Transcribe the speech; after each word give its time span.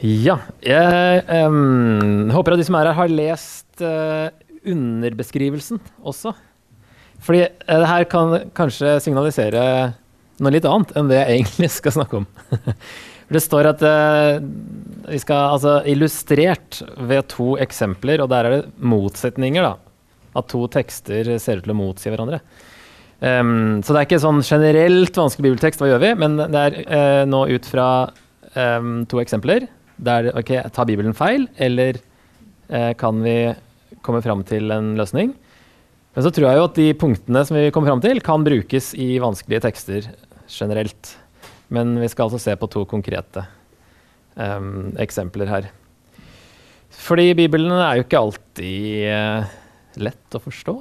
Ja. 0.00 0.38
Jeg 0.64 1.24
um, 1.44 2.30
håper 2.32 2.54
at 2.54 2.60
de 2.60 2.64
som 2.64 2.76
er 2.78 2.88
her, 2.88 2.96
har 2.96 3.12
lest 3.12 3.82
uh, 3.84 4.32
underbeskrivelsen 4.64 5.80
også. 6.00 6.32
Fordi 7.20 7.42
uh, 7.44 7.74
det 7.82 7.90
her 7.90 8.06
kan 8.08 8.36
kanskje 8.56 8.96
signalisere 9.04 9.62
noe 10.40 10.54
litt 10.54 10.64
annet 10.64 10.94
enn 10.96 11.10
det 11.10 11.18
jeg 11.18 11.34
egentlig 11.36 11.68
skal 11.76 11.96
snakke 11.98 12.22
om. 12.22 12.28
det 13.34 13.42
står 13.44 13.68
at 13.74 13.84
uh, 13.84 14.40
vi 15.10 15.20
skal 15.20 15.58
altså 15.58 15.74
illustrert 15.92 16.80
ved 16.96 17.28
to 17.34 17.52
eksempler, 17.60 18.24
og 18.24 18.30
der 18.32 18.48
er 18.48 18.56
det 18.56 18.62
motsetninger, 18.80 19.68
da. 19.68 19.76
At 20.40 20.48
to 20.48 20.62
tekster 20.72 21.34
ser 21.42 21.60
ut 21.60 21.66
til 21.66 21.74
å 21.74 21.76
motsi 21.76 22.08
hverandre. 22.08 22.40
Um, 23.20 23.82
så 23.84 23.92
det 23.92 24.00
er 24.00 24.08
ikke 24.08 24.22
sånn 24.22 24.40
generelt 24.46 25.20
vanskelig 25.20 25.50
bibeltekst, 25.50 25.82
hva 25.82 25.90
gjør 25.90 26.00
vi? 26.06 26.14
Men 26.22 26.40
det 26.40 26.64
er 26.88 27.28
nå 27.28 27.42
ut 27.50 27.68
fra 27.68 27.90
um, 28.54 29.02
to 29.10 29.20
eksempler 29.20 29.68
der 30.00 30.30
ok, 30.38 30.54
tar 30.72 30.88
Bibelen 30.88 31.16
feil, 31.16 31.46
eller 31.60 31.98
eh, 32.68 32.92
kan 32.98 33.20
vi 33.24 33.52
komme 34.04 34.22
fram 34.24 34.44
til 34.48 34.72
en 34.72 34.94
løsning? 34.98 35.34
Men 36.14 36.26
så 36.26 36.32
tror 36.34 36.48
jeg 36.48 36.58
jo 36.58 36.66
at 36.66 36.78
de 36.78 36.88
punktene 36.98 37.42
som 37.46 37.58
vi 37.58 37.70
kommer 37.74 37.92
fram 37.92 38.02
til, 38.02 38.22
kan 38.24 38.46
brukes 38.46 38.92
i 38.98 39.12
vanskelige 39.22 39.62
tekster 39.68 40.08
generelt. 40.50 41.14
Men 41.70 41.94
vi 42.00 42.08
skal 42.10 42.26
altså 42.26 42.40
se 42.42 42.56
på 42.58 42.68
to 42.72 42.82
konkrete 42.90 43.44
um, 44.34 44.90
eksempler 44.98 45.50
her. 45.50 45.68
Fordi 46.90 47.30
Bibelen 47.38 47.70
er 47.76 48.00
jo 48.00 48.06
ikke 48.06 48.24
alltid 48.24 49.06
uh, 49.14 49.52
lett 50.02 50.34
å 50.34 50.42
forstå. 50.42 50.74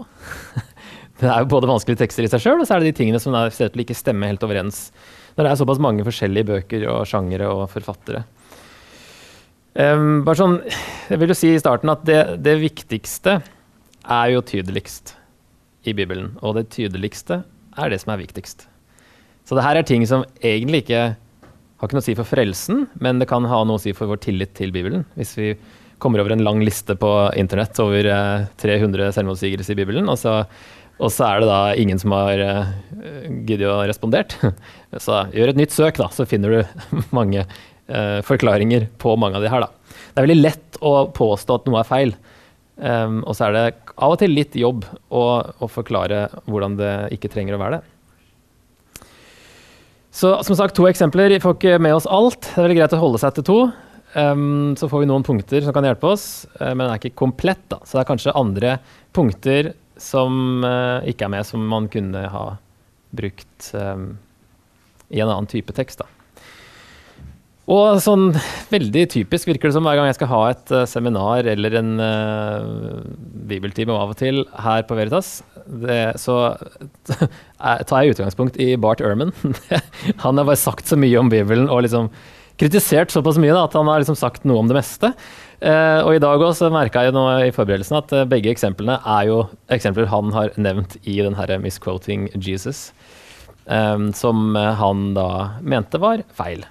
det 1.21 1.30
er 1.30 1.43
jo 1.43 1.52
både 1.53 1.69
vanskelige 1.69 2.02
tekster 2.02 2.25
i 2.25 2.31
seg 2.31 2.41
sjøl, 2.41 2.63
og 2.63 2.65
så 2.65 2.75
er 2.75 2.81
det 2.81 2.95
de 2.95 2.97
tingene 3.03 3.21
som 3.21 3.38
ser 3.53 3.69
ut 3.69 3.77
til 3.77 3.86
ikke 3.86 3.97
stemme 3.97 4.31
helt 4.31 4.43
overens. 4.47 4.88
Når 5.38 5.45
det 5.45 5.53
er 5.53 5.61
såpass 5.61 5.83
mange 5.83 6.08
forskjellige 6.08 6.49
bøker 6.49 6.89
og 6.89 7.05
sjangere 7.08 7.53
og 7.53 7.67
forfattere. 7.71 8.25
Um, 9.80 10.25
bare 10.27 10.35
sånn, 10.35 10.58
jeg 11.08 11.22
vil 11.22 11.31
jo 11.31 11.38
si 11.38 11.53
i 11.53 11.61
starten 11.61 11.91
at 11.94 12.02
det, 12.08 12.19
det, 12.44 12.58
viktigste 12.59 13.38
er 14.03 14.31
jo 14.33 14.41
tydeligst 14.44 15.13
i 15.88 15.94
Bibelen. 15.95 16.33
Og 16.44 16.58
det 16.58 16.67
tydeligste 16.75 17.44
er 17.80 17.94
det 17.94 18.02
som 18.02 18.11
er 18.11 18.19
viktigst. 18.19 18.66
Så 19.47 19.55
det 19.55 19.63
her 19.63 19.80
er 19.80 19.88
ting 19.88 20.03
som 20.09 20.25
egentlig 20.44 20.83
ikke 20.83 21.03
har 21.80 21.88
ikke 21.88 21.95
noe 21.95 22.03
å 22.03 22.08
si 22.09 22.17
for 22.17 22.27
frelsen, 22.27 22.83
men 22.99 23.21
det 23.21 23.30
kan 23.30 23.47
ha 23.47 23.61
noe 23.63 23.80
å 23.80 23.81
si 23.81 23.94
for 23.95 24.11
vår 24.11 24.19
tillit 24.25 24.52
til 24.58 24.73
Bibelen. 24.75 25.05
Hvis 25.16 25.31
vi 25.39 25.53
kommer 26.03 26.19
over 26.19 26.36
en 26.36 26.43
lang 26.43 26.59
liste 26.64 26.97
på 26.99 27.14
internett 27.39 27.80
over 27.80 28.11
uh, 28.11 28.49
300 28.59 29.14
selvmordsigelser 29.16 29.77
i 29.77 29.80
Bibelen, 29.80 30.11
og 30.11 30.19
så, 30.19 30.41
og 30.99 31.08
så, 31.08 31.23
er 31.30 31.39
det 31.39 31.47
da 31.47 31.61
ingen 31.80 32.02
som 32.02 32.11
har 32.17 32.43
uh, 32.43 32.73
giddet 33.47 33.71
å 33.71 33.80
respondert. 33.88 34.36
så 35.08 35.23
gjør 35.31 35.53
et 35.53 35.61
nytt 35.64 35.75
søk, 35.75 36.03
da, 36.03 36.11
så 36.11 36.27
finner 36.27 36.58
du 36.59 36.83
mange 37.16 37.47
uh, 37.89 38.19
forklaringer 38.25 38.87
på 39.01 39.15
mange 39.19 39.39
av 39.39 39.45
de 39.45 39.51
her. 39.51 39.65
Da. 39.65 39.95
Det 40.09 40.21
er 40.21 40.27
veldig 40.27 40.41
lett 40.41 40.79
å 40.85 40.93
påstå 41.15 41.59
at 41.59 41.69
noe 41.69 41.81
er 41.81 41.89
feil. 41.89 42.15
Um, 42.79 43.21
og 43.27 43.35
så 43.35 43.49
er 43.49 43.55
det 43.55 43.63
av 43.99 44.13
og 44.13 44.19
til 44.21 44.31
litt 44.31 44.55
jobb 44.55 44.85
å, 45.11 45.23
å, 45.59 45.67
forklare 45.67 46.29
hvordan 46.47 46.77
det 46.79 46.93
ikke 47.17 47.31
trenger 47.31 47.57
å 47.57 47.59
være 47.59 47.79
det. 47.79 49.03
Så 50.15 50.31
som 50.47 50.55
sagt, 50.58 50.77
to 50.77 50.87
eksempler. 50.89 51.33
Vi 51.36 51.41
får 51.43 51.58
ikke 51.58 51.81
med 51.83 51.97
oss 51.97 52.08
alt. 52.09 52.41
Det 52.47 52.55
er 52.55 52.65
veldig 52.65 52.80
greit 52.80 52.95
å 52.95 53.02
holde 53.02 53.21
seg 53.21 53.36
til 53.36 53.47
to. 53.49 53.59
Um, 54.15 54.77
så 54.80 54.89
får 54.89 55.03
vi 55.03 55.09
noen 55.11 55.25
punkter 55.27 55.61
som 55.61 55.75
kan 55.75 55.85
hjelpe 55.85 56.09
oss, 56.09 56.47
uh, 56.58 56.71
men 56.71 56.87
den 56.87 56.93
er 56.93 57.02
ikke 57.02 57.19
komplett. 57.19 57.61
da. 57.69 57.81
Så 57.83 57.97
det 57.97 58.05
er 58.05 58.09
kanskje 58.09 58.37
andre 58.39 58.77
punkter 59.15 59.73
som 59.99 60.64
uh, 60.65 61.05
ikke 61.09 61.27
er 61.27 61.35
med, 61.35 61.45
som 61.45 61.67
man 61.69 61.91
kunne 61.91 62.23
ha 62.31 62.45
brukt 63.14 63.69
um, 63.75 64.14
i 65.09 65.21
en 65.21 65.30
annen 65.30 65.49
type 65.52 65.75
tekst. 65.77 66.02
da. 66.02 66.18
Og 67.69 67.99
sånn 68.02 68.31
veldig 68.71 69.03
typisk 69.13 69.49
virker 69.52 69.69
det 69.69 69.75
som 69.75 69.85
hver 69.85 69.99
gang 69.99 70.07
jeg 70.09 70.17
skal 70.17 70.31
ha 70.31 70.39
et 70.49 70.71
uh, 70.73 70.87
seminar 70.89 71.45
eller 71.52 71.75
en 71.77 71.91
uh, 72.02 73.03
bibeltime 73.49 73.93
av 73.93 74.15
og 74.15 74.17
til 74.17 74.41
her 74.65 74.87
på 74.89 74.97
Veritas, 74.97 75.43
det, 75.83 75.99
så 76.17 76.55
tar 77.59 78.02
jeg 78.02 78.15
utgangspunkt 78.15 78.58
i 78.58 78.71
Bart 78.73 79.03
Ehrman. 79.05 79.35
han 80.23 80.41
har 80.41 80.47
bare 80.49 80.58
sagt 80.58 80.89
så 80.89 80.97
mye 80.97 81.19
om 81.21 81.29
Bibelen 81.29 81.69
og 81.69 81.83
liksom 81.85 82.09
kritisert 82.59 83.13
såpass 83.13 83.37
mye 83.39 83.53
da, 83.53 83.67
at 83.69 83.77
han 83.77 83.87
har 83.87 84.02
liksom 84.02 84.17
sagt 84.17 84.49
noe 84.49 84.63
om 84.63 84.71
det 84.71 84.79
meste. 84.79 85.13
Uh, 85.61 86.02
og 86.08 86.15
i 86.15 86.23
dag 86.25 86.41
også 86.41 86.71
merka 86.73 87.05
jeg 87.05 87.13
nå 87.13 87.27
i 87.45 87.53
forberedelsen 87.53 87.99
at 88.02 88.15
begge 88.33 88.49
eksemplene 88.55 88.97
er 88.97 89.29
jo 89.29 89.43
eksempler 89.69 90.09
han 90.09 90.33
har 90.33 90.58
nevnt 90.58 90.97
i 91.05 91.19
den 91.21 91.37
herre 91.37 91.61
misquoting 91.61 92.31
Jesus, 92.33 92.87
um, 93.69 94.09
som 94.17 94.58
han 94.58 95.11
da 95.13 95.29
mente 95.61 96.02
var 96.02 96.25
feil. 96.33 96.65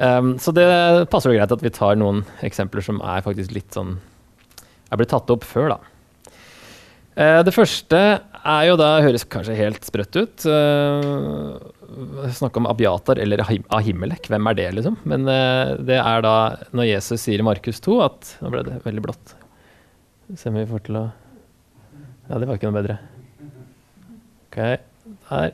Um, 0.00 0.38
så 0.40 0.52
det 0.56 0.64
passer 1.12 1.28
jo 1.28 1.36
greit 1.36 1.52
at 1.52 1.62
vi 1.64 1.72
tar 1.76 1.98
noen 2.00 2.22
eksempler 2.46 2.84
som 2.84 3.02
er 3.04 3.20
faktisk 3.24 3.52
litt 3.52 3.76
sånn 3.76 3.98
er 4.90 4.98
blitt 4.98 5.12
tatt 5.12 5.30
opp 5.30 5.44
før, 5.46 5.74
da. 5.74 5.78
Uh, 7.20 7.40
det 7.44 7.52
første 7.52 7.98
er 8.40 8.62
jo 8.70 8.78
da 8.80 8.88
Høres 9.04 9.26
kanskje 9.28 9.58
helt 9.58 9.84
sprøtt 9.84 10.16
ut. 10.16 10.46
Uh, 10.48 11.60
Snakke 12.32 12.62
om 12.62 12.68
Abiatar 12.70 13.18
eller 13.20 13.42
Ahimelek. 13.44 14.30
Hvem 14.30 14.48
er 14.48 14.56
det, 14.56 14.68
liksom? 14.78 14.96
Men 15.10 15.26
uh, 15.28 15.76
det 15.76 15.98
er 16.00 16.24
da 16.24 16.34
når 16.72 16.92
Jesus 16.94 17.26
sier 17.26 17.42
i 17.42 17.46
Markus 17.46 17.82
2 17.84 17.96
at 18.06 18.34
Nå 18.40 18.52
ble 18.54 18.64
det 18.66 18.78
veldig 18.86 19.04
blått. 19.04 19.34
Se 20.38 20.48
om 20.48 20.56
vi 20.56 20.68
får 20.70 20.86
til 20.86 21.00
å 21.00 21.08
Ja, 22.30 22.38
det 22.38 22.46
var 22.46 22.56
ikke 22.56 22.70
noe 22.70 22.78
bedre. 22.78 23.00
Ok, 24.50 24.58
der. 25.28 25.52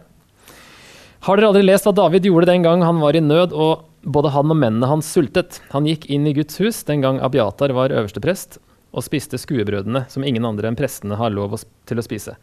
Har 1.27 1.41
dere 1.41 1.49
aldri 1.51 1.65
lest 1.65 1.89
hva 1.89 1.95
David 1.97 2.29
gjorde 2.29 2.53
den 2.53 2.63
gang 2.63 2.85
han 2.85 3.01
var 3.03 3.17
i 3.17 3.25
nød 3.25 3.57
og 3.57 3.87
både 4.07 4.31
han 4.31 4.53
og 4.53 4.59
mennene 4.59 4.89
hans 4.89 5.09
sultet. 5.11 5.61
Han 5.73 5.89
gikk 5.89 6.07
inn 6.13 6.27
i 6.29 6.35
Guds 6.37 6.61
hus 6.63 6.85
den 6.87 7.03
gang 7.03 7.19
Abiatar 7.25 7.75
var 7.75 7.95
øversteprest, 7.95 8.61
og 8.97 9.05
spiste 9.05 9.39
skuebrødene 9.41 10.07
som 10.09 10.25
ingen 10.25 10.47
andre 10.49 10.71
enn 10.71 10.79
prestene 10.79 11.19
har 11.19 11.35
lov 11.35 11.59
til 11.89 12.01
å 12.01 12.05
spise. 12.07 12.37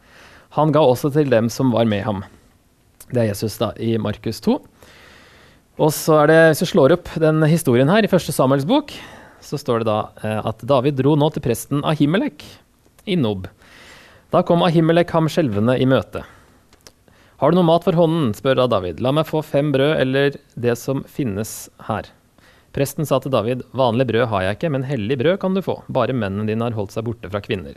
Han 0.59 0.73
ga 0.75 0.83
også 0.85 1.09
til 1.15 1.31
dem 1.31 1.49
som 1.49 1.71
var 1.73 1.87
med 1.89 2.03
ham. 2.05 2.21
Det 3.09 3.23
er 3.23 3.31
Jesus 3.31 3.55
da, 3.61 3.71
i 3.81 3.95
Markus 4.01 4.41
2. 4.43 4.59
Og 5.81 5.89
så 5.95 6.19
er 6.21 6.29
det, 6.29 6.39
Hvis 6.51 6.61
du 6.61 6.69
slår 6.69 6.93
opp 6.99 7.09
den 7.17 7.41
historien 7.49 7.89
her 7.89 8.05
i 8.05 8.11
første 8.11 8.35
Samuels 8.35 8.67
bok, 8.69 8.93
så 9.41 9.57
står 9.57 9.81
det 9.81 9.89
da 9.89 9.97
eh, 10.21 10.39
at 10.45 10.61
David 10.61 10.99
dro 10.99 11.15
nå 11.17 11.31
til 11.33 11.43
presten 11.43 11.81
Ahimelek 11.83 12.45
i 13.09 13.17
Nob. 13.17 13.47
Da 14.33 14.43
kom 14.45 14.63
Ahimelek 14.65 15.11
ham 15.15 15.27
skjelvende 15.31 15.75
i 15.81 15.87
møte. 15.89 16.23
Har 17.43 17.51
du 17.51 17.57
noe 17.57 17.67
mat 17.67 17.83
for 17.83 17.97
hånden, 17.99 18.29
spør 18.31 18.55
da 18.55 18.69
David. 18.71 19.01
La 19.03 19.11
meg 19.11 19.27
få 19.27 19.41
fem 19.43 19.73
brød 19.73 19.97
eller 19.99 20.37
det 20.55 20.77
som 20.79 21.01
finnes 21.11 21.65
her. 21.89 22.05
Presten 22.71 23.03
sa 23.03 23.19
til 23.19 23.33
David, 23.33 23.65
vanlig 23.75 24.05
brød 24.13 24.29
har 24.31 24.45
jeg 24.45 24.55
ikke, 24.55 24.71
men 24.71 24.85
hellig 24.87 25.17
brød 25.19 25.41
kan 25.41 25.57
du 25.57 25.59
få. 25.65 25.75
Bare 25.91 26.15
mennene 26.15 26.47
dine 26.47 26.63
har 26.63 26.77
holdt 26.77 26.95
seg 26.95 27.03
borte 27.03 27.27
fra 27.27 27.43
kvinner. 27.43 27.75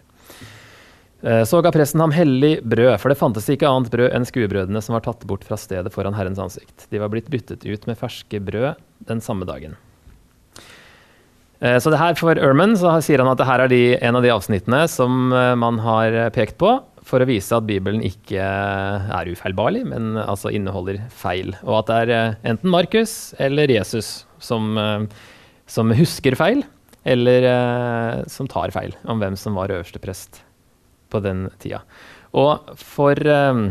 Eh, 1.26 1.42
så 1.50 1.64
ga 1.66 1.74
presten 1.74 2.04
ham 2.04 2.14
hellig 2.14 2.60
brød, 2.62 2.94
for 3.02 3.10
det 3.10 3.18
fantes 3.18 3.50
ikke 3.50 3.66
annet 3.66 3.90
brød 3.90 4.14
enn 4.14 4.30
skuebrødene 4.30 4.86
som 4.86 4.94
var 4.94 5.02
tatt 5.08 5.26
bort 5.26 5.42
fra 5.42 5.58
stedet 5.58 5.90
foran 5.90 6.14
Herrens 6.14 6.38
ansikt. 6.46 6.86
De 6.94 7.02
var 7.02 7.10
blitt 7.10 7.34
byttet 7.34 7.66
ut 7.66 7.90
med 7.90 7.98
ferske 7.98 8.38
brød 8.38 8.78
den 9.10 9.18
samme 9.18 9.50
dagen. 9.50 9.74
Eh, 11.58 11.80
så 11.82 11.90
det 11.90 11.98
her 11.98 12.14
For 12.14 12.38
Erman 12.38 12.78
så 12.78 13.00
sier 13.02 13.18
han 13.18 13.34
at 13.34 13.42
det 13.42 13.50
her 13.50 13.66
er 13.66 13.74
de, 13.74 13.86
en 13.98 14.14
av 14.14 14.22
de 14.22 14.30
avsnittene 14.30 14.86
som 14.86 15.32
eh, 15.34 15.56
man 15.58 15.82
har 15.82 16.22
pekt 16.38 16.54
på 16.62 16.78
for 17.06 17.22
å 17.22 17.28
vise 17.28 17.54
at 17.54 17.66
Bibelen 17.68 18.02
ikke 18.04 18.42
er 18.42 19.30
ufeilbarlig, 19.30 19.84
men 19.86 20.16
altså 20.18 20.50
inneholder 20.54 20.98
feil. 21.14 21.54
Og 21.62 21.80
at 21.80 21.90
det 21.90 21.98
er 22.02 22.14
eh, 22.16 22.38
enten 22.50 22.72
Markus 22.72 23.14
eller 23.42 23.70
Jesus 23.70 24.24
som, 24.42 24.74
eh, 24.80 25.06
som 25.70 25.94
husker 25.94 26.36
feil, 26.38 26.64
eller 27.06 27.46
eh, 27.52 28.24
som 28.30 28.50
tar 28.50 28.74
feil 28.74 28.96
om 29.06 29.22
hvem 29.22 29.38
som 29.38 29.58
var 29.58 29.70
øverste 29.74 30.02
prest 30.02 30.42
på 31.12 31.22
den 31.22 31.46
tida. 31.62 31.84
Og 32.36 32.74
for 32.80 33.14
um, 33.14 33.68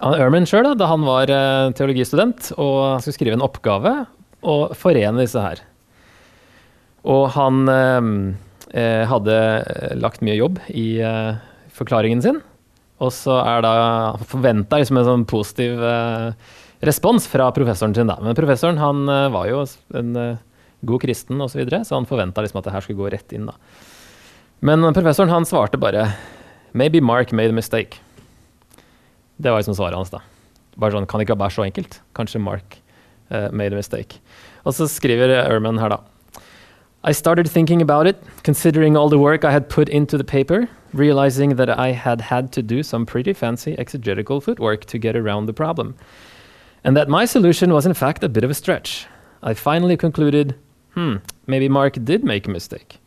Erman 0.00 0.48
sjøl, 0.48 0.72
da 0.80 0.88
han 0.88 1.04
var 1.04 1.28
teologistudent 1.76 2.48
og 2.56 3.02
skulle 3.02 3.14
skrive 3.18 3.36
en 3.36 3.44
oppgave 3.44 3.92
og 4.40 4.72
forene 4.80 5.20
disse 5.20 5.42
her. 5.44 5.60
Og 7.04 7.28
han 7.36 7.68
um, 7.68 8.10
hadde 8.72 9.36
lagt 10.00 10.24
mye 10.24 10.38
jobb 10.40 10.58
i 10.72 10.86
eh, 11.04 11.49
forklaringen 11.80 12.22
sin. 12.24 12.40
Og 13.00 13.12
så 13.16 13.38
er 13.40 13.64
da 13.64 13.74
forventa 14.28 14.80
liksom 14.80 15.00
en 15.00 15.08
sånn 15.08 15.28
positiv 15.28 15.80
eh, 15.80 16.32
respons 16.84 17.28
fra 17.30 17.48
professoren 17.56 17.96
sin. 17.96 18.10
da. 18.10 18.18
Men 18.20 18.36
professoren 18.36 18.80
han 18.80 19.06
eh, 19.08 19.28
var 19.32 19.48
jo 19.48 19.62
en 19.96 20.10
eh, 20.20 20.42
god 20.84 21.02
kristen 21.06 21.40
osv., 21.40 21.62
så, 21.64 21.80
så 21.88 21.96
han 21.96 22.08
forventa 22.08 22.44
liksom 22.44 22.60
at 22.60 22.68
det 22.68 22.74
her 22.76 22.84
skulle 22.84 23.00
gå 23.00 23.14
rett 23.14 23.32
inn. 23.36 23.48
da. 23.48 23.56
Men 24.60 24.84
professoren 24.92 25.32
han 25.32 25.48
svarte 25.48 25.80
bare 25.80 26.10
Maybe 26.76 27.00
Mark 27.00 27.32
made 27.32 27.50
a 27.50 27.56
mistake. 27.56 27.98
Det 29.40 29.50
var 29.50 29.58
liksom 29.58 29.74
svaret 29.74 29.96
hans, 29.96 30.12
da. 30.12 30.20
Bare 30.76 30.94
sånn, 30.94 31.08
Kan 31.08 31.18
det 31.18 31.26
ikke 31.26 31.40
være 31.40 31.56
så 31.56 31.64
enkelt? 31.64 31.96
Kanskje 32.14 32.42
Mark 32.44 32.76
uh, 33.32 33.48
made 33.50 33.74
a 33.74 33.80
mistake. 33.80 34.20
Og 34.62 34.76
så 34.76 34.86
skriver 34.86 35.32
Erman 35.40 35.80
her, 35.80 35.96
da. 35.96 35.98
I 37.02 37.12
started 37.12 37.48
thinking 37.48 37.80
about 37.80 38.06
it, 38.06 38.22
considering 38.42 38.94
all 38.94 39.08
the 39.08 39.18
work 39.18 39.42
I 39.42 39.52
had 39.52 39.70
put 39.70 39.88
into 39.88 40.18
the 40.18 40.24
paper, 40.24 40.68
realizing 40.92 41.56
that 41.56 41.70
I 41.70 41.92
had 41.92 42.20
had 42.20 42.52
to 42.52 42.62
do 42.62 42.82
some 42.82 43.06
pretty 43.06 43.32
fancy 43.32 43.78
exegetical 43.78 44.42
footwork 44.42 44.84
to 44.86 44.98
get 44.98 45.16
around 45.16 45.46
the 45.46 45.54
problem, 45.54 45.94
and 46.84 46.94
that 46.98 47.08
my 47.08 47.24
solution 47.24 47.72
was 47.72 47.86
in 47.86 47.94
fact 47.94 48.22
a 48.22 48.28
bit 48.28 48.44
of 48.44 48.50
a 48.50 48.54
stretch. 48.54 49.06
I 49.42 49.54
finally 49.54 49.96
concluded 49.96 50.56
hmm, 50.90 51.16
maybe 51.46 51.70
Mark 51.70 52.04
did 52.04 52.22
make 52.22 52.46
a 52.46 52.50
mistake. 52.50 52.98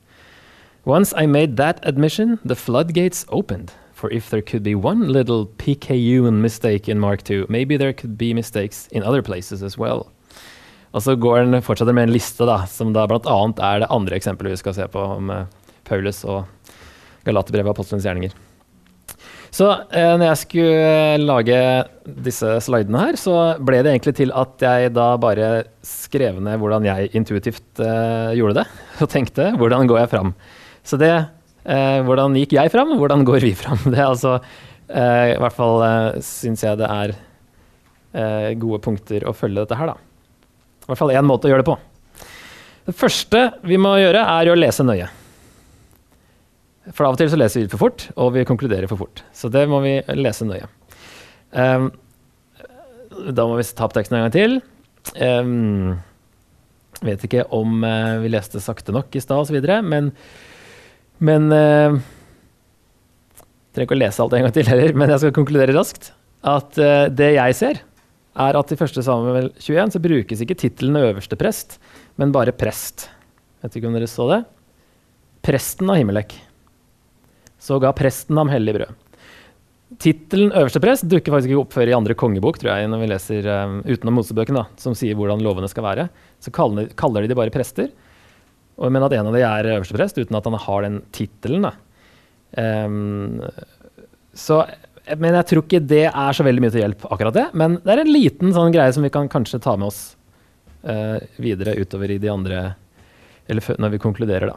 Once 0.86 1.14
I 1.16 1.28
made 1.28 1.58
that 1.58 1.80
admission, 1.84 2.40
the 2.44 2.56
floodgates 2.56 3.26
opened. 3.30 3.74
For 3.94 4.10
if 4.10 4.28
there 4.28 4.42
could 4.42 4.64
be 4.64 4.74
one 4.74 5.08
little 5.10 5.46
PKU 5.46 6.34
mistake 6.34 6.90
in 6.90 7.00
Mark 7.00 7.30
II, 7.30 7.46
maybe 7.48 7.78
there 7.78 7.94
could 7.94 8.18
be 8.18 8.34
mistakes 8.34 8.88
in 8.88 9.04
other 9.04 9.22
places 9.22 9.62
as 9.62 9.78
well. 9.78 10.13
Og 10.94 11.02
så 11.02 11.18
går 11.18 11.44
den 11.48 11.66
fortsetter 11.66 11.96
med 11.96 12.08
en 12.08 12.16
liste, 12.16 12.46
da, 12.46 12.62
som 12.70 12.94
da 12.94 13.08
bl.a. 13.10 13.38
er 13.66 13.84
det 13.84 13.92
andre 13.94 14.18
eksempelet 14.20 14.54
vi 14.54 14.62
skal 14.62 14.78
se 14.78 14.88
på 14.94 15.04
om 15.18 15.32
uh, 15.34 15.46
Paulus 15.90 16.22
og 16.30 16.44
Galaterbrevet 17.26 17.72
og 17.72 17.76
apostelens 17.76 18.06
gjerninger. 18.06 18.36
Så 19.54 19.68
eh, 19.94 20.16
når 20.18 20.32
jeg 20.32 20.40
skulle 20.42 21.26
lage 21.28 21.58
disse 22.26 22.56
slidene 22.66 23.04
her, 23.04 23.18
så 23.22 23.36
ble 23.62 23.84
det 23.86 23.92
egentlig 23.92 24.16
til 24.18 24.34
at 24.34 24.64
jeg 24.66 24.94
da 24.96 25.12
bare 25.22 25.50
skrev 25.86 26.40
ned 26.42 26.58
hvordan 26.62 26.88
jeg 26.88 27.12
intuitivt 27.20 27.82
eh, 27.84 28.34
gjorde 28.40 28.64
det. 28.64 28.66
Og 29.06 29.12
tenkte 29.14 29.52
hvordan 29.60 29.90
går 29.90 30.02
jeg 30.02 30.12
fram. 30.16 30.34
Så 30.84 30.98
det 31.00 31.14
eh, 31.14 32.00
Hvordan 32.04 32.34
gikk 32.36 32.58
jeg 32.58 32.72
fram, 32.74 32.96
og 32.96 33.04
hvordan 33.04 33.22
går 33.28 33.46
vi 33.46 33.54
fram? 33.56 33.78
Det 33.94 34.00
er 34.02 34.10
altså 34.10 34.34
eh, 34.90 35.36
I 35.36 35.38
hvert 35.40 35.56
fall 35.56 35.86
eh, 35.86 36.18
syns 36.26 36.66
jeg 36.66 36.82
det 36.82 36.90
er 36.90 37.14
eh, 37.14 38.50
gode 38.60 38.82
punkter 38.84 39.24
å 39.30 39.36
følge 39.38 39.62
dette 39.62 39.78
her, 39.80 39.94
da. 39.94 40.13
I 40.84 40.92
hvert 40.92 41.00
fall 41.00 41.14
én 41.16 41.28
måte 41.28 41.48
å 41.48 41.54
gjøre 41.54 41.64
det 41.64 41.72
på. 41.72 41.78
Det 42.84 42.96
første 43.00 43.44
vi 43.64 43.80
må 43.80 43.96
gjøre, 44.02 44.24
er 44.28 44.52
å 44.52 44.58
lese 44.60 44.84
nøye. 44.84 45.08
For 46.92 47.08
av 47.08 47.16
og 47.16 47.20
til 47.22 47.30
så 47.32 47.40
leser 47.40 47.64
vi 47.64 47.72
for 47.72 47.86
fort, 47.86 48.10
og 48.20 48.34
vi 48.36 48.44
konkluderer 48.48 48.90
for 48.92 49.00
fort. 49.00 49.24
Så 49.32 49.48
det 49.52 49.64
må 49.72 49.80
vi 49.86 49.96
lese 50.20 50.48
nøye. 50.48 50.68
Um, 51.56 51.92
da 53.32 53.46
må 53.48 53.56
vi 53.60 53.68
ta 53.72 53.88
opp 53.88 53.96
teksten 53.96 54.18
en 54.20 54.26
gang 54.26 54.34
til. 54.36 54.58
Um, 55.16 55.94
vet 57.04 57.24
ikke 57.24 57.46
om 57.56 57.86
uh, 57.88 58.20
vi 58.24 58.34
leste 58.34 58.60
sakte 58.64 58.96
nok 58.96 59.16
i 59.16 59.24
stad 59.24 59.46
osv., 59.46 59.64
men, 59.88 60.12
men 61.24 61.48
uh, 61.54 62.02
Trenger 63.74 63.88
ikke 63.88 63.96
å 63.96 64.04
lese 64.04 64.22
alt 64.22 64.36
en 64.38 64.44
gang 64.46 64.54
til 64.54 64.68
heller, 64.70 64.92
men 64.94 65.10
jeg 65.10 65.24
skal 65.24 65.32
konkludere 65.34 65.74
raskt. 65.74 66.12
At 66.46 66.76
uh, 66.78 67.08
det 67.10 67.32
jeg 67.40 67.56
ser, 67.58 67.80
er 68.34 68.58
at 68.58 68.74
i 68.74 68.78
1. 68.78 69.04
Samuel 69.06 69.52
21 69.60 69.94
så 69.94 70.02
brukes 70.02 70.42
ikke 70.42 70.58
tittelen 70.58 70.98
øverste 70.98 71.38
prest, 71.40 71.78
men 72.18 72.34
bare 72.34 72.56
prest. 72.56 73.08
Vet 73.62 73.78
ikke 73.78 73.90
om 73.90 73.96
dere 73.98 74.10
så 74.10 74.28
det? 74.32 74.42
Presten 75.46 75.90
av 75.92 76.00
Himmelek 76.00 76.36
så 77.64 77.80
ga 77.80 77.94
presten 77.96 78.38
ham 78.40 78.52
hellig 78.52 78.76
brød. 78.76 79.00
Tittelen 80.04 80.52
øverste 80.58 80.82
prest 80.84 81.06
dukker 81.08 81.32
faktisk 81.36 81.52
ikke 81.52 81.62
opp 81.62 81.76
før 81.76 81.92
i 81.92 81.96
andre 81.96 82.16
kongebok, 82.18 82.58
tror 82.60 82.74
jeg, 82.74 82.90
når 82.92 83.04
vi 83.04 83.10
leser 83.12 83.48
um, 83.48 83.78
utenom 83.86 84.18
Mosebøken, 84.20 84.58
da, 84.58 84.66
som 84.82 84.96
sier 84.98 85.16
hvordan 85.16 85.44
lovene 85.46 85.70
skal 85.72 85.86
være. 85.86 86.08
Så 86.44 86.52
kaller, 86.56 86.90
kaller 87.00 87.24
de 87.24 87.32
de 87.32 87.38
bare 87.40 87.54
prester, 87.54 87.92
og, 88.76 88.90
men 88.90 89.06
at 89.06 89.16
en 89.16 89.30
av 89.30 89.38
de 89.38 89.46
er 89.46 89.70
øverste 89.76 89.96
prest, 89.96 90.18
uten 90.18 90.40
at 90.40 90.50
han 90.50 90.58
har 90.66 90.88
den 90.88 90.98
tittelen. 91.16 91.70
Um, 92.58 93.40
så 94.36 94.64
men 95.04 95.36
jeg 95.36 95.48
tror 95.50 95.66
ikke 95.66 95.82
det 95.84 96.06
er 96.08 96.36
så 96.36 96.46
veldig 96.48 96.64
mye 96.64 96.72
til 96.72 96.84
hjelp, 96.86 97.08
akkurat 97.12 97.36
det. 97.36 97.48
Men 97.60 97.80
det 97.84 97.92
er 97.92 98.04
en 98.04 98.14
liten 98.14 98.54
sånn 98.56 98.72
greie 98.76 98.94
som 98.96 99.04
vi 99.04 99.12
kan 99.14 99.28
kanskje 99.32 99.60
ta 99.64 99.76
med 99.80 99.90
oss 99.90 100.02
uh, 100.88 101.20
videre 101.44 101.76
utover 101.76 102.14
i 102.14 102.22
de 102.22 102.32
andre 102.32 102.62
Eller 103.48 103.76
når 103.76 103.92
vi 103.92 104.00
konkluderer, 104.00 104.54
da. 104.54 104.56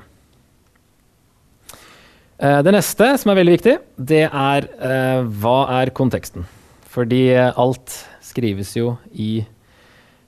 Uh, 2.38 2.60
det 2.62 2.76
neste 2.76 3.10
som 3.18 3.32
er 3.32 3.40
veldig 3.40 3.56
viktig, 3.56 3.74
det 3.98 4.22
er 4.28 4.68
uh, 4.78 5.26
hva 5.26 5.58
er 5.80 5.90
konteksten? 5.90 6.46
Fordi 6.94 7.24
alt 7.34 7.98
skrives 8.24 8.70
jo 8.76 8.94
i 9.12 9.42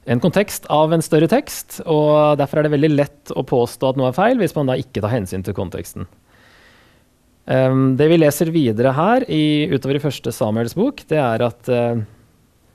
en 0.09 0.21
kontekst 0.21 0.67
av 0.73 0.93
en 0.93 1.05
større 1.05 1.29
tekst, 1.31 1.83
og 1.85 2.41
derfor 2.41 2.59
er 2.59 2.67
det 2.67 2.75
veldig 2.75 2.91
lett 2.97 3.33
å 3.37 3.45
påstå 3.47 3.93
at 3.93 4.01
noe 4.01 4.11
er 4.11 4.17
feil, 4.17 4.41
hvis 4.41 4.57
man 4.57 4.71
da 4.71 4.77
ikke 4.81 5.03
tar 5.05 5.13
hensyn 5.13 5.45
til 5.45 5.57
konteksten. 5.57 6.09
Um, 7.49 7.95
det 7.97 8.11
vi 8.11 8.19
leser 8.19 8.51
videre 8.53 8.93
her 8.93 9.25
i, 9.33 9.65
utover 9.73 9.97
i 9.97 10.03
første 10.03 10.33
Samuels 10.37 10.75
bok, 10.77 11.01
det 11.09 11.17
er 11.17 11.41
at 11.47 11.71
uh, 11.73 11.97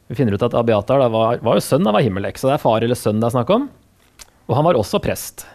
vi 0.09 0.17
finner 0.17 0.33
ut 0.33 0.45
at 0.45 0.55
Abiatar 0.57 1.03
var, 1.13 1.37
var, 1.45 1.59
jo 1.59 1.61
sønn 1.61 1.85
av 1.85 1.99
Ahimelek, 1.99 2.39
så 2.41 2.49
det 2.49 2.55
er 2.55 2.63
far 2.63 2.81
eller 2.81 2.97
sønn 2.97 3.21
det 3.21 3.29
er 3.29 3.35
snakk 3.35 3.51
om. 3.53 3.67
Og 4.49 4.55
han 4.57 4.65
var 4.65 4.79
også 4.79 4.97
prest. 5.03 5.45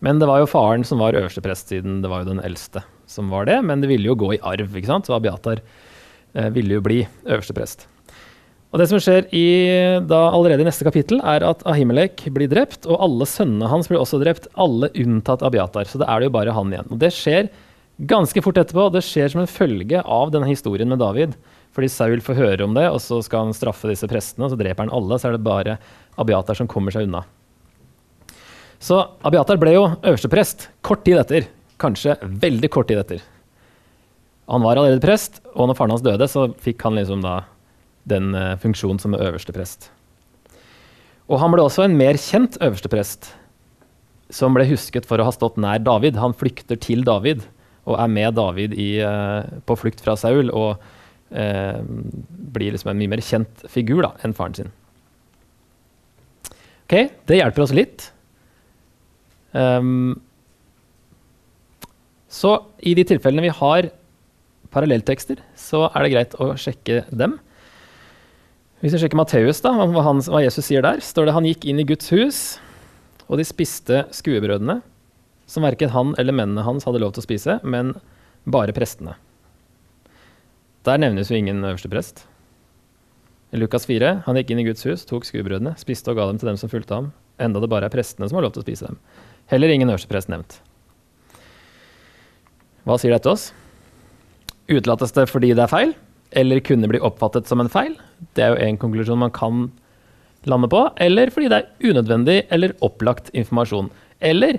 Men 0.00 0.16
det 0.20 0.28
var 0.30 0.40
jo 0.40 0.48
faren 0.48 0.84
som 0.88 1.02
var 1.04 1.16
øverste 1.18 1.44
prest, 1.44 1.68
siden 1.74 2.00
det 2.00 2.08
var 2.08 2.22
jo 2.22 2.30
den 2.32 2.40
eldste 2.44 2.80
som 3.04 3.28
var 3.28 3.44
det, 3.50 3.58
men 3.68 3.84
det 3.84 3.90
ville 3.90 4.08
jo 4.08 4.16
gå 4.16 4.30
i 4.32 4.40
arv. 4.40 4.72
ikke 4.72 4.88
sant? 4.88 5.10
Så 5.10 5.18
Abiatar 5.18 5.60
uh, 5.60 6.48
ville 6.56 6.78
jo 6.78 6.86
bli 6.86 7.02
øverste 7.28 7.56
prest. 7.56 7.84
Og 8.72 8.80
Det 8.80 8.88
som 8.90 8.98
skjer 8.98 9.28
i, 9.30 9.44
da 10.08 10.22
allerede 10.32 10.64
i 10.64 10.66
neste 10.66 10.88
kapittel, 10.88 11.20
er 11.20 11.44
at 11.46 11.60
Ahimelek 11.68 12.24
blir 12.34 12.48
drept, 12.50 12.88
og 12.88 12.96
alle 13.06 13.28
sønnene 13.28 13.68
hans 13.70 13.92
blir 13.92 14.00
også 14.00 14.18
drept, 14.24 14.48
alle 14.56 14.88
unntatt 15.04 15.44
Abiatar. 15.46 15.86
Så 15.86 16.00
det 16.00 16.08
er 16.08 16.18
det 16.18 16.32
jo 16.32 16.34
bare 16.40 16.56
han 16.56 16.72
igjen. 16.72 16.90
Og 16.90 16.98
Det 17.04 17.12
skjer 17.14 17.52
ganske 17.96 18.42
fort 18.42 18.58
etterpå, 18.58 18.88
det 18.92 19.04
skjer 19.06 19.30
som 19.30 19.42
en 19.42 19.50
følge 19.50 20.00
av 20.02 20.32
denne 20.34 20.48
historien 20.50 20.90
med 20.90 21.02
David. 21.02 21.36
Fordi 21.74 21.90
Saul 21.90 22.20
får 22.22 22.38
høre 22.38 22.66
om 22.66 22.74
det, 22.76 22.86
og 22.90 23.00
så 23.02 23.18
skal 23.24 23.48
han 23.48 23.56
straffe 23.56 23.90
disse 23.90 24.06
prestene, 24.10 24.46
og 24.46 24.52
så 24.52 24.58
dreper 24.58 24.86
han 24.86 24.94
alle. 24.94 25.18
Så 25.18 25.28
er 25.28 25.36
det 25.36 25.46
bare 25.46 25.78
Abiatar 26.20 26.58
som 26.58 26.70
kommer 26.70 26.94
seg 26.94 27.08
unna. 27.08 27.24
Så 28.82 29.00
Abiatar 29.26 29.58
ble 29.58 29.74
jo 29.74 29.88
øversteprest 29.96 30.68
kort 30.86 31.02
tid 31.06 31.18
etter. 31.22 31.48
Kanskje 31.82 32.14
veldig 32.22 32.70
kort 32.70 32.90
tid 32.90 33.00
etter. 33.02 33.24
Han 34.50 34.62
var 34.62 34.76
allerede 34.76 35.02
prest, 35.02 35.40
og 35.54 35.70
når 35.70 35.78
faren 35.78 35.94
hans 35.94 36.04
døde, 36.04 36.28
så 36.30 36.50
fikk 36.62 36.84
han 36.84 36.98
liksom 36.98 37.24
da 37.24 37.40
den 38.10 38.34
uh, 38.36 38.54
funksjonen 38.60 39.00
som 39.00 39.16
øverste 39.16 39.54
prest. 39.56 39.88
Og 41.32 41.40
han 41.40 41.54
ble 41.54 41.64
også 41.64 41.86
en 41.86 41.96
mer 41.96 42.20
kjent 42.20 42.58
øverste 42.60 42.90
prest, 42.92 43.30
som 44.28 44.54
ble 44.54 44.66
husket 44.68 45.08
for 45.08 45.18
å 45.18 45.26
ha 45.26 45.32
stått 45.32 45.56
nær 45.60 45.80
David. 45.82 46.20
Han 46.20 46.36
flykter 46.36 46.78
til 46.80 47.02
David 47.06 47.42
og 47.84 47.98
er 48.00 48.12
med 48.12 48.36
David 48.38 48.74
i, 48.80 48.90
uh, 49.04 49.44
på 49.66 49.76
flukt 49.76 50.02
fra 50.04 50.16
Saul 50.16 50.50
og 50.54 50.80
eh, 51.34 51.80
blir 52.54 52.74
liksom 52.74 52.92
en 52.92 53.00
mye 53.00 53.12
mer 53.14 53.22
kjent 53.24 53.64
figur 53.70 54.04
da, 54.04 54.12
enn 54.24 54.34
faren 54.36 54.56
sin. 54.58 54.72
Ok, 56.84 56.94
Det 57.26 57.38
hjelper 57.38 57.64
oss 57.64 57.74
litt. 57.74 58.08
Um, 59.54 60.20
så 62.28 62.56
i 62.82 62.96
de 62.98 63.04
tilfellene 63.06 63.46
vi 63.46 63.54
har 63.54 63.90
parallelltekster, 64.74 65.38
så 65.56 65.86
er 65.92 66.04
det 66.04 66.12
greit 66.14 66.38
å 66.42 66.52
sjekke 66.58 67.04
dem. 67.14 67.38
Hvis 68.82 68.96
vi 68.96 69.04
sjekker 69.04 69.16
Matteus, 69.16 69.62
da, 69.64 69.70
hva, 69.78 70.02
han, 70.04 70.20
hva, 70.26 70.42
Jesus 70.42 70.66
sier 70.66 70.84
der, 70.84 71.00
står 71.00 71.28
det 71.28 71.36
han 71.36 71.46
gikk 71.48 71.64
inn 71.70 71.80
i 71.80 71.86
Guds 71.88 72.10
hus, 72.12 72.40
og 73.30 73.38
de 73.40 73.46
spiste 73.48 74.02
skuebrødene, 74.12 74.82
som 75.46 75.64
verken 75.66 75.92
han 75.92 76.14
eller 76.18 76.36
mennene 76.36 76.64
hans 76.66 76.86
hadde 76.88 77.00
lov 77.02 77.14
til 77.14 77.24
å 77.24 77.26
spise, 77.26 77.58
men 77.62 77.94
bare 78.44 78.74
prestene. 78.76 79.16
Der 80.84 81.00
nevnes 81.00 81.30
jo 81.32 81.38
ingen 81.38 81.64
øverste 81.64 81.90
prest. 81.92 82.24
Lukas 83.54 83.86
4, 83.86 84.24
han 84.26 84.38
gikk 84.40 84.50
inn 84.52 84.64
i 84.64 84.66
Guds 84.66 84.84
hus, 84.88 85.04
tok 85.08 85.26
skuebrødene, 85.28 85.76
spiste 85.80 86.10
og 86.10 86.18
ga 86.18 86.26
dem 86.28 86.40
til 86.40 86.50
dem 86.50 86.58
som 86.60 86.72
fulgte 86.72 86.96
ham, 86.98 87.12
enda 87.40 87.62
det 87.62 87.70
bare 87.70 87.88
er 87.88 87.94
prestene 87.94 88.28
som 88.28 88.40
har 88.40 88.46
lov 88.46 88.56
til 88.56 88.64
å 88.64 88.66
spise 88.66 88.88
dem. 88.90 88.98
Heller 89.52 89.72
ingen 89.72 89.92
øverste 89.92 90.10
prest 90.10 90.32
nevnt. 90.32 90.58
Hva 92.84 92.98
sier 93.00 93.14
dette 93.14 93.30
oss? 93.30 93.52
Utelates 94.68 95.14
det 95.16 95.28
fordi 95.30 95.54
det 95.54 95.64
er 95.64 95.72
feil, 95.72 95.94
eller 96.34 96.60
kunne 96.66 96.90
bli 96.90 97.00
oppfattet 97.04 97.48
som 97.48 97.62
en 97.62 97.70
feil? 97.70 97.94
Det 98.34 98.44
er 98.44 98.52
jo 98.52 98.62
en 98.66 98.78
konklusjon 98.80 99.20
man 99.20 99.32
kan 99.34 99.68
lande 100.50 100.68
på. 100.72 100.80
Eller 101.00 101.30
fordi 101.32 101.50
det 101.52 101.60
er 101.60 101.90
unødvendig 101.92 102.38
eller 102.52 102.74
opplagt 102.84 103.30
informasjon. 103.36 103.90
Eller 104.24 104.58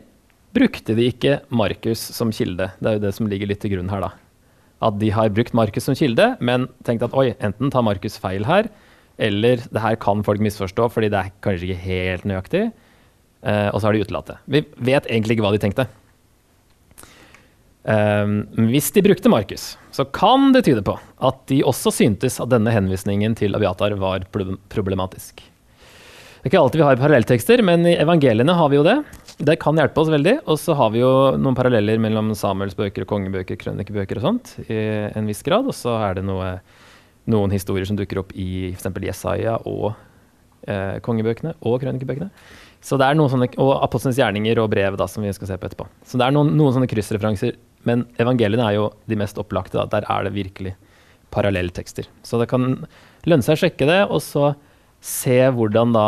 brukte 0.55 0.95
de 0.97 1.09
ikke 1.11 1.39
Markus 1.53 2.01
som 2.15 2.31
kilde? 2.35 2.71
Det 2.79 2.89
er 2.89 2.97
jo 2.97 3.03
det 3.05 3.13
som 3.17 3.27
ligger 3.29 3.51
litt 3.51 3.61
til 3.63 3.75
grunn 3.75 3.91
her, 3.91 4.07
da. 4.07 4.11
At 4.85 4.97
de 5.01 5.11
har 5.15 5.33
brukt 5.33 5.55
Markus 5.57 5.87
som 5.87 5.97
kilde, 5.97 6.33
men 6.43 6.69
tenkt 6.87 7.05
at 7.05 7.15
oi, 7.17 7.33
enten 7.43 7.71
tar 7.73 7.85
Markus 7.85 8.17
feil 8.21 8.47
her, 8.47 8.69
eller 9.15 9.61
det 9.71 9.83
her 9.83 9.99
kan 10.01 10.23
folk 10.27 10.41
misforstå 10.43 10.89
fordi 10.91 11.11
det 11.13 11.21
er 11.21 11.35
kanskje 11.45 11.69
ikke 11.69 11.85
helt 11.85 12.25
nøyaktig. 12.27 12.65
Eh, 13.45 13.69
og 13.69 13.79
så 13.79 13.87
har 13.87 13.95
de 13.95 14.03
utelatt 14.03 14.31
det. 14.31 14.39
Vi 14.51 14.63
vet 14.91 15.07
egentlig 15.07 15.37
ikke 15.37 15.45
hva 15.45 15.53
de 15.55 15.61
tenkte. 15.61 15.87
Um, 17.85 18.39
hvis 18.71 18.87
de 18.95 19.03
brukte 19.05 19.29
Markus, 19.29 19.75
så 19.93 20.07
kan 20.09 20.49
det 20.55 20.63
tyde 20.65 20.81
på 20.81 20.95
at 20.97 21.43
de 21.51 21.59
også 21.69 21.91
syntes 21.93 22.39
at 22.41 22.49
denne 22.49 22.73
henvisningen 22.73 23.35
til 23.37 23.53
Abiatar 23.53 23.93
var 24.01 24.25
problematisk. 24.73 25.43
Det 25.45 26.49
er 26.49 26.49
ikke 26.49 26.63
alltid 26.63 26.81
vi 26.81 26.87
har 26.87 26.97
parallelltekster, 26.97 27.61
men 27.65 27.85
i 27.85 27.93
evangeliene 28.01 28.57
har 28.57 28.71
vi 28.73 28.79
jo 28.79 28.85
det. 28.85 28.97
Det 29.37 29.57
kan 29.59 29.75
hjelpe 29.75 29.99
oss 29.99 30.11
veldig. 30.11 30.37
Og 30.47 30.59
så 30.61 30.75
har 30.79 30.91
vi 30.93 31.01
jo 31.01 31.11
noen 31.39 31.57
paralleller 31.57 31.99
mellom 32.01 32.31
Samuelsbøker 32.37 33.03
og 33.03 33.11
kongebøker, 33.11 33.59
krønikebøker 33.59 34.21
og 34.21 34.27
sånt 34.29 34.53
i 34.69 34.79
en 35.11 35.27
viss 35.27 35.43
grad. 35.43 35.67
Og 35.67 35.75
så 35.75 35.97
er 36.07 36.19
det 36.19 36.25
noe, 36.27 36.53
noen 37.31 37.55
historier 37.55 37.87
som 37.89 37.99
dukker 37.99 38.23
opp 38.23 38.31
i 38.37 38.71
f.eks. 38.71 38.87
Jesaja 39.03 39.57
og 39.67 39.89
eh, 40.69 41.01
kongebøkene 41.03 41.55
og 41.67 41.81
krønikebøkene. 41.83 42.29
Så 42.85 42.99
det 43.01 43.09
er 43.09 43.17
noen 43.17 43.31
sånne, 43.33 43.49
Og 43.59 43.73
apostlenes 43.81 44.19
gjerninger 44.21 44.61
og 44.61 44.69
brev, 44.71 44.95
da, 44.99 45.07
som 45.09 45.25
vi 45.25 45.33
skal 45.35 45.49
se 45.49 45.57
på 45.59 45.67
etterpå. 45.67 45.87
Så 46.05 46.21
det 46.21 46.27
er 46.27 46.35
noen, 46.35 46.53
noen 46.55 46.77
sånne 46.77 46.89
kryssreferanser. 46.91 47.57
Men 47.85 48.05
evangeliene 48.21 48.69
er 48.69 48.77
jo 48.77 48.91
de 49.09 49.17
mest 49.19 49.39
opplagte. 49.41 49.81
Da. 49.81 49.87
Der 49.97 50.07
er 50.09 50.27
det 50.27 50.35
virkelig 50.37 50.75
parallelltekster. 51.35 52.07
Så 52.23 52.39
det 52.39 52.47
kan 52.51 52.85
lønne 53.27 53.43
seg 53.43 53.57
å 53.57 53.61
sjekke 53.65 53.89
det, 53.89 53.99
og 54.05 54.21
så 54.23 54.53
se 55.05 55.37
hvordan 55.53 55.91
da 55.95 56.05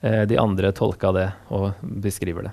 de 0.00 0.36
andre 0.40 0.70
tolka 0.72 1.10
det 1.12 1.26
og 1.52 1.76
beskriver 2.00 2.46
det. 2.46 2.52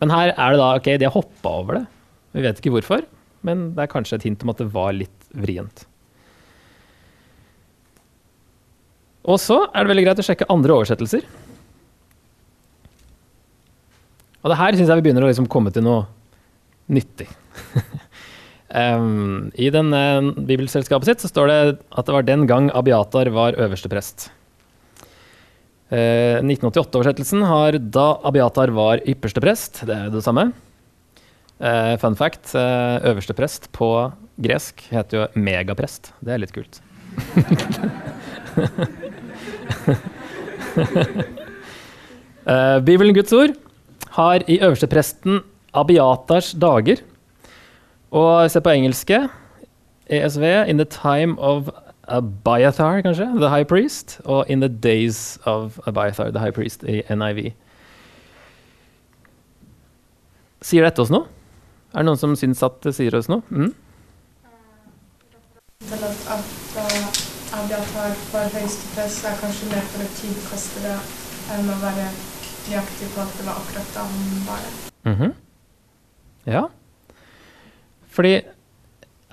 Men 0.00 0.12
her 0.14 0.30
er 0.32 0.54
det 0.54 0.60
da 0.60 0.68
ok, 0.78 0.88
de 0.96 1.08
har 1.08 1.14
hoppa 1.14 1.52
over 1.60 1.80
det. 1.80 1.84
Vi 2.32 2.44
vet 2.44 2.60
ikke 2.60 2.72
hvorfor, 2.72 3.04
men 3.46 3.70
det 3.76 3.84
er 3.84 3.92
kanskje 3.92 4.18
et 4.18 4.26
hint 4.28 4.44
om 4.44 4.52
at 4.52 4.60
det 4.62 4.70
var 4.72 4.94
litt 4.96 5.28
vrient. 5.36 5.84
Og 9.28 9.36
så 9.42 9.60
er 9.66 9.84
det 9.84 9.92
veldig 9.92 10.06
greit 10.06 10.22
å 10.22 10.24
sjekke 10.24 10.48
andre 10.52 10.76
oversettelser. 10.78 11.26
Og 14.38 14.52
det 14.52 14.60
her 14.60 14.78
syns 14.78 14.88
jeg 14.88 15.00
vi 15.00 15.08
begynner 15.08 15.26
å 15.26 15.28
liksom 15.28 15.50
komme 15.50 15.72
til 15.74 15.84
noe 15.84 16.06
nyttig. 16.94 17.26
um, 18.72 19.50
I 19.58 19.68
den, 19.74 19.92
uh, 19.92 20.30
bibelselskapet 20.38 21.10
sitt 21.10 21.24
så 21.24 21.32
står 21.32 21.50
det 21.50 21.58
at 21.68 22.08
det 22.08 22.14
var 22.14 22.24
den 22.24 22.46
gang 22.48 22.70
Abiatar 22.72 23.28
var 23.34 23.58
øversteprest. 23.60 24.30
Uh, 25.88 26.44
1988-oversettelsen 26.44 27.44
har 27.48 27.78
da 27.80 28.08
Abiatar 28.28 28.72
var 28.76 29.00
ypperste 29.08 29.40
prest. 29.40 29.82
Det 29.88 29.94
er 29.96 30.10
det 30.12 30.24
samme. 30.26 30.50
Eh, 31.58 31.96
fun 31.98 32.14
fact, 32.14 32.54
eh, 32.54 33.02
øverste 33.10 33.34
prest 33.34 33.72
på 33.74 34.12
gresk 34.38 34.80
heter 34.92 35.18
jo 35.18 35.26
megaprest. 35.34 36.12
Det 36.22 36.32
er 36.32 36.38
litt 36.38 36.52
kult. 36.54 36.78
eh, 42.46 42.78
Bibelen 42.86 43.14
Guds 43.14 43.32
ord 43.34 43.50
har 44.14 44.38
i 44.46 44.60
øverstepresten 44.62 45.42
Abiatars 45.74 46.52
dager. 46.54 46.96
Og 48.14 48.50
se 48.50 48.60
på 48.62 48.70
engelske. 48.70 49.28
ESV, 50.08 50.44
in 50.70 50.78
the 50.78 50.86
time 50.86 51.36
of 51.38 51.68
Abiathar, 52.08 53.02
kanskje, 53.02 53.26
the 53.38 53.48
high 53.48 53.64
priest. 53.64 54.20
Og 54.24 54.44
in 54.48 54.60
the 54.60 54.68
days 54.68 55.38
of 55.44 55.80
Abiathar, 55.86 56.30
the 56.30 56.40
high 56.40 56.52
priest, 56.52 56.84
i 56.84 57.02
NIV. 57.10 57.52
Sier 60.62 60.82
dette 60.82 61.04
oss 61.04 61.12
noe? 61.12 61.28
Er 61.94 62.02
det 62.02 62.08
noen 62.08 62.20
som 62.20 62.34
syns 62.36 62.62
at 62.66 62.80
det 62.84 62.94
sier 62.96 63.14
oss 63.16 63.28
noe? 63.30 63.44
Mm? 63.48 63.74
Til 65.88 66.04
at, 66.04 66.24
at 66.34 67.22
Abiatar 67.58 68.16
var 68.32 68.50
høyeste 68.52 69.04
er 69.28 69.38
kanskje 69.40 69.70
mer 69.70 69.86
for 69.92 70.04
å 70.04 70.08
tidkaste 70.18 70.82
det 70.84 70.96
enn 71.54 71.70
å 71.72 71.76
være 71.80 72.08
nøyaktig 72.68 73.08
på 73.14 73.22
at 73.22 73.36
det 73.38 73.46
var 73.46 73.60
akkurat 73.62 73.94
da 73.94 74.04
han 74.04 74.42
var 74.48 74.64
det. 74.64 74.72
Mm 75.08 75.16
-hmm. 75.16 75.32
Ja. 76.46 76.64
Fordi 78.08 78.34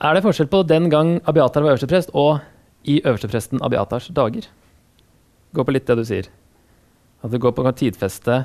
er 0.02 0.14
det 0.14 0.24
forskjell 0.24 0.48
på 0.48 0.64
den 0.64 0.90
gang 0.90 1.22
Abiatar 1.26 1.62
var 1.62 1.70
øversteprest, 1.70 2.10
og 2.14 2.40
i 2.86 3.00
øverstepresten 3.02 3.62
Abiatars 3.66 4.10
dager? 4.14 4.48
Gå 5.56 5.66
på 5.66 5.74
litt 5.74 5.88
det 5.90 5.98
du 6.00 6.06
sier. 6.08 6.30
At 7.26 7.34
det 7.34 7.42
går 7.42 7.56
på 7.58 7.66
å 7.66 7.74
tidfeste 7.74 8.44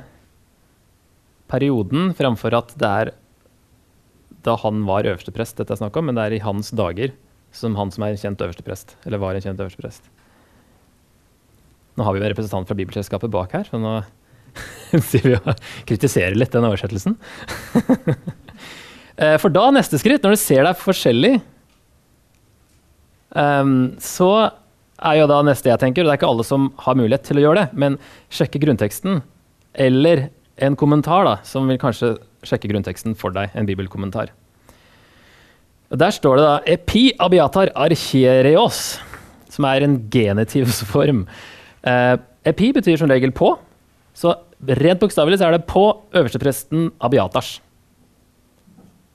perioden 1.50 2.14
fremfor 2.16 2.54
at 2.56 2.72
det 2.78 2.90
er 3.02 3.12
da 4.46 4.54
han 4.62 4.84
var 4.88 5.08
øversteprest, 5.08 5.58
dette 5.58 5.74
er 5.74 5.80
snakk 5.82 5.98
om, 6.00 6.08
men 6.08 6.16
det 6.16 6.24
er 6.24 6.36
i 6.38 6.44
hans 6.44 6.70
dager 6.72 7.12
som 7.52 7.74
han 7.76 7.90
som 7.92 8.06
er 8.06 8.16
kjent 8.16 8.40
øversteprest, 8.40 8.94
eller 9.04 9.20
var 9.20 9.36
en 9.36 9.44
kjent 9.44 9.60
øversteprest. 9.60 10.06
Nå 11.98 12.06
har 12.06 12.14
vi 12.14 12.22
jo 12.22 12.24
en 12.24 12.32
representant 12.32 12.68
fra 12.68 12.76
Bibelselskapet 12.78 13.32
bak 13.32 13.52
her, 13.58 13.66
så 13.68 13.80
nå 13.82 13.98
sier 15.10 15.26
vi 15.26 15.36
å 15.36 15.56
kritisere 15.88 16.38
litt 16.38 16.54
den 16.54 16.68
oversettelsen. 16.68 17.18
Eh, 19.20 19.34
for 19.36 19.52
da, 19.52 19.66
neste 19.74 19.98
skritt, 20.00 20.22
når 20.24 20.32
du 20.32 20.38
ser 20.40 20.62
deg 20.64 20.78
forskjellig, 20.80 21.34
um, 23.36 23.94
så 24.02 24.32
er 25.00 25.20
jo 25.20 25.28
da 25.30 25.40
neste 25.46 25.70
jeg 25.70 25.80
tenker, 25.80 26.04
og 26.04 26.10
det 26.10 26.14
er 26.14 26.20
ikke 26.20 26.32
alle 26.32 26.46
som 26.46 26.68
har 26.84 26.98
mulighet 26.98 27.24
til 27.28 27.40
å 27.40 27.46
gjøre 27.46 27.62
det, 27.62 27.78
men 27.80 27.96
sjekke 28.32 28.60
grunnteksten, 28.62 29.22
eller 29.74 30.28
en 30.60 30.76
kommentar 30.76 31.24
da, 31.24 31.38
som 31.46 31.68
vil 31.70 31.80
kanskje 31.80 32.14
sjekke 32.46 32.68
grunnteksten 32.72 33.16
for 33.18 33.34
deg, 33.36 33.52
en 33.56 33.68
bibelkommentar. 33.68 34.32
Og 35.90 35.98
Der 35.98 36.10
står 36.14 36.36
det 36.36 36.44
da 36.44 36.60
'epi 36.66 37.12
abiatar 37.18 37.72
archereos', 37.74 39.00
som 39.48 39.64
er 39.64 39.82
en 39.82 40.08
genitivsform. 40.10 41.26
Eh, 41.82 42.16
epi 42.44 42.72
betyr 42.72 42.98
som 42.98 43.08
regel 43.08 43.32
på, 43.32 43.58
så 44.14 44.36
rent 44.62 45.00
bokstavelig 45.00 45.38
så 45.38 45.48
er 45.48 45.58
det 45.58 45.66
på 45.66 45.84
øverstepresten 46.12 46.92
abiatars. 47.00 47.60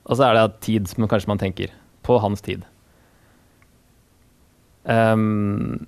Og 0.04 0.16
så 0.16 0.24
er 0.28 0.34
det 0.34 0.60
tid, 0.60 0.88
som 0.88 1.08
kanskje 1.08 1.28
man 1.28 1.38
tenker. 1.38 1.70
På 2.02 2.20
hans 2.20 2.40
tid. 2.40 2.62
Um, 4.86 5.86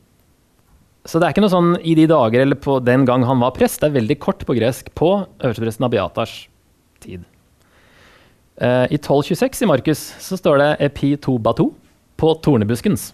så 1.09 1.17
det 1.17 1.29
er 1.29 1.33
ikke 1.33 1.45
noe 1.45 1.53
sånn 1.53 1.73
i 1.81 1.95
de 1.97 2.05
dager 2.11 2.43
eller 2.43 2.59
på 2.61 2.79
den 2.85 3.07
gang 3.09 3.25
han 3.25 3.41
var 3.41 3.55
prest. 3.57 3.81
Det 3.81 3.89
er 3.89 3.99
veldig 4.01 4.19
kort 4.21 4.45
på 4.45 4.57
gresk 4.59 4.91
på 4.99 5.13
øverstepresten 5.39 5.87
Abiatars 5.87 6.35
tid. 7.05 7.23
Uh, 8.59 8.91
I 8.91 8.99
1226 8.99 9.63
i 9.63 9.71
Markus 9.71 10.03
så 10.21 10.37
står 10.37 10.61
det 10.61 10.71
epi 10.89 11.15
to 11.23 11.39
bato 11.39 11.71
på 12.19 12.35
tornebuskens 12.43 13.13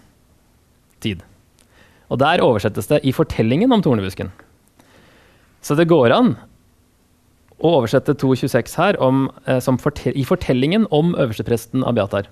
tid. 1.05 1.21
Og 2.09 2.19
der 2.21 2.43
oversettes 2.45 2.89
det 2.89 3.03
i 3.05 3.13
fortellingen 3.15 3.71
om 3.73 3.83
tornebusken. 3.85 4.33
Så 5.65 5.77
det 5.77 5.87
går 5.89 6.13
an 6.13 6.35
å 7.55 7.77
oversette 7.79 8.13
226 8.19 8.75
her 8.81 8.97
om, 9.01 9.29
eh, 9.47 9.59
fortel 9.59 10.13
i 10.15 10.25
fortellingen 10.25 10.87
om 10.91 11.15
øverstepresten 11.15 11.85
Abiatar. 11.87 12.27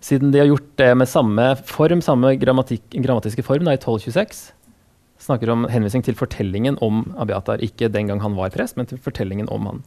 Siden 0.00 0.30
de 0.30 0.38
har 0.42 0.46
gjort 0.46 0.70
det 0.78 0.92
med 0.94 1.10
samme 1.10 1.44
form, 1.66 2.02
samme 2.04 2.36
grammatiske 2.38 3.42
form 3.42 3.66
da, 3.66 3.74
i 3.74 3.80
1226, 3.80 4.42
snakker 5.18 5.50
om 5.50 5.66
henvisning 5.70 6.04
til 6.06 6.14
fortellingen 6.18 6.78
om 6.84 7.02
Abiatar. 7.18 7.62
Ikke 7.64 7.90
den 7.90 8.10
gang 8.10 8.22
han 8.22 8.36
var 8.38 8.54
prest, 8.54 8.76
men 8.78 8.86
til 8.86 9.00
fortellingen 9.02 9.50
om 9.50 9.66
han. 9.66 9.80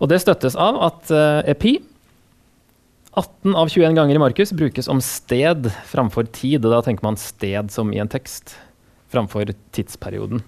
Og 0.00 0.08
det 0.08 0.22
støttes 0.22 0.56
av 0.58 0.80
at 0.82 1.12
uh, 1.12 1.42
epi 1.50 1.76
18 3.12 3.52
av 3.52 3.68
21 3.68 3.92
ganger 3.98 4.16
i 4.16 4.22
Markus 4.22 4.54
brukes 4.56 4.88
om 4.88 5.02
sted 5.04 5.68
framfor 5.84 6.24
tid. 6.32 6.64
og 6.64 6.72
Da 6.72 6.80
tenker 6.86 7.04
man 7.04 7.20
sted 7.20 7.68
som 7.74 7.92
i 7.92 8.00
en 8.00 8.10
tekst 8.10 8.56
framfor 9.12 9.52
tidsperioden. 9.76 10.40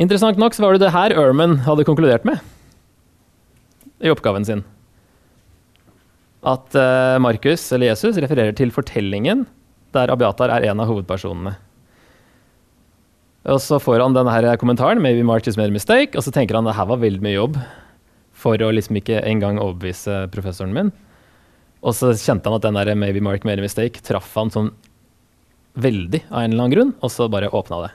Interessant 0.00 0.40
nok 0.40 0.56
så 0.56 0.64
var 0.64 0.74
det 0.74 0.86
det 0.86 0.94
her 0.94 1.12
Erman 1.12 1.58
hadde 1.66 1.84
konkludert 1.84 2.24
med 2.24 2.40
i 4.00 4.08
oppgaven 4.08 4.46
sin. 4.46 4.64
At 6.46 6.74
uh, 6.78 7.18
Markus, 7.18 7.64
eller 7.74 7.90
Jesus, 7.90 8.18
refererer 8.22 8.54
til 8.54 8.70
fortellingen 8.70 9.46
der 9.96 10.12
Abiatar 10.12 10.52
er 10.52 10.68
en 10.68 10.82
av 10.82 10.90
hovedpersonene. 10.90 11.56
Og 13.48 13.60
Så 13.64 13.78
får 13.80 14.02
han 14.02 14.14
denne 14.14 14.56
kommentaren, 14.60 15.00
'Maybe 15.00 15.24
Mark 15.24 15.46
just 15.46 15.56
made 15.58 15.70
a 15.70 15.74
mistake', 15.74 16.16
og 16.16 16.22
så 16.22 16.30
tenker 16.30 16.54
han 16.54 16.64
det 16.64 16.76
her 16.76 16.86
var 16.86 16.98
veldig 16.98 17.22
mye 17.22 17.38
jobb 17.38 17.56
for 18.32 18.56
å 18.56 18.70
liksom 18.70 19.00
ikke 19.00 19.22
engang 19.24 19.58
overbevise 19.58 20.28
professoren 20.30 20.74
min. 20.74 20.92
Og 21.82 21.94
så 21.94 22.12
kjente 22.12 22.44
han 22.44 22.58
at 22.58 22.62
den 22.62 22.74
der 22.74 22.94
'Maybe 22.94 23.22
Mark 23.22 23.44
made 23.44 23.58
a 23.58 23.64
mistake' 23.64 24.02
traff 24.02 24.34
han 24.34 24.50
sånn 24.50 24.72
veldig 25.76 26.22
av 26.30 26.42
en 26.42 26.52
eller 26.52 26.64
annen 26.64 26.74
grunn, 26.74 26.94
og 27.02 27.10
så 27.10 27.30
bare 27.30 27.50
åpna 27.50 27.86
det. 27.86 27.92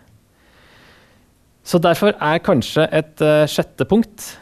Så 1.63 1.79
derfor 1.79 2.13
er 2.19 2.43
kanskje 2.43 2.87
et 2.91 3.21
uh, 3.21 3.45
sjette 3.47 3.85
punkt 3.87 4.37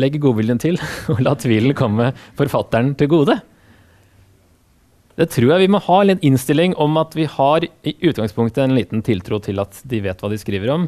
Legg 0.00 0.18
godviljen 0.22 0.60
til, 0.62 0.80
og 1.12 1.22
la 1.24 1.36
tvilen 1.38 1.76
komme 1.78 2.10
forfatteren 2.38 2.94
til 2.98 3.10
gode. 3.12 3.38
Det 5.20 5.28
tror 5.34 5.52
jeg 5.52 5.66
vi 5.66 5.72
må 5.74 5.80
ha 5.84 5.98
en 6.06 6.22
innstilling 6.24 6.74
om 6.80 6.96
at 7.00 7.12
vi 7.18 7.26
har 7.28 7.66
i 7.66 7.92
utgangspunktet 8.08 8.62
en 8.64 8.76
liten 8.76 9.02
tiltro 9.04 9.40
til 9.44 9.60
at 9.60 9.82
de 9.84 10.00
vet 10.04 10.22
hva 10.22 10.30
de 10.32 10.38
skriver 10.40 10.72
om. 10.72 10.86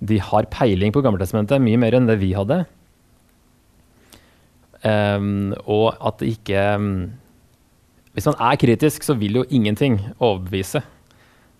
De 0.00 0.16
har 0.22 0.48
peiling 0.50 0.94
på 0.94 1.02
Gammeltestamentet 1.04 1.60
mye 1.62 1.80
mer 1.80 1.98
enn 1.98 2.08
det 2.08 2.16
vi 2.22 2.32
hadde. 2.36 2.62
Um, 4.82 5.52
og 5.70 5.92
at 6.02 6.16
det 6.18 6.32
ikke 6.32 6.62
um, 6.74 7.12
Hvis 8.16 8.26
man 8.26 8.40
er 8.42 8.58
kritisk, 8.58 9.04
så 9.06 9.14
vil 9.14 9.38
jo 9.38 9.44
ingenting 9.46 10.00
overbevise 10.18 10.82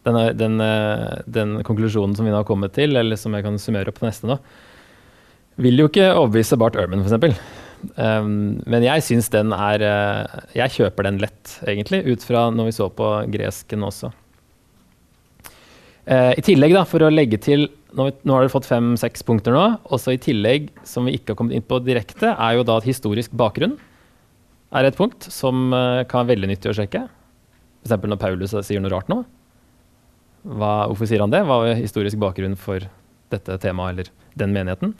den, 0.02 0.19
den, 0.37 0.61
eh, 0.61 1.21
den, 1.31 1.55
konklusjonen 1.64 2.17
som 2.17 2.26
vi 2.26 2.33
nå 2.33 2.41
har 2.41 2.49
kommet 2.49 2.75
til, 2.76 2.97
eller 2.99 3.17
som 3.17 3.33
jeg 3.37 3.47
kan 3.47 3.59
summere 3.62 3.93
opp 3.93 4.00
på 4.00 4.09
neste 4.09 4.29
nå, 4.29 4.37
vil 5.61 5.82
jo 5.82 5.88
ikke 5.90 6.09
overbevise 6.14 6.59
Bart 6.61 6.78
Ehrman, 6.80 7.04
f.eks. 7.04 7.42
Um, 7.99 8.62
men 8.71 8.85
jeg 8.87 9.02
syns 9.02 9.26
den 9.32 9.50
er 9.56 9.82
uh, 9.82 10.42
Jeg 10.54 10.71
kjøper 10.76 11.09
den 11.09 11.16
lett, 11.18 11.56
egentlig, 11.66 12.04
ut 12.06 12.23
fra 12.23 12.44
når 12.54 12.68
vi 12.68 12.75
så 12.76 12.87
på 12.94 13.09
gresken 13.32 13.82
også. 13.88 14.12
Uh, 16.06 16.32
I 16.38 16.44
tillegg, 16.47 16.75
da, 16.76 16.85
for 16.88 17.02
å 17.04 17.12
legge 17.12 17.40
til 17.42 17.68
Nå, 17.92 18.06
nå 18.25 18.32
har 18.32 18.47
dere 18.47 18.52
fått 18.54 18.64
fem-seks 18.64 19.21
punkter 19.28 19.52
nå. 19.52 19.64
Også 19.92 20.14
i 20.14 20.21
tillegg, 20.23 20.71
som 20.88 21.04
vi 21.04 21.18
ikke 21.18 21.35
har 21.35 21.37
kommet 21.37 21.59
inn 21.59 21.66
på 21.68 21.76
direkte, 21.85 22.30
er 22.32 22.54
jo 22.56 22.62
da 22.64 22.78
at 22.80 22.87
historisk 22.88 23.35
bakgrunn 23.37 23.75
er 24.73 24.88
et 24.88 24.97
punkt 24.97 25.26
som 25.28 25.66
uh, 25.76 26.00
kan 26.09 26.23
være 26.23 26.30
veldig 26.38 26.49
nyttig 26.54 26.71
å 26.71 26.78
sjekke. 26.78 27.02
F.eks. 27.85 28.06
når 28.09 28.21
Paulus 28.23 28.54
sier 28.64 28.80
noe 28.80 28.94
rart 28.94 29.11
nå. 29.12 29.18
Hva, 30.42 30.73
hvorfor 30.88 31.11
sier 31.11 31.21
han 31.21 31.35
det? 31.35 31.42
Hva 31.44 31.59
er 31.68 31.82
historisk 31.82 32.16
bakgrunn 32.23 32.56
for 32.56 32.80
dette 33.35 33.59
temaet 33.61 33.92
eller 33.92 34.11
den 34.40 34.56
menigheten? 34.56 34.97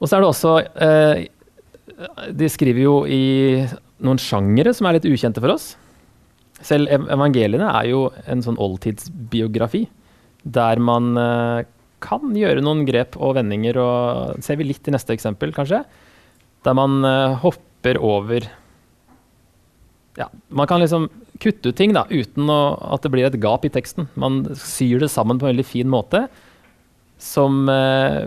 Og 0.00 0.08
så 0.08 0.16
er 0.16 0.22
det 0.22 0.30
også 0.30 0.52
eh, 0.80 1.22
De 2.36 2.48
skriver 2.48 2.82
jo 2.86 2.94
i 3.04 3.22
noen 4.00 4.20
sjangere 4.20 4.72
som 4.76 4.88
er 4.88 4.96
litt 4.96 5.08
ukjente 5.08 5.42
for 5.44 5.52
oss. 5.52 5.74
Selv 6.64 6.88
evangeliene 6.92 7.68
er 7.68 7.90
jo 7.92 8.06
en 8.28 8.44
sånn 8.44 8.58
oldtidsbiografi 8.60 9.86
der 10.44 10.80
man 10.80 11.12
eh, 11.20 11.66
kan 12.00 12.32
gjøre 12.36 12.62
noen 12.64 12.86
grep 12.88 13.18
og 13.20 13.36
vendinger, 13.36 13.76
og 13.80 14.40
ser 14.44 14.56
vi 14.60 14.70
litt 14.70 14.88
i 14.88 14.94
neste 14.94 15.12
eksempel, 15.12 15.52
kanskje, 15.56 15.82
der 16.64 16.76
man 16.76 17.04
eh, 17.04 17.36
hopper 17.42 18.00
over 18.00 18.48
ja, 20.18 20.26
Man 20.52 20.68
kan 20.68 20.82
liksom 20.82 21.06
kutte 21.40 21.70
ut 21.70 21.76
ting 21.78 21.94
da, 21.96 22.02
uten 22.10 22.50
å, 22.50 22.60
at 22.92 23.04
det 23.04 23.12
blir 23.14 23.28
et 23.28 23.38
gap 23.40 23.62
i 23.64 23.70
teksten. 23.72 24.08
Man 24.20 24.42
syr 24.58 25.00
det 25.00 25.08
sammen 25.12 25.38
på 25.40 25.46
en 25.46 25.54
veldig 25.54 25.64
fin 25.64 25.88
måte, 25.88 26.24
som, 27.20 27.62
eh, 27.70 28.26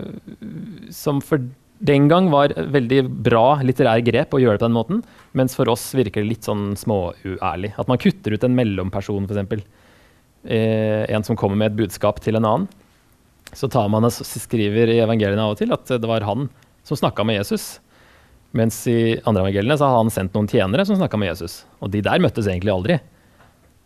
som 0.94 1.20
for 1.22 1.44
den 1.78 2.06
gang 2.08 2.30
var 2.30 2.54
veldig 2.54 3.00
bra 3.26 3.60
litterær 3.66 4.02
grep 4.06 4.34
å 4.34 4.40
gjøre 4.40 4.56
det 4.56 4.62
på 4.62 4.68
den 4.68 4.76
måten, 4.76 5.00
mens 5.34 5.56
for 5.58 5.68
oss 5.72 5.88
virker 5.96 6.22
det 6.22 6.30
litt 6.30 6.46
sånn 6.46 6.72
småuærlig. 6.78 7.74
At 7.80 7.90
man 7.90 8.00
kutter 8.00 8.36
ut 8.36 8.46
en 8.46 8.54
mellomperson, 8.56 9.26
f.eks 9.26 9.66
eh, 10.44 11.14
en 11.14 11.24
som 11.24 11.36
kommer 11.36 11.58
med 11.58 11.72
et 11.72 11.78
budskap 11.84 12.20
til 12.24 12.38
en 12.38 12.46
annen, 12.46 12.68
så 13.54 13.68
tar 13.70 13.88
man 13.92 14.06
og 14.06 14.14
skriver 14.14 14.90
i 14.90 15.00
evangeliene 15.04 15.42
av 15.44 15.54
og 15.54 15.60
til 15.60 15.72
at 15.74 15.86
det 15.86 16.10
var 16.10 16.26
han 16.26 16.48
som 16.86 16.98
snakka 16.98 17.24
med 17.26 17.38
Jesus. 17.38 17.78
Mens 18.54 18.80
i 18.90 19.16
andre 19.26 19.44
evangeliene 19.44 19.76
så 19.78 19.88
har 19.90 20.00
han 20.00 20.12
sendt 20.14 20.34
noen 20.34 20.50
tjenere 20.50 20.86
som 20.86 20.98
snakka 20.98 21.18
med 21.20 21.32
Jesus. 21.32 21.62
Og 21.82 21.92
de 21.94 22.02
der 22.04 22.22
møttes 22.22 22.48
egentlig 22.50 22.74
aldri. 22.74 22.98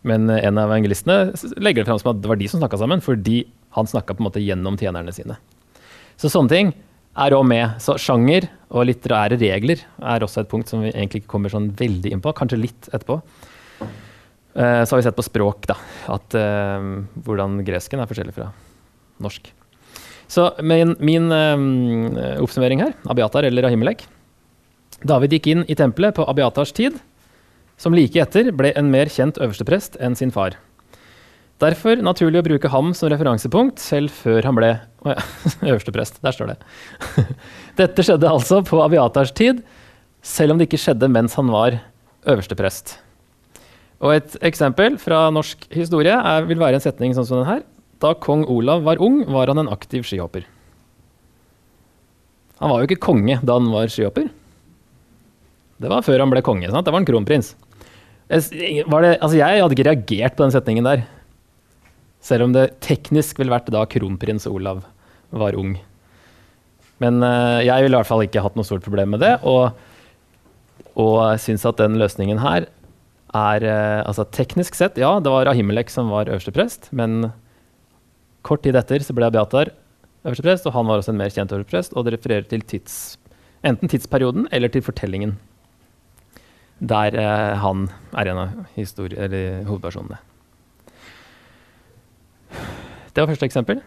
Men 0.09 0.29
en 0.31 0.61
av 0.61 0.71
evangelistene 0.71 1.35
legger 1.61 1.83
det 1.83 1.89
fram 1.91 2.01
som 2.01 2.13
at 2.15 2.23
det 2.23 2.31
var 2.31 2.41
de 2.41 2.49
som 2.49 2.63
snakka 2.63 2.81
sammen, 2.81 3.03
fordi 3.05 3.43
han 3.77 3.89
snakka 3.89 4.17
på 4.17 4.23
en 4.23 4.29
måte 4.29 4.43
gjennom 4.43 4.79
tjenerne 4.81 5.13
sine. 5.13 5.37
Så 6.19 6.31
sånne 6.33 6.53
ting 6.53 6.73
er 7.19 7.37
òg 7.37 7.45
med. 7.49 7.77
Så 7.83 7.99
sjanger 8.01 8.49
og 8.69 8.89
litterære 8.89 9.39
regler 9.41 9.83
er 9.99 10.25
også 10.25 10.43
et 10.43 10.51
punkt 10.51 10.71
som 10.71 10.85
vi 10.85 10.93
egentlig 10.93 11.25
ikke 11.25 11.35
kommer 11.35 11.53
sånn 11.53 11.71
veldig 11.77 12.13
inn 12.15 12.25
på. 12.25 12.35
Kanskje 12.37 12.61
litt 12.61 12.91
etterpå. 12.93 13.21
Eh, 14.59 14.83
så 14.83 14.95
har 14.95 15.01
vi 15.01 15.07
sett 15.07 15.19
på 15.19 15.27
språk, 15.27 15.69
da. 15.71 15.79
At, 16.11 16.35
uh, 16.35 17.05
hvordan 17.27 17.61
gresken 17.67 18.03
er 18.03 18.11
forskjellig 18.11 18.37
fra 18.37 18.51
norsk. 19.23 19.51
Så 20.29 20.51
min, 20.61 20.95
min 21.01 21.33
uh, 21.33 22.39
oppsummering 22.43 22.83
her, 22.85 22.95
Abiatar 23.09 23.47
eller 23.49 23.69
Ahimelek 23.69 24.05
David 25.07 25.37
gikk 25.37 25.47
inn 25.53 25.61
i 25.71 25.77
tempelet 25.79 26.17
på 26.17 26.27
Abiatars 26.27 26.73
tid, 26.75 26.97
som 27.79 27.95
like 27.95 28.19
etter 28.19 28.51
ble 28.57 28.73
en 28.75 28.91
mer 28.91 29.11
kjent 29.13 29.39
øversteprest 29.39 29.99
enn 30.03 30.17
sin 30.19 30.35
far. 30.35 30.57
Derfor 31.63 32.03
naturlig 32.03 32.43
å 32.43 32.47
bruke 32.47 32.71
ham 32.71 32.91
som 32.95 33.11
referansepunkt, 33.11 33.79
selv 33.83 34.15
før 34.15 34.47
han 34.47 34.59
ble 34.59 34.73
oh 35.09 35.15
ja, 35.17 35.19
øversteprest. 35.73 36.21
Der 36.25 36.35
står 36.35 36.53
det. 36.53 36.59
Dette 37.81 38.05
skjedde 38.05 38.31
altså 38.31 38.61
på 38.67 38.81
Aviatars 38.85 39.33
tid, 39.33 39.65
selv 40.23 40.55
om 40.55 40.61
det 40.61 40.69
ikke 40.69 40.81
skjedde 40.83 41.11
mens 41.13 41.37
han 41.39 41.51
var 41.53 41.81
øversteprest. 42.29 42.99
Og 44.05 44.15
et 44.15 44.37
eksempel 44.47 44.99
fra 45.03 45.27
norsk 45.35 45.67
historie 45.75 46.15
er, 46.15 46.47
vil 46.47 46.61
være 46.61 46.79
en 46.79 46.85
setning 46.85 47.17
sånn 47.17 47.27
som 47.27 47.41
den 47.41 47.49
her. 47.49 47.65
Da 48.03 48.13
kong 48.15 48.45
Olav 48.47 48.85
var 48.87 49.01
ung, 49.03 49.25
var 49.27 49.51
han 49.51 49.65
en 49.65 49.73
aktiv 49.75 50.05
skihopper. 50.07 50.45
Han 52.63 52.71
var 52.71 52.83
jo 52.83 52.89
ikke 52.89 53.03
konge 53.09 53.39
da 53.43 53.57
han 53.59 53.71
var 53.73 53.91
skihopper. 53.91 54.29
Det 55.79 55.91
var 55.91 56.03
før 56.07 56.25
han 56.25 56.31
ble 56.31 56.43
konge. 56.47 56.71
Sant? 56.71 56.87
Det 56.87 56.95
var 56.95 57.03
en 57.03 57.09
kronprins. 57.09 57.53
Det, 58.29 58.43
altså 58.85 59.37
jeg 59.39 59.63
hadde 59.63 59.75
ikke 59.77 59.89
reagert 59.89 60.37
på 60.37 60.45
den 60.45 60.55
setningen 60.55 60.87
der. 60.87 61.05
Selv 62.23 62.49
om 62.49 62.55
det 62.55 62.73
teknisk 62.85 63.39
ville 63.39 63.55
vært 63.55 63.71
da 63.73 63.85
kronprins 63.89 64.47
Olav 64.51 64.83
var 65.31 65.59
ung. 65.59 65.77
Men 67.03 67.23
uh, 67.23 67.61
jeg 67.63 67.85
ville 67.85 67.95
i 67.95 68.01
hvert 68.01 68.11
fall 68.11 68.25
ikke 68.25 68.43
hatt 68.43 68.57
noe 68.59 68.67
stort 68.67 68.85
problem 68.87 69.15
med 69.15 69.23
det. 69.23 69.37
Og, 69.47 69.71
og 70.99 71.19
syns 71.43 71.67
at 71.69 71.79
den 71.81 71.99
løsningen 72.01 72.43
her 72.43 72.67
er 73.37 73.65
eh, 73.67 74.01
altså 74.09 74.25
Teknisk 74.33 74.77
sett, 74.79 74.99
ja, 75.01 75.19
det 75.21 75.33
var 75.33 75.51
Ahimelek 75.51 75.91
som 75.93 76.09
var 76.13 76.31
øverste 76.31 76.55
prest, 76.55 76.89
men 76.97 77.31
kort 78.47 78.63
tid 78.65 78.79
etter 78.79 79.05
så 79.05 79.13
ble 79.17 79.29
Abiatar 79.29 79.73
øverste 80.25 80.47
prest, 80.47 80.67
og 80.67 80.73
han 80.73 80.89
var 80.89 81.01
også 81.01 81.13
en 81.13 81.21
mer 81.21 81.33
kjent 81.35 81.53
øverste 81.53 81.71
prest, 81.71 81.93
og 81.93 82.07
det 82.07 82.17
refererer 82.17 82.49
til 82.49 82.65
tids, 82.65 83.19
enten 83.67 83.91
tidsperioden 83.91 84.49
eller 84.53 84.73
til 84.73 84.85
fortellingen 84.87 85.37
der 86.79 87.15
eh, 87.19 87.59
han 87.59 87.89
er 88.15 88.31
en 88.31 88.39
av 88.39 88.51
hovedpersonene. 88.79 90.21
Det 93.13 93.25
var 93.25 93.33
første 93.33 93.49
eksempel. 93.49 93.81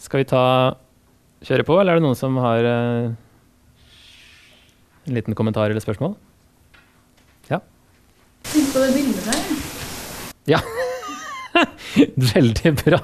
Skal 0.00 0.22
vi 0.22 0.28
ta 0.30 0.42
kjøre 1.44 1.64
på, 1.68 1.76
eller 1.76 1.92
er 1.92 2.00
det 2.00 2.06
noen 2.06 2.16
som 2.16 2.36
har 2.40 2.64
uh, 2.64 3.10
en 5.04 5.16
liten 5.16 5.36
kommentar 5.36 5.68
eller 5.68 5.84
spørsmål? 5.84 6.14
Ja? 7.50 7.60
Tenk 8.48 8.70
på 8.72 8.80
det 8.80 8.94
bildet 8.96 9.26
der. 9.28 9.40
Ja. 10.54 10.60
Veldig 12.32 12.72
bra. 12.80 13.02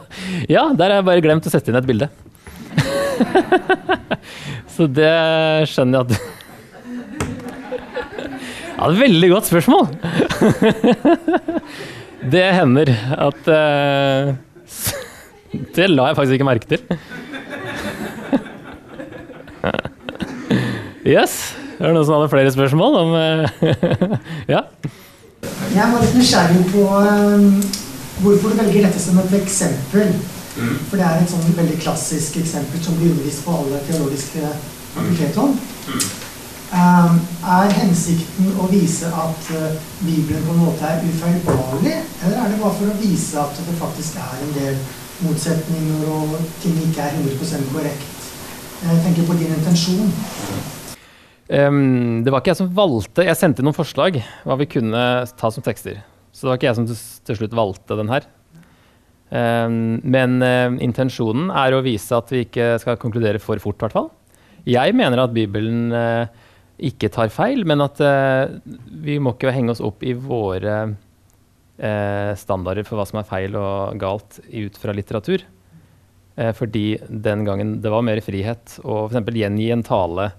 Ja, 0.48 0.70
der 0.72 0.88
har 0.88 0.96
jeg 1.02 1.09
bare 1.11 1.24
glemt 1.24 1.48
å 1.48 1.52
sette 1.52 1.68
inn 1.72 1.76
et 1.76 1.88
bilde. 1.88 2.09
Så 4.76 4.88
det 4.88 5.12
skjønner 5.68 6.00
jeg 6.00 6.06
at 6.06 6.12
Ja, 8.76 8.88
det 8.88 8.92
er 8.92 8.92
et 8.92 9.00
veldig 9.00 9.28
godt 9.32 9.46
spørsmål. 9.48 9.87
Det 12.28 12.42
hender 12.52 12.90
at 13.24 13.48
uh, 13.48 14.35
Det 15.52 15.88
la 15.90 16.11
jeg 16.11 16.18
faktisk 16.18 16.38
ikke 16.38 16.48
merke 16.48 16.68
til. 16.70 16.80
Yes. 21.06 21.54
Er 21.78 21.87
det 21.87 21.94
noen 21.94 22.06
som 22.06 22.16
hadde 22.16 22.30
flere 22.32 22.50
spørsmål 22.50 22.96
om 22.98 23.12
uh, 23.14 23.46
Ja? 24.54 24.64
Jeg 25.70 25.92
var 25.92 26.02
litt 26.02 26.16
nysgjerrig 26.16 26.64
på 26.72 26.82
um, 26.88 27.61
hvorfor 28.24 28.54
du 28.54 28.59
velger 28.59 28.88
dette 28.88 29.02
som 29.02 29.20
et 29.22 29.37
eksempel. 29.38 30.14
Mm. 30.56 30.76
For 30.88 30.96
det 30.96 31.04
er 31.06 31.20
et 31.20 31.30
sånn 31.30 31.59
veldig 31.59 31.76
klassisk 31.85 32.38
eksempel 32.40 32.80
som 32.82 32.96
blir 32.98 33.12
undervist 33.12 33.44
på 33.44 33.54
alle 33.54 33.82
teologiske 33.87 34.50
fakulteter 34.96 35.42
om. 35.44 35.59
Mm. 35.87 36.06
Um, 36.66 37.18
er 37.46 37.74
hensikten 37.76 38.48
å 38.59 38.66
vise 38.72 39.06
at 39.06 39.50
uh, 39.54 39.76
Bibelen 40.00 40.42
på 40.48 40.56
en 40.56 40.64
måte 40.64 40.88
er 40.88 41.04
ufeilbarlig, 41.06 42.00
eller 42.24 42.40
er 42.40 42.50
det 42.50 42.62
bare 42.64 42.78
for 42.80 42.90
å 42.90 42.98
vise 42.98 43.38
at 43.44 43.61
det 43.68 43.76
faktisk 43.78 44.18
er 44.24 44.40
en 44.42 44.56
del 44.56 44.80
motsetninger 45.24 46.07
og 46.12 46.37
ting 46.62 46.76
ikke 46.85 47.05
er 47.07 47.16
100 47.22 47.70
korrekt? 47.72 48.12
Jeg 48.76 49.02
tenker 49.05 49.29
på 49.29 49.37
din 49.38 49.55
intensjon. 49.57 50.11
Um, 51.46 52.24
det 52.26 52.33
var 52.33 52.42
ikke 52.42 52.50
jeg 52.50 52.59
som 52.59 52.70
valgte 52.74 53.22
Jeg 53.22 53.38
sendte 53.38 53.62
noen 53.62 53.76
forslag 53.76 54.16
hva 54.18 54.57
vi 54.59 54.66
kunne 54.66 55.02
ta 55.38 55.50
som 55.55 55.64
tekster. 55.64 56.00
Så 56.35 56.44
det 56.44 56.50
var 56.50 56.59
ikke 56.59 56.68
jeg 56.68 56.79
som 56.81 56.88
til 56.90 57.38
slutt 57.38 57.55
valgte 57.57 57.96
den 57.98 58.11
her. 58.12 58.26
Um, 59.31 59.98
men 60.07 60.38
uh, 60.44 60.74
intensjonen 60.85 61.48
er 61.55 61.74
å 61.74 61.83
vise 61.87 62.14
at 62.14 62.31
vi 62.35 62.44
ikke 62.44 62.74
skal 62.83 62.98
konkludere 63.00 63.40
for 63.42 63.62
fort, 63.62 63.79
i 63.81 63.87
hvert 63.87 63.96
fall. 63.96 64.11
Jeg 64.66 64.94
mener 64.98 65.22
at 65.22 65.35
Bibelen 65.35 65.94
uh, 65.94 66.26
ikke 66.76 67.11
tar 67.14 67.33
feil, 67.35 67.64
men 67.66 67.83
at 67.83 68.02
uh, 68.02 68.52
vi 69.02 69.18
må 69.22 69.35
ikke 69.35 69.55
henge 69.55 69.72
oss 69.74 69.83
opp 69.85 70.05
i 70.07 70.14
våre 70.18 70.83
standarder 71.77 72.87
for 72.89 72.97
hva 72.97 73.05
som 73.05 73.19
er 73.21 73.27
feil 73.29 73.57
og 73.61 73.99
galt 74.01 74.39
ut 74.49 74.79
fra 74.81 74.95
litteratur. 74.97 75.43
fordi 76.57 76.99
den 77.09 77.45
gangen 77.45 77.75
det 77.85 77.93
var 77.93 78.05
mer 78.05 78.21
frihet 78.25 78.79
å 78.81 79.07
f.eks. 79.11 79.29
gjengi 79.37 79.71
en 79.75 79.85
tale 79.85 80.31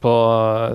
på, 0.00 0.12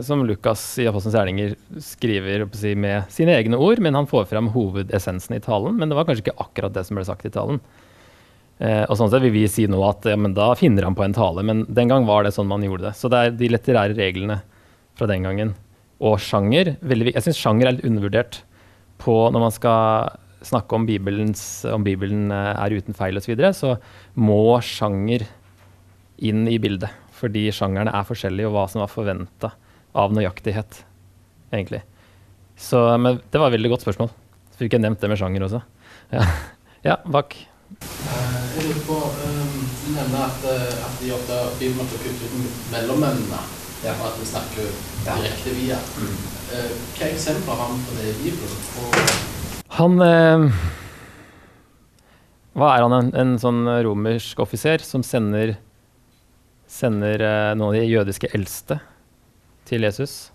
som 0.04 0.26
Lukas 0.28 0.62
i 0.80 0.88
Apostelens 0.88 1.16
gjerninger 1.16 1.56
skriver 1.84 2.46
si, 2.58 2.74
med 2.76 3.08
sine 3.14 3.36
egne 3.38 3.60
ord, 3.60 3.80
men 3.80 3.96
han 3.96 4.08
får 4.10 4.28
fram 4.32 4.52
hovedessensen 4.54 5.38
i 5.38 5.42
talen. 5.44 5.78
Men 5.80 5.90
det 5.90 5.98
var 5.98 6.08
kanskje 6.08 6.28
ikke 6.28 6.44
akkurat 6.44 6.76
det 6.76 6.86
som 6.88 7.00
ble 7.00 7.06
sagt 7.08 7.28
i 7.28 7.34
talen. 7.34 7.62
Eh, 8.60 8.84
og 8.84 8.98
sånn 9.00 9.12
sett 9.12 9.24
vil 9.24 9.36
vi 9.36 9.46
si 9.52 9.66
nå 9.70 9.80
at 9.88 10.06
ja, 10.10 10.18
da 10.36 10.52
finner 10.60 10.88
han 10.88 10.98
på 10.98 11.06
en 11.06 11.16
tale, 11.16 11.46
men 11.46 11.66
den 11.70 11.92
gang 11.92 12.08
var 12.10 12.26
det 12.26 12.34
sånn 12.36 12.50
man 12.52 12.66
gjorde 12.66 12.90
det. 12.90 12.96
Så 13.00 13.12
det 13.12 13.22
er 13.22 13.38
de 13.40 13.52
litterære 13.56 13.98
reglene 13.98 14.42
fra 15.00 15.08
den 15.10 15.26
gangen. 15.26 15.54
Og 16.04 16.20
sjanger. 16.22 16.76
Jeg 16.84 17.24
syns 17.24 17.40
sjanger 17.40 17.70
er 17.70 17.78
litt 17.78 17.88
undervurdert 17.88 18.42
på 19.04 19.16
når 19.34 19.44
man 19.44 19.54
skal 19.54 20.18
snakke 20.44 20.76
om, 20.76 20.84
om 20.84 21.86
Bibelen 21.86 22.32
eh, 22.32 22.52
er 22.56 22.76
uten 22.76 22.98
feil 22.98 23.20
osv., 23.20 23.28
så, 23.28 23.32
videre, 23.32 23.54
så 23.56 23.76
må 24.20 24.60
sjanger 24.64 25.28
inn 26.24 26.46
i 26.48 26.60
bildet 26.62 26.92
fordi 27.14 27.46
sjangerne 27.56 27.94
er 27.96 28.08
forskjellige, 28.08 28.50
og 28.50 28.56
hva 28.58 28.66
som 28.68 28.82
var 28.82 28.92
forventa 28.92 29.54
av 29.96 30.12
nøyaktighet, 30.12 30.82
egentlig. 31.54 31.80
Så 32.60 32.82
men 33.00 33.22
det 33.32 33.40
var 33.40 33.48
et 33.48 33.56
veldig 33.56 33.72
godt 33.72 33.86
spørsmål. 33.86 34.12
Så 34.52 34.60
fikk 34.60 34.76
jeg 34.76 34.84
nevnt 34.84 35.00
det 35.00 35.10
med 35.14 35.22
sjanger 35.22 35.48
også. 35.48 35.64
Ja, 36.12 36.26
ja 36.90 36.98
bak. 37.06 37.38
Eh, 37.80 38.38
jeg 38.58 38.68
lurer 38.68 38.84
på, 38.90 39.00
um, 39.00 39.60
Du 39.84 39.90
nevner 39.96 40.28
at, 40.28 40.46
eh, 40.52 40.86
at 40.86 41.00
de 41.00 41.16
ofte 41.16 41.40
Bibelen 41.62 41.86
ofte 41.86 42.02
kutter 42.04 42.36
ut 42.36 42.64
mellommennene. 42.74 43.44
Ja. 43.84 43.94
bare 44.00 44.14
at 44.14 44.20
vi 44.22 44.26
snakker 44.30 44.70
direkte 45.04 45.54
via. 45.58 45.78
Hva 45.84 47.04
er 47.04 47.10
eksempler 47.10 47.58
har 47.60 47.74
vi 47.74 47.82
på 47.84 47.98
det 47.98 48.06
i 48.08 48.16
Bibelen? 48.22 49.18
Han 49.76 49.98
eh, 50.06 50.62
Hva 52.54 52.70
er 52.76 52.86
han? 52.86 52.96
En, 53.00 53.12
en 53.18 53.34
sånn 53.42 53.66
romersk 53.84 54.40
offiser 54.46 54.84
som 54.86 55.04
sender, 55.04 55.58
sender 56.70 57.26
eh, 57.28 57.52
noen 57.58 57.74
av 57.74 57.80
de 57.82 57.90
jødiske 57.90 58.32
eldste 58.38 58.80
til 59.68 59.84
Jesus? 59.84 60.32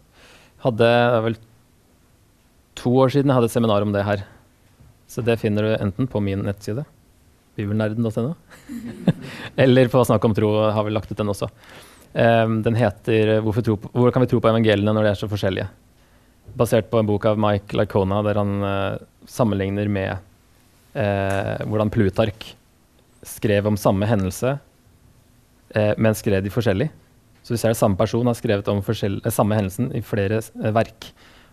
Hadde 0.65 0.85
det 0.85 0.93
er 0.93 1.25
vel 1.25 1.41
to 2.79 2.93
år 3.01 3.15
siden 3.15 3.31
jeg 3.31 3.39
hadde 3.39 3.49
et 3.51 3.57
seminar 3.57 3.87
om 3.87 3.95
det 3.95 4.05
her. 4.07 4.25
Så 5.09 5.25
det 5.25 5.39
finner 5.41 5.65
du 5.65 5.77
enten 5.79 6.09
på 6.11 6.21
min 6.21 6.45
nettside, 6.45 6.85
bibelnerden.no, 7.57 8.35
eller 9.65 9.89
på 9.89 10.05
Snakk 10.05 10.27
om 10.29 10.35
tro, 10.37 10.51
har 10.69 10.85
vi 10.85 10.93
lagt 10.93 11.11
ut 11.11 11.19
den 11.19 11.33
også. 11.33 11.49
Eh, 12.14 12.47
den 12.64 12.79
heter 12.79 13.40
Hvorfor 13.44 13.64
tro 13.64 13.77
'Hvor 13.77 14.12
kan 14.12 14.23
vi 14.23 14.31
tro 14.31 14.40
på 14.40 14.49
evangeliene 14.49 14.94
når 14.94 15.03
de 15.03 15.11
er 15.11 15.21
så 15.21 15.29
forskjellige?' 15.29 15.68
basert 16.57 16.90
på 16.90 16.99
en 16.99 17.07
bok 17.07 17.27
av 17.27 17.38
Mike 17.38 17.77
Lacona 17.77 18.23
der 18.25 18.35
han 18.35 18.62
uh, 18.64 18.99
sammenligner 19.27 19.87
med 19.87 20.16
uh, 20.97 21.61
hvordan 21.68 21.90
Plutark 21.92 22.57
skrev 23.23 23.66
om 23.66 23.77
samme 23.77 24.07
hendelse, 24.09 24.59
uh, 25.77 25.94
men 25.99 26.14
skrev 26.14 26.42
de 26.42 26.51
forskjellig. 26.51 26.88
Så 27.49 27.55
vi 27.55 27.61
ser 27.62 27.73
at 27.73 27.81
samme 27.81 27.97
person 27.97 28.29
har 28.29 28.37
skrevet 28.37 28.66
om 28.68 28.83
eh, 28.85 29.31
samme 29.33 29.57
hendelsen 29.57 29.87
i 29.97 30.03
flere 30.05 30.42
eh, 30.42 30.73
verk. 30.77 31.07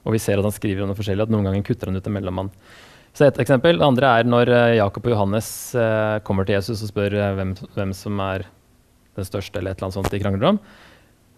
Og 0.03 0.11
vi 0.11 0.19
ser 0.19 0.41
at 0.41 0.43
han 0.43 0.51
skriver 0.51 0.83
om 0.83 0.91
det 0.91 0.97
forskjellig, 0.99 1.23
at 1.23 1.31
noen 1.31 1.47
ganger 1.47 1.63
kutter 1.63 1.87
han 1.87 1.95
ut 1.95 2.09
en 2.09 2.15
mellommann. 2.17 2.49
Så 3.15 3.23
et 3.29 3.39
eksempel. 3.39 3.79
Det 3.79 3.87
andre 3.87 4.09
er 4.19 4.27
når 4.27 4.51
eh, 4.51 4.73
Jakob 4.81 5.07
og 5.07 5.15
Johannes 5.15 5.47
eh, 5.79 6.17
kommer 6.27 6.43
til 6.43 6.57
Jesus 6.57 6.83
og 6.83 6.91
spør 6.91 7.15
eh, 7.15 7.31
hvem, 7.37 7.53
hvem 7.77 7.93
som 7.95 8.19
er 8.25 8.43
den 9.15 9.27
største, 9.27 9.59
eller 9.59 9.73
et 9.73 9.79
eller 9.79 9.89
annet 9.89 9.97
sånt 9.99 10.11
de 10.13 10.21
krangler 10.21 10.51
om. 10.53 10.61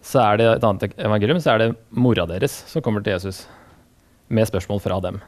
Så 0.04 0.20
er 0.22 0.38
det 0.38 0.46
et 0.50 0.66
annet 0.66 0.94
evangelium, 0.98 1.40
så 1.42 1.54
er 1.54 1.62
det 1.62 1.72
mora 1.90 2.26
deres 2.30 2.54
som 2.70 2.84
kommer 2.84 3.02
til 3.04 3.16
Jesus 3.16 3.46
med 4.28 4.48
spørsmål 4.50 4.82
fra 4.84 5.00
dem. 5.04 5.20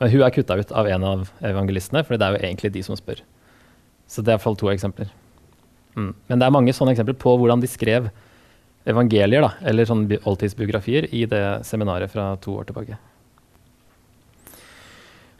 Men 0.00 0.10
hun 0.10 0.24
er 0.26 0.34
kutta 0.34 0.58
ut 0.58 0.72
av 0.74 0.88
en 0.90 1.06
av 1.06 1.30
evangelistene, 1.44 2.02
for 2.04 2.18
det 2.18 2.26
er 2.26 2.36
jo 2.36 2.42
egentlig 2.42 2.72
de 2.74 2.82
som 2.84 2.98
spør. 2.98 3.22
Så 4.10 4.22
det 4.22 4.32
er 4.32 4.36
iallfall 4.36 4.58
to 4.60 4.68
eksempler. 4.72 5.08
Mm. 5.94 6.12
Men 6.28 6.40
det 6.40 6.46
er 6.46 6.54
mange 6.54 6.74
sånne 6.74 6.92
eksempler 6.94 7.16
på 7.20 7.36
hvordan 7.38 7.62
de 7.62 7.70
skrev 7.70 8.10
evangelier, 8.90 9.44
da, 9.44 9.54
eller 9.64 9.88
sånne 9.88 10.20
oldtidsbiografier, 10.28 11.08
i 11.14 11.24
det 11.30 11.44
seminaret 11.64 12.12
fra 12.12 12.34
to 12.44 12.58
år 12.58 12.68
tilbake. 12.68 12.98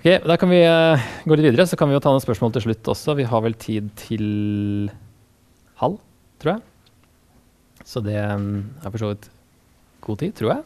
Ok, 0.04 0.08
Da 0.24 0.36
kan 0.36 0.50
vi 0.52 0.62
eh, 0.64 1.04
gå 1.24 1.36
litt 1.36 1.48
videre, 1.50 1.66
så 1.68 1.76
kan 1.80 1.88
vi 1.88 1.96
jo 1.96 2.02
ta 2.04 2.12
noen 2.12 2.24
spørsmål 2.24 2.54
til 2.54 2.66
slutt 2.66 2.92
også. 2.92 3.16
Vi 3.16 3.28
har 3.28 3.44
vel 3.44 3.54
tid 3.56 3.90
til 3.96 4.90
halv, 5.80 5.98
tror 6.44 6.56
jeg. 6.56 7.88
Så 7.88 8.04
det 8.04 8.20
mm, 8.20 8.60
er 8.84 8.92
for 8.92 9.00
så 9.02 9.10
vidt 9.14 9.28
god 10.04 10.22
tid, 10.22 10.36
tror 10.38 10.52
jeg. 10.54 10.62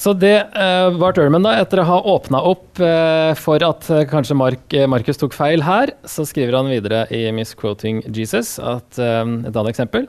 Så 0.00 0.14
det 0.16 0.36
uh, 0.56 0.88
var 0.96 1.12
Durman, 1.12 1.44
da, 1.44 1.58
etter 1.60 1.82
å 1.82 1.84
ha 1.84 1.98
åpna 2.08 2.40
opp 2.48 2.80
uh, 2.80 3.36
for 3.36 3.60
at 3.60 3.84
uh, 3.92 4.06
kanskje 4.08 4.36
Mark, 4.38 4.76
Markus 4.88 5.20
tok 5.20 5.36
feil 5.36 5.60
her, 5.66 5.92
så 6.08 6.24
skriver 6.24 6.56
han 6.56 6.70
videre 6.72 7.02
i 7.12 7.26
Misquoting 7.36 8.00
Jesus 8.08 8.54
at 8.56 8.96
um, 8.96 9.42
et 9.44 9.52
annet 9.52 9.74
eksempel. 9.74 10.08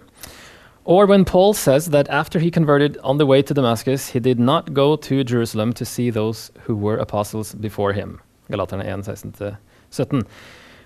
Or 0.86 1.06
when 1.06 1.26
Paul 1.26 1.54
says 1.54 1.90
that 1.92 2.08
after 2.10 2.40
he 2.40 2.50
converted 2.50 2.98
on 3.04 3.18
the 3.18 3.26
way 3.26 3.42
to 3.42 3.54
Damascus, 3.54 4.08
he 4.08 4.20
did 4.20 4.40
not 4.40 4.74
go 4.74 4.96
to 4.96 5.24
Jerusalem 5.24 5.74
to 5.74 5.86
see 5.86 6.10
those 6.10 6.52
who 6.64 6.76
were 6.76 6.98
apostles 6.98 7.54
before 7.54 7.94
him. 7.94 8.20
Galaterne 8.50 8.86
1, 8.86 9.04
16-17. 9.04 10.26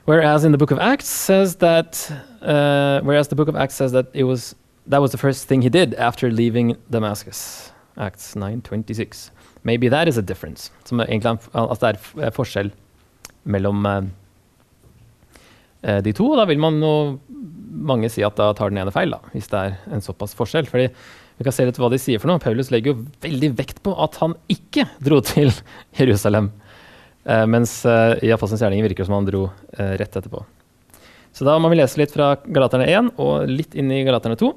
Whereas 0.06 0.44
in 0.46 0.52
the 0.52 0.58
book 0.58 0.72
of 0.72 0.80
Acts 0.80 1.08
says 1.08 1.56
that, 1.58 2.12
uh, 2.42 3.02
whereas 3.02 3.28
the 3.28 3.36
book 3.36 3.48
of 3.48 3.56
Acts 3.56 3.74
says 3.74 3.92
that 3.92 4.08
it 4.14 4.24
was 4.24 4.56
that 4.88 5.02
was 5.02 5.12
the 5.12 5.18
first 5.18 5.48
thing 5.48 5.64
he 5.64 5.70
did 5.70 5.96
after 5.96 6.30
leaving 6.30 6.78
Damascus. 6.92 7.72
Acts 7.98 8.36
9.26. 8.36 9.32
Maybe 9.64 9.90
that 9.90 10.08
is 10.08 10.18
a 10.18 10.22
difference. 10.22 10.70
Som 10.84 11.02
egentlig 11.02 11.40
at 11.54 11.82
det 11.82 11.90
er 11.90 12.00
eh, 12.22 12.34
forskjell 12.34 12.70
mellom 13.50 13.86
eh, 13.90 14.02
eh, 15.82 16.02
de 16.06 16.14
to. 16.14 16.28
Og 16.32 16.38
da 16.38 16.46
vil 16.46 16.62
man 16.62 16.78
mange 17.86 18.10
si 18.14 18.24
at 18.26 18.38
da 18.38 18.52
tar 18.54 18.70
den 18.70 18.84
ene 18.84 18.94
feil, 18.94 19.16
da, 19.16 19.34
hvis 19.34 19.50
det 19.50 19.62
er 19.62 19.80
en 19.96 20.06
såpass 20.06 20.36
forskjell. 20.38 20.70
Fordi 20.70 20.90
vi 21.40 21.48
kan 21.48 21.56
se 21.56 21.66
litt 21.66 21.80
hva 21.82 21.90
de 21.92 22.00
sier 22.00 22.22
for 22.22 22.30
noe. 22.30 22.44
Paulus 22.44 22.70
legger 22.72 22.94
jo 22.94 23.08
veldig 23.26 23.56
vekt 23.58 23.82
på 23.84 23.96
at 24.06 24.20
han 24.22 24.38
ikke 24.52 24.86
dro 25.04 25.22
til 25.26 25.50
Jerusalem. 25.98 26.52
Eh, 27.26 27.46
mens 27.50 27.80
eh, 27.90 28.14
i 28.26 28.32
Apostelens 28.34 28.62
gjerninger 28.62 28.86
virker 28.86 29.04
det 29.04 29.10
som 29.10 29.18
han 29.18 29.28
dro 29.28 29.48
eh, 29.78 29.96
rett 30.00 30.14
etterpå. 30.14 30.44
Så 31.36 31.48
da 31.48 31.58
må 31.60 31.72
vi 31.72 31.80
lese 31.80 32.00
litt 32.00 32.14
fra 32.14 32.36
Galaterne 32.46 32.86
1 32.88 33.16
og 33.20 33.50
litt 33.50 33.74
inn 33.76 33.90
i 33.92 34.04
Galaterne 34.08 34.38
2. 34.40 34.52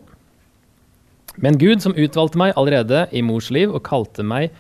Men 1.42 1.59
Gud, 1.59 1.81
som 1.83 1.96
utvalgte 1.96 2.38
meg 2.38 2.52
allerede 2.59 3.07
i 3.14 3.22
mors 3.24 3.48
liv 3.54 3.72
og 3.72 3.87
kalte 3.87 4.26
meg 4.26 4.52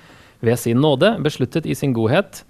ved 0.42 0.58
sin 0.58 0.80
nåde, 0.82 1.16
besluttet 1.22 1.66
i 1.66 1.76
sin 1.78 1.94
godhet 1.94 2.42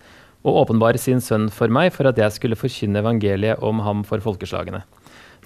å 0.46 0.54
åpenbare 0.62 1.00
sin 1.00 1.20
sønn 1.24 1.48
for 1.52 1.72
meg 1.72 1.90
for 1.96 2.08
at 2.08 2.20
jeg 2.20 2.36
skulle 2.36 2.58
forkynne 2.58 3.02
evangeliet 3.02 3.64
om 3.64 3.82
ham 3.84 4.04
for 4.06 4.22
folkeslagene. 4.24 4.84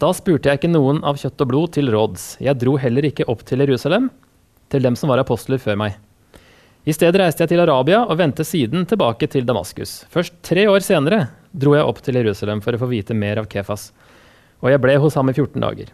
Da 0.03 0.11
spurte 0.17 0.51
jeg 0.51 0.61
ikke 0.61 0.73
noen 0.73 1.01
av 1.07 1.19
kjøtt 1.21 1.43
og 1.45 1.51
blod 1.51 1.75
til 1.77 1.91
råds. 1.95 2.37
Jeg 2.43 2.59
dro 2.61 2.77
heller 2.81 3.07
ikke 3.07 3.27
opp 3.31 3.47
til 3.49 3.63
Jerusalem, 3.63 4.11
til 4.73 4.85
dem 4.85 4.99
som 4.99 5.13
var 5.13 5.23
apostler 5.23 5.63
før 5.63 5.79
meg. 5.79 5.99
I 6.83 6.91
stedet 6.91 7.21
reiste 7.21 7.45
jeg 7.45 7.53
til 7.53 7.63
Arabia 7.63 8.01
og 8.03 8.17
vendte 8.19 8.43
siden 8.43 8.83
tilbake 8.91 9.29
til 9.31 9.45
Damaskus. 9.47 10.01
Først 10.11 10.35
tre 10.43 10.65
år 10.67 10.83
senere 10.83 11.29
dro 11.55 11.77
jeg 11.77 11.87
opp 11.87 12.01
til 12.03 12.17
Jerusalem 12.19 12.59
for 12.65 12.75
å 12.75 12.81
få 12.81 12.89
vite 12.91 13.15
mer 13.15 13.39
av 13.39 13.47
Kefas, 13.51 13.93
og 14.59 14.73
jeg 14.73 14.83
ble 14.83 14.97
hos 14.99 15.15
ham 15.15 15.31
i 15.31 15.35
14 15.37 15.63
dager. 15.63 15.93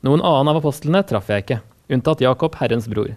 Noen 0.00 0.24
annen 0.24 0.48
av 0.48 0.62
apostlene 0.62 1.02
traff 1.04 1.28
jeg 1.28 1.44
ikke, 1.44 1.58
unntatt 1.92 2.24
Jakob, 2.24 2.56
Herrens 2.56 2.88
bror. 2.88 3.12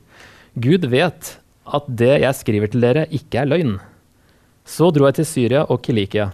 Gud 0.59 0.89
vet 0.91 1.37
at 1.63 1.87
det 1.87 2.11
jeg 2.25 2.39
skriver 2.41 2.73
til 2.73 2.83
dere, 2.83 3.05
ikke 3.07 3.39
er 3.45 3.47
løgn. 3.53 3.77
Så 4.67 4.91
dro 4.91 5.07
jeg 5.07 5.21
til 5.21 5.29
Syria 5.29 5.63
og 5.63 5.79
Kilikia. 5.85 6.27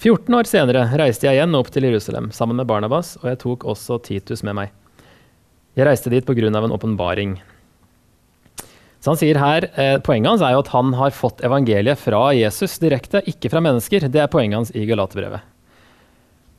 14 0.00 0.40
år 0.40 0.48
senere 0.48 0.86
reiste 0.96 1.28
jeg 1.28 1.36
igjen 1.36 1.58
opp 1.58 1.68
til 1.74 1.84
Jerusalem 1.84 2.32
sammen 2.32 2.56
med 2.56 2.70
Barnabas, 2.70 3.18
og 3.20 3.28
jeg 3.28 3.42
tok 3.44 3.68
også 3.68 4.00
Titus 4.08 4.40
med 4.46 4.56
meg. 4.56 4.72
Jeg 5.76 5.84
reiste 5.84 6.08
dit 6.08 6.24
pga. 6.24 6.48
en 6.48 6.72
åpenbaring. 6.72 7.36
Så 8.98 9.12
han 9.12 9.20
sier 9.20 9.38
her, 9.38 9.68
eh, 9.78 9.96
Poenget 10.02 10.32
hans 10.32 10.42
er 10.42 10.56
jo 10.56 10.64
at 10.64 10.72
han 10.74 10.92
har 10.98 11.14
fått 11.14 11.42
evangeliet 11.46 12.00
fra 12.00 12.32
Jesus 12.34 12.78
direkte, 12.82 13.22
ikke 13.30 13.50
fra 13.52 13.62
mennesker. 13.62 14.08
Det 14.10 14.22
er 14.24 14.30
poenget 14.32 14.58
hans 14.58 14.74
i 14.74 14.86
Galaterbrevet. 14.88 15.40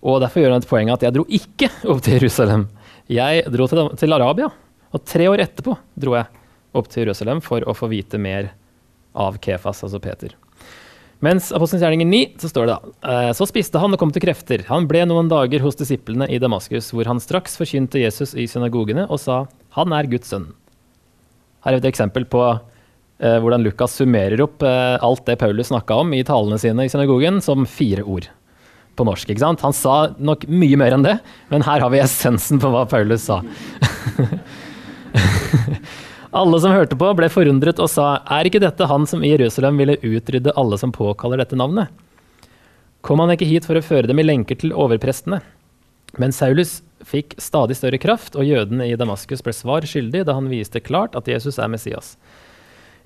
Og 0.08 0.22
Derfor 0.24 0.42
gjør 0.42 0.56
han 0.56 0.64
et 0.64 0.70
poeng 0.70 0.92
at 0.94 1.04
jeg 1.04 1.16
dro 1.16 1.26
ikke 1.28 1.70
opp 1.92 2.02
til 2.06 2.16
Jerusalem. 2.20 2.70
Jeg 3.12 3.44
dro 3.52 3.68
til, 3.68 3.90
til 4.00 4.16
Arabia, 4.16 4.48
og 4.94 5.04
tre 5.06 5.28
år 5.28 5.44
etterpå 5.44 5.76
dro 6.00 6.16
jeg 6.16 6.30
opp 6.78 6.88
til 6.88 7.04
Jerusalem 7.04 7.42
for 7.44 7.66
å 7.68 7.76
få 7.76 7.90
vite 7.92 8.22
mer 8.22 8.54
av 9.18 9.40
Kefas, 9.44 9.84
altså 9.84 10.00
Peter. 10.00 10.36
Mens 11.20 11.50
Apostelens 11.52 11.84
gjerninger 11.84 12.08
9, 12.08 12.22
så 12.40 12.48
står 12.48 12.70
det 12.70 12.76
da 12.78 13.12
eh, 13.12 13.32
Så 13.36 13.50
spiste 13.50 13.82
han 13.82 13.92
og 13.92 14.00
kom 14.00 14.14
til 14.16 14.24
krefter. 14.24 14.64
Han 14.70 14.88
ble 14.88 15.02
noen 15.10 15.28
dager 15.28 15.60
hos 15.66 15.76
disiplene 15.76 16.30
i 16.32 16.40
Damaskus, 16.40 16.94
hvor 16.96 17.10
han 17.10 17.20
straks 17.20 17.60
forkynte 17.60 18.00
Jesus 18.00 18.32
i 18.40 18.48
synagogene 18.48 19.04
og 19.10 19.20
sa 19.20 19.42
han 19.76 19.92
er 19.96 20.08
Guds 20.08 20.32
sønn. 20.32 20.48
Her 21.66 21.76
er 21.76 21.82
et 21.82 21.90
eksempel 21.90 22.26
på 22.30 22.42
eh, 22.50 23.38
hvordan 23.44 23.64
Lukas 23.66 23.98
summerer 24.00 24.42
opp 24.46 24.64
eh, 24.64 24.98
alt 25.04 25.26
det 25.28 25.40
Paulus 25.42 25.72
snakka 25.72 26.02
om 26.04 26.14
i 26.16 26.24
talene 26.28 26.60
sine 26.62 26.86
i 26.88 26.92
synagogen, 26.92 27.42
som 27.44 27.68
fire 27.68 28.06
ord 28.08 28.30
på 29.00 29.08
norsk. 29.08 29.30
ikke 29.32 29.44
sant? 29.44 29.64
Han 29.64 29.76
sa 29.76 30.10
nok 30.20 30.46
mye 30.52 30.80
mer 30.80 30.96
enn 30.96 31.06
det, 31.06 31.18
men 31.52 31.64
her 31.68 31.84
har 31.84 31.92
vi 31.94 32.02
essensen 32.04 32.60
på 32.62 32.72
hva 32.74 32.86
Paulus 32.90 33.28
sa. 33.30 33.42
Alle 36.40 36.60
som 36.62 36.76
hørte 36.76 36.98
på, 37.00 37.08
ble 37.18 37.30
forundret 37.34 37.80
og 37.82 37.90
sa, 37.90 38.20
er 38.30 38.46
ikke 38.46 38.62
dette 38.62 38.86
han 38.86 39.08
som 39.10 39.24
i 39.26 39.32
Jerusalem 39.32 39.80
ville 39.82 39.98
utrydde 40.06 40.54
alle 40.62 40.78
som 40.78 40.92
påkaller 40.94 41.42
dette 41.42 41.58
navnet? 41.58 41.90
Kom 43.02 43.24
han 43.24 43.34
ikke 43.34 43.48
hit 43.50 43.66
for 43.66 43.80
å 43.80 43.82
føre 43.82 44.12
dem 44.12 44.22
i 44.22 44.28
lenker 44.28 44.60
til 44.60 44.76
overprestene? 44.78 45.40
Men 46.20 46.36
Saulus 46.36 46.82
fikk 47.08 47.38
stadig 47.40 47.78
større 47.80 47.98
kraft, 48.02 48.36
og 48.36 48.44
jødene 48.44 48.90
i 48.90 48.98
Damaskus 49.00 49.44
ble 49.46 49.54
svar 49.56 49.86
skyldig 49.88 50.26
da 50.28 50.36
han 50.36 50.50
viste 50.52 50.82
klart 50.84 51.16
at 51.16 51.30
Jesus 51.32 51.60
er 51.62 51.72
Messias. 51.72 52.18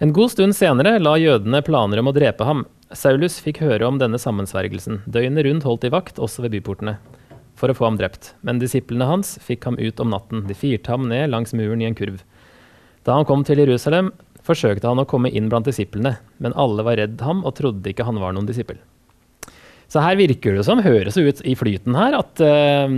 En 0.02 0.14
god 0.16 0.34
stund 0.34 0.56
senere 0.58 0.98
la 0.98 1.14
jødene 1.22 1.62
planer 1.64 2.02
om 2.02 2.10
å 2.10 2.16
drepe 2.16 2.48
ham. 2.48 2.66
Saulus 2.90 3.38
fikk 3.44 3.62
høre 3.62 3.86
om 3.86 4.00
denne 4.02 4.18
sammensvergelsen. 4.20 5.04
Døgnet 5.06 5.46
rundt 5.46 5.68
holdt 5.68 5.86
de 5.86 5.92
vakt, 5.94 6.18
også 6.18 6.44
ved 6.44 6.56
byportene, 6.56 6.98
for 7.56 7.70
å 7.70 7.78
få 7.78 7.86
ham 7.86 8.00
drept. 8.02 8.34
Men 8.42 8.62
disiplene 8.62 9.08
hans 9.08 9.38
fikk 9.46 9.70
ham 9.70 9.78
ut 9.78 10.02
om 10.02 10.10
natten. 10.12 10.48
De 10.50 10.58
firte 10.58 10.90
ham 10.92 11.06
ned 11.12 11.30
langs 11.30 11.54
muren 11.54 11.86
i 11.86 11.88
en 11.90 11.98
kurv. 11.98 12.24
Da 13.06 13.20
han 13.20 13.30
kom 13.30 13.46
til 13.46 13.62
Jerusalem, 13.62 14.10
forsøkte 14.44 14.90
han 14.90 15.00
å 15.00 15.08
komme 15.10 15.32
inn 15.32 15.54
blant 15.54 15.70
disiplene, 15.70 16.18
men 16.42 16.58
alle 16.60 16.84
var 16.84 16.98
redd 17.00 17.22
ham 17.24 17.46
og 17.46 17.56
trodde 17.62 17.94
ikke 17.94 18.10
han 18.10 18.20
var 18.20 18.34
noen 18.36 18.50
disippel. 18.50 18.82
Så 19.94 20.02
her 20.02 20.18
virker 20.18 20.58
det 20.58 20.66
som, 20.66 20.82
høres 20.82 21.14
det 21.20 21.24
ut 21.28 21.42
i 21.46 21.54
flyten 21.58 21.94
her, 21.94 22.16
at 22.18 22.42
eh, 22.42 22.96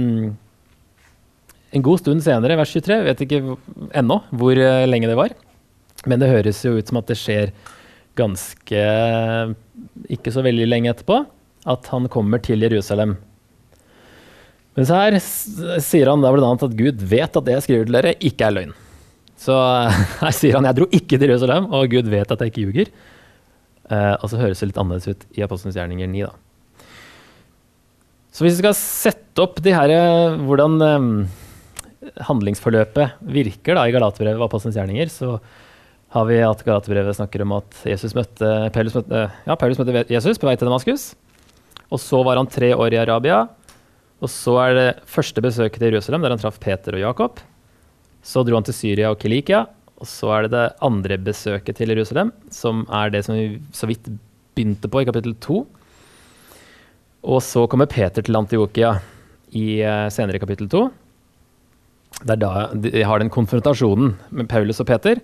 en 1.75 1.83
god 1.83 1.99
stund 1.99 2.23
senere, 2.23 2.55
vers 2.55 2.71
23, 2.71 3.01
vet 3.09 3.23
ikke 3.25 3.41
ennå 3.99 4.21
hvor 4.31 4.55
uh, 4.55 4.85
lenge 4.87 5.09
det 5.11 5.17
var, 5.19 5.33
men 6.07 6.21
det 6.21 6.31
høres 6.31 6.61
jo 6.63 6.77
ut 6.77 6.87
som 6.87 7.01
at 7.01 7.09
det 7.11 7.17
skjer 7.19 7.51
ganske 8.15 8.83
ikke 10.15 10.31
så 10.31 10.43
veldig 10.45 10.67
lenge 10.69 10.93
etterpå 10.93 11.17
at 11.67 11.89
han 11.91 12.07
kommer 12.13 12.39
til 12.45 12.63
Jerusalem. 12.63 13.17
Men 14.75 14.87
så 14.87 15.01
her 15.01 15.17
sier 15.19 16.11
han 16.11 16.23
da 16.23 16.31
bl.a. 16.31 16.53
at 16.53 16.79
Gud 16.79 17.03
vet 17.11 17.35
at 17.35 17.47
det 17.47 17.57
jeg 17.57 17.65
skriver 17.65 17.89
til 17.89 17.97
dere, 17.97 18.15
ikke 18.29 18.47
er 18.47 18.55
løgn. 18.55 18.73
Så 19.39 19.57
her 20.23 20.35
sier 20.37 20.59
han 20.59 20.69
jeg 20.69 20.79
dro 20.79 20.87
ikke 20.87 21.17
til 21.17 21.27
Jerusalem, 21.27 21.67
og 21.75 21.91
Gud 21.91 22.07
vet 22.13 22.31
at 22.31 22.39
jeg 22.39 22.53
ikke 22.53 22.65
ljuger. 22.69 22.95
Uh, 23.91 24.15
og 24.15 24.29
så 24.31 24.39
høres 24.39 24.63
det 24.63 24.71
litt 24.71 24.81
annerledes 24.81 25.11
ut 25.11 25.27
i 25.35 25.43
Apostelens 25.43 25.75
gjerninger 25.75 26.07
9, 26.07 26.23
da. 26.29 26.44
Så 28.35 28.43
hvis 28.43 28.57
vi 28.57 28.65
skal 28.65 28.75
sette 28.75 29.43
opp 29.43 29.61
de 29.63 29.71
her, 29.71 29.91
eh, 29.95 30.33
hvordan 30.43 30.73
eh, 30.83 32.15
handlingsforløpet 32.27 33.21
virker 33.31 33.77
da, 33.77 33.85
i 33.87 33.93
Galatebrevet 33.95 34.41
og 34.41 34.49
Apostelens 34.49 34.75
gjerninger, 34.75 35.11
så 35.11 35.37
har 36.15 36.25
vi 36.27 36.41
at 36.43 36.63
Galatebrevet 36.67 37.15
snakker 37.15 37.45
om 37.45 37.53
at 37.55 37.77
møtte, 37.87 38.49
Paulus, 38.75 38.97
møtte, 38.97 39.21
ja, 39.47 39.55
Paulus 39.55 39.79
møtte 39.79 40.03
Jesus 40.11 40.39
på 40.41 40.49
vei 40.49 40.57
til 40.59 40.67
Damaskus. 40.67 41.13
Og 41.87 42.01
så 42.01 42.19
var 42.27 42.41
han 42.41 42.51
tre 42.51 42.73
år 42.75 42.95
i 42.95 42.99
Arabia. 42.99 43.45
Og 44.23 44.31
så 44.31 44.57
er 44.65 44.75
det 44.75 44.89
første 45.11 45.43
besøket 45.43 45.79
til 45.79 45.93
Jerusalem, 45.93 46.23
der 46.23 46.35
han 46.35 46.41
traff 46.41 46.59
Peter 46.59 46.97
og 46.97 47.03
Jakob. 47.03 47.39
Så 48.25 48.43
dro 48.43 48.57
han 48.57 48.67
til 48.67 48.75
Syria 48.75 49.13
og 49.13 49.19
Kilikia. 49.21 49.63
Og 49.95 50.11
så 50.11 50.31
er 50.35 50.45
det 50.45 50.53
det 50.57 50.67
andre 50.83 51.19
besøket 51.23 51.79
til 51.79 51.93
Jerusalem, 51.93 52.33
som 52.51 52.83
er 52.91 53.15
det 53.15 53.23
som 53.27 53.37
vi 53.37 53.61
så 53.75 53.87
vidt 53.87 54.11
begynte 54.55 54.91
på 54.91 55.03
i 55.03 55.07
kapittel 55.07 55.35
to. 55.39 55.63
Og 57.25 57.41
så 57.41 57.65
kommer 57.69 57.89
Peter 57.89 58.21
til 58.25 58.37
Antiokia 58.37 58.95
i 59.55 59.79
eh, 59.81 60.07
senere 60.13 60.41
kapittel 60.41 60.69
to. 60.69 60.87
Det 62.21 62.35
er 62.35 62.41
da 62.41 62.67
de 62.71 63.03
har 63.03 63.19
den 63.19 63.33
konfrontasjonen 63.33 64.13
med 64.31 64.49
Paulus 64.51 64.79
og 64.83 64.87
Peter 64.87 65.19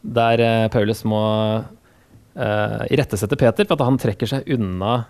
der 0.00 0.40
uh, 0.40 0.68
Paulus 0.72 1.02
må 1.04 1.22
uh, 1.60 2.82
irettesette 2.88 3.36
Peter 3.36 3.66
for 3.66 3.76
at 3.76 3.84
han 3.84 3.98
trekker 4.00 4.30
seg 4.30 4.48
unna 4.54 5.02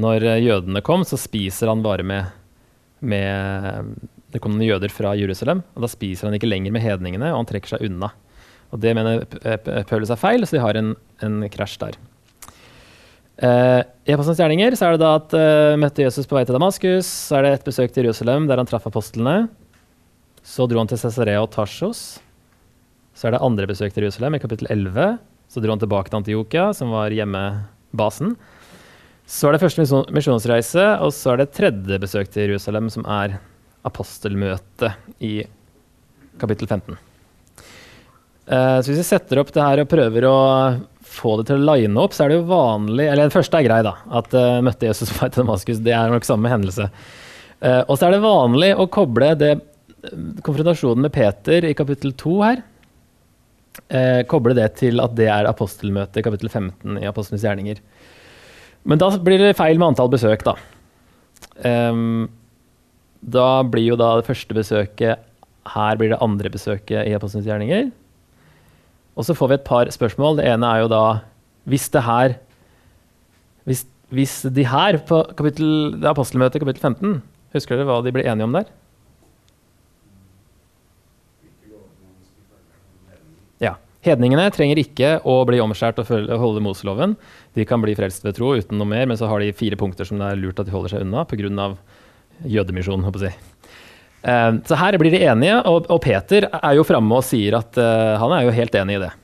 når 0.00 0.24
jødene 0.38 0.82
kom, 0.86 1.02
så 1.04 1.18
spiser 1.18 1.68
han 1.68 1.82
bare 1.82 2.04
med, 2.06 2.28
med 3.02 3.90
Det 4.30 4.38
kom 4.42 4.54
noen 4.54 4.68
jøder 4.68 4.92
fra 4.94 5.16
Jerusalem, 5.18 5.64
og 5.74 5.82
da 5.82 5.90
spiser 5.90 6.28
han 6.28 6.36
ikke 6.38 6.48
lenger 6.48 6.72
med 6.72 6.84
hedningene, 6.84 7.32
og 7.32 7.40
han 7.42 7.48
trekker 7.50 7.74
seg 7.74 7.82
unna. 7.88 8.12
Og 8.70 8.78
Det 8.80 8.94
mener 8.94 9.26
Paulus 9.90 10.14
er 10.14 10.20
feil, 10.22 10.46
så 10.46 10.56
de 10.56 10.62
har 10.62 10.78
en 10.78 11.42
krasj 11.50 11.74
der. 11.82 11.98
Uh, 13.40 13.80
I 14.04 14.12
Apostelens 14.12 14.40
gjerninger 14.42 14.74
så 14.76 14.84
er 14.84 14.94
det 14.94 15.00
da 15.00 15.14
at 15.16 15.32
uh, 15.32 15.78
møtte 15.80 16.04
Jesus 16.04 16.28
på 16.28 16.36
vei 16.36 16.44
til 16.44 16.56
Damaskus. 16.58 17.08
Så 17.08 17.38
er 17.38 17.46
det 17.46 17.52
et 17.56 17.68
besøk 17.68 17.94
til 17.94 18.04
Jerusalem 18.04 18.48
der 18.50 18.60
han 18.60 18.68
traff 18.68 18.88
apostlene. 18.90 19.46
Så 20.44 20.66
dro 20.68 20.80
han 20.80 20.90
til 20.90 21.00
Cesarea 21.00 21.40
og 21.40 21.48
Tarsos. 21.54 22.20
Så 23.16 23.28
er 23.28 23.36
det 23.36 23.42
andre 23.44 23.68
besøk 23.68 23.94
til 23.94 24.06
Jerusalem, 24.06 24.36
i 24.36 24.42
kapittel 24.42 24.68
11. 24.72 25.18
Så 25.50 25.60
dro 25.60 25.72
han 25.72 25.80
tilbake 25.80 26.12
til 26.12 26.20
Antiokia, 26.20 26.70
som 26.76 26.92
var 26.92 27.12
hjemmebasen. 27.12 28.36
Så 29.30 29.48
er 29.48 29.54
det 29.54 29.62
første 29.62 30.04
misjonsreise, 30.10 30.86
og 31.04 31.12
så 31.14 31.32
er 31.32 31.42
det 31.42 31.52
tredje 31.56 32.00
besøk 32.02 32.32
til 32.32 32.48
Jerusalem, 32.48 32.88
som 32.92 33.04
er 33.08 33.38
apostelmøte 33.86 34.92
i 35.24 35.38
kapittel 36.40 36.68
15. 36.68 36.96
Uh, 38.50 38.80
så 38.82 38.90
hvis 38.90 39.00
vi 39.00 39.10
setter 39.12 39.40
opp 39.40 39.52
det 39.54 39.62
her 39.62 39.84
og 39.84 39.90
prøver 39.90 40.26
å 40.26 40.38
få 41.10 41.36
det 41.40 41.48
til 41.48 41.58
å 41.58 41.74
line 41.74 41.98
opp, 42.00 42.14
så 42.14 42.24
er 42.24 42.32
det 42.32 42.38
jo 42.38 42.46
vanlig 42.50 43.08
Eller 43.08 43.26
den 43.26 43.34
første 43.34 43.58
er 43.58 43.66
grei, 43.66 43.80
da. 43.86 43.96
At 44.20 44.34
uh, 44.36 44.60
møtte 44.64 44.86
Jesus 44.86 45.10
på 45.10 45.24
vei 45.24 45.30
til 45.32 45.42
Damaskus. 45.42 45.82
Det 45.84 45.94
er 45.96 46.12
nok 46.12 46.28
samme 46.28 46.52
hendelse. 46.52 46.86
Uh, 47.60 47.82
og 47.82 47.96
så 47.96 48.06
er 48.06 48.16
det 48.16 48.24
vanlig 48.24 48.72
å 48.78 48.88
koble 48.92 49.34
det 49.38 49.54
konfrontasjonen 50.46 51.04
med 51.04 51.12
Peter 51.12 51.66
i 51.68 51.74
kapittel 51.76 52.14
2 52.16 52.36
her 52.40 52.62
uh, 53.92 54.22
koble 54.30 54.54
det 54.56 54.68
til 54.80 55.02
at 55.02 55.14
det 55.18 55.28
er 55.30 55.48
apostelmøtet, 55.50 56.22
kapittel 56.24 56.50
15 56.50 57.00
i 57.00 57.08
Apostlenes 57.08 57.44
gjerninger. 57.46 57.80
Men 58.88 59.00
da 59.00 59.10
blir 59.20 59.42
det 59.42 59.56
feil 59.58 59.80
med 59.80 59.92
antall 59.92 60.10
besøk, 60.12 60.44
da. 60.46 60.56
Um, 61.64 62.30
da 63.20 63.62
blir 63.68 63.90
jo 63.90 63.98
da 64.00 64.14
det 64.16 64.24
første 64.24 64.54
besøket 64.56 65.20
Her 65.68 65.98
blir 66.00 66.08
det 66.12 66.18
andre 66.24 66.48
besøket 66.52 67.04
i 67.04 67.12
Apostlenes 67.16 67.48
gjerninger. 67.48 67.90
Og 69.18 69.26
så 69.26 69.36
får 69.36 69.50
vi 69.50 69.58
et 69.58 69.66
par 69.66 69.90
spørsmål. 69.92 70.38
Det 70.38 70.46
ene 70.48 70.68
er 70.68 70.84
jo 70.84 70.92
da 70.92 71.04
Hvis 71.68 71.88
det 71.92 72.02
her 72.06 72.36
Hvis, 73.64 73.86
hvis 74.08 74.42
de 74.42 74.64
her 74.66 74.98
på 75.06 75.22
kapittel, 75.36 76.00
det 76.00 76.08
apostelmøtet 76.08 76.62
kapittel 76.62 76.80
15 76.80 77.22
Husker 77.54 77.76
dere 77.76 77.88
hva 77.88 77.98
de 78.04 78.12
ble 78.14 78.24
enige 78.24 78.46
om 78.46 78.54
der? 78.54 78.68
Ja. 83.60 83.74
Hedningene 84.06 84.46
trenger 84.54 84.78
ikke 84.80 85.16
å 85.28 85.40
bli 85.48 85.58
omskjært 85.60 85.98
og 86.00 86.08
holde 86.40 86.62
Moseloven. 86.64 87.16
De 87.58 87.66
kan 87.68 87.82
bli 87.82 87.96
frelst 87.98 88.22
ved 88.24 88.38
tro 88.38 88.54
uten 88.56 88.78
noe 88.80 88.88
mer, 88.88 89.10
men 89.10 89.18
så 89.18 89.28
har 89.28 89.42
de 89.42 89.50
fire 89.52 89.76
punkter 89.76 90.08
som 90.08 90.22
det 90.22 90.30
er 90.30 90.40
lurt 90.40 90.62
at 90.62 90.70
de 90.70 90.72
holder 90.72 90.94
seg 90.94 91.04
unna 91.04 91.26
pga. 91.28 91.74
jødemisjonen. 92.46 93.04
håper 93.04 93.26
jeg. 93.28 93.36
Uh, 94.20 94.58
så 94.68 94.76
her 94.76 94.98
blir 95.00 95.14
de 95.14 95.22
enige, 95.24 95.56
og, 95.64 95.88
Peter 96.04 96.48
er 96.52 96.76
jo 96.76 96.84
framme 96.84 97.20
og 97.20 97.24
sier 97.24 97.56
at 97.60 97.78
uh, 97.80 98.18
han 98.20 98.34
er 98.36 98.44
jo 98.44 98.56
helt 98.56 98.76
enig 98.76 98.98
i 98.98 99.02
det. 99.06 99.14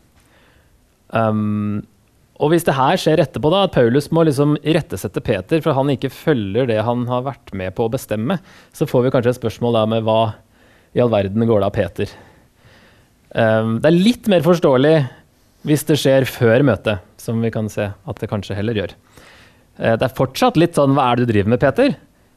Um, 1.13 1.85
og 2.37 2.53
hvis 2.53 2.67
det 2.67 2.77
her 2.77 2.99
skjer 3.01 3.23
etterpå, 3.23 3.49
da, 3.53 3.63
at 3.65 3.75
Paulus 3.77 4.11
må 4.13 4.27
liksom 4.29 4.57
irettesette 4.61 5.23
Peter 5.25 5.63
for 5.65 5.77
han 5.77 5.93
ikke 5.93 6.13
følger 6.13 6.69
det 6.69 6.83
han 6.85 7.07
har 7.09 7.25
vært 7.25 7.53
med 7.57 7.73
på 7.77 7.87
å 7.87 7.93
bestemme, 7.93 8.39
så 8.77 8.89
får 8.89 9.07
vi 9.07 9.13
kanskje 9.15 9.33
et 9.33 9.41
spørsmål 9.41 9.79
da 9.79 9.85
med 9.95 10.05
hva 10.07 10.21
i 10.97 11.03
all 11.03 11.13
verden 11.13 11.47
går 11.49 11.63
det 11.63 11.71
av 11.71 11.77
Peter? 11.77 12.13
Um, 13.33 13.79
det 13.81 13.89
er 13.89 14.05
litt 14.05 14.29
mer 14.33 14.45
forståelig 14.45 14.97
hvis 15.67 15.87
det 15.89 15.99
skjer 16.01 16.29
før 16.29 16.65
møtet, 16.69 17.05
som 17.21 17.41
vi 17.43 17.53
kan 17.53 17.71
se 17.73 17.89
at 17.93 18.21
det 18.21 18.31
kanskje 18.31 18.57
heller 18.59 18.85
gjør. 18.85 18.97
Uh, 19.81 19.95
det 19.97 20.05
er 20.05 20.19
fortsatt 20.21 20.61
litt 20.61 20.77
sånn 20.77 20.97
'hva 20.97 21.09
er 21.09 21.17
det 21.17 21.27
du 21.27 21.33
driver 21.33 21.53
med, 21.57 21.61
Peter?' 21.65 21.97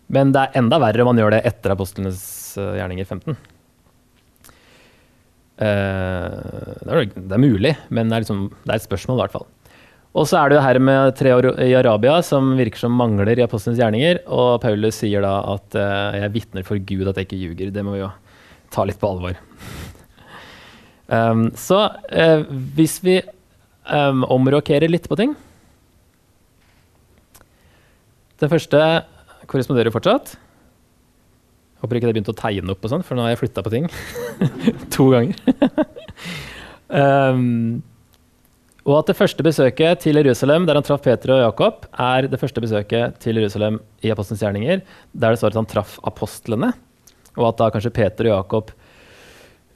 Men 0.10 0.32
det 0.34 0.42
er 0.42 0.58
enda 0.58 0.80
verre 0.82 1.04
om 1.04 1.12
man 1.12 1.20
gjør 1.22 1.36
det 1.36 1.46
etter 1.46 1.76
apostlenes 1.76 2.39
gjerninger 2.80 3.08
15. 3.08 3.38
Uh, 5.60 6.76
det, 6.80 6.88
er, 6.88 7.08
det, 7.12 7.34
er, 7.36 7.42
mulig, 7.42 7.74
men 7.92 8.08
det 8.08 8.16
er, 8.16 8.24
liksom, 8.24 8.46
det 8.64 8.72
er 8.72 8.80
et 8.80 8.86
spørsmål, 8.86 9.18
i 9.18 9.24
hvert 9.26 9.36
fall. 9.36 9.48
Og 10.18 10.26
så 10.26 10.40
er 10.40 10.50
det 10.50 10.58
jo 10.58 10.64
her 10.64 10.80
med 10.82 11.12
tre 11.20 11.34
år 11.36 11.50
i 11.62 11.74
Arabia 11.78 12.16
som 12.26 12.56
virker 12.58 12.82
som 12.82 12.96
mangler 12.98 13.38
i 13.38 13.44
apostlenes 13.46 13.78
gjerninger. 13.78 14.24
Og 14.34 14.58
Paulus 14.64 14.98
sier 15.04 15.22
da 15.22 15.36
at 15.52 15.78
uh, 15.78 16.18
'jeg 16.18 16.34
vitner 16.34 16.66
for 16.66 16.82
Gud 16.82 17.12
at 17.12 17.20
jeg 17.20 17.28
ikke 17.28 17.44
ljuger'. 17.44 17.74
Det 17.76 17.84
må 17.86 17.94
vi 17.94 18.02
jo 18.02 18.10
ta 18.74 18.86
litt 18.88 19.00
på 19.00 19.12
alvor. 19.12 19.38
Um, 21.10 21.48
så 21.58 21.90
uh, 21.90 22.44
hvis 22.78 23.00
vi 23.02 23.16
um, 23.90 24.22
omrokerer 24.30 24.86
litt 24.86 25.08
på 25.10 25.16
ting 25.18 25.32
Det 28.38 28.46
første 28.52 28.78
korresponderer 29.50 29.90
fortsatt. 29.90 30.36
Håper 31.80 32.00
ikke 32.00 32.10
det 32.10 32.16
begynte 32.18 32.34
å 32.36 32.40
tegne 32.40 32.74
opp, 32.74 32.84
og 32.84 32.94
sånn, 32.94 33.06
for 33.08 33.16
nå 33.16 33.26
har 33.26 33.34
jeg 33.34 33.42
flytta 33.44 33.64
på 33.66 33.74
ting 33.74 33.88
to 34.96 35.08
ganger. 35.14 35.40
um, 36.90 37.80
og 38.90 38.94
at 38.98 39.12
det 39.12 39.18
første 39.20 39.46
besøket 39.46 40.04
til 40.04 40.20
Jerusalem, 40.20 40.68
der 40.68 40.80
han 40.80 40.88
traff 40.88 41.04
Peter 41.06 41.36
og 41.36 41.44
Jakob, 41.44 41.88
er 41.94 42.28
det 42.32 42.42
første 42.42 42.64
besøket 42.64 43.20
til 43.24 43.40
Jerusalem 43.40 43.80
i 44.04 44.12
Apostelens 44.12 44.44
gjerninger, 44.44 44.84
der 45.14 45.36
det 45.36 45.42
står 45.42 45.54
at 45.54 45.62
han 45.62 45.72
traff 45.72 45.98
apostlene, 46.10 46.74
og 47.38 47.52
at 47.52 47.60
da 47.62 47.72
kanskje 47.72 47.96
Peter 47.96 48.32
og 48.32 48.40
Jakob 48.40 48.76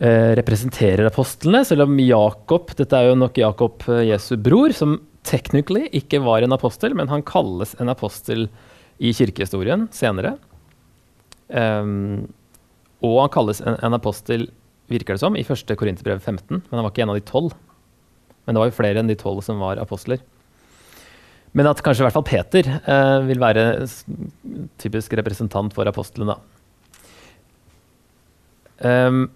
Eh, 0.03 0.33
representerer 0.35 1.05
apostlene, 1.07 1.61
selv 1.63 1.85
om 1.85 1.99
Jakob 2.01 2.71
Dette 2.75 2.97
er 2.97 3.11
jo 3.11 3.15
nok 3.15 3.37
Jakob, 3.37 3.83
eh, 3.87 4.09
Jesu 4.09 4.35
bror, 4.35 4.73
som 4.73 4.97
technically 5.23 5.85
ikke 5.93 6.19
var 6.19 6.41
en 6.41 6.51
apostel, 6.51 6.95
men 6.97 7.07
han 7.07 7.21
kalles 7.21 7.75
en 7.79 7.87
apostel 7.87 8.49
i 8.99 9.13
kirkehistorien 9.13 9.85
senere. 9.93 10.33
Um, 11.49 12.29
og 13.03 13.17
han 13.25 13.33
kalles 13.33 13.59
en, 13.63 13.75
en, 13.83 13.95
apostel, 13.97 14.47
virker 14.91 15.15
det 15.17 15.23
som, 15.23 15.35
i 15.35 15.45
første 15.47 15.75
Korinterbrev 15.79 16.21
15, 16.21 16.61
men 16.61 16.77
han 16.77 16.85
var 16.85 16.93
ikke 16.93 17.03
en 17.05 17.13
av 17.13 17.19
de 17.19 17.25
tolv. 17.27 17.55
Men 18.43 18.55
det 18.55 18.63
var 18.63 18.69
jo 18.69 18.77
flere 18.77 19.01
enn 19.01 19.11
de 19.11 19.19
tolv 19.19 19.43
som 19.45 19.61
var 19.63 19.81
apostler. 19.81 20.23
Men 21.53 21.69
at 21.69 21.83
kanskje 21.85 22.01
i 22.01 22.07
hvert 22.07 22.15
fall 22.15 22.25
Peter 22.25 22.69
eh, 22.79 23.19
vil 23.27 23.41
være 23.41 23.65
typisk 24.81 25.13
representant 25.19 25.75
for 25.75 25.87
apostelen, 25.89 26.33
da. 26.33 26.39
Um, 28.83 29.27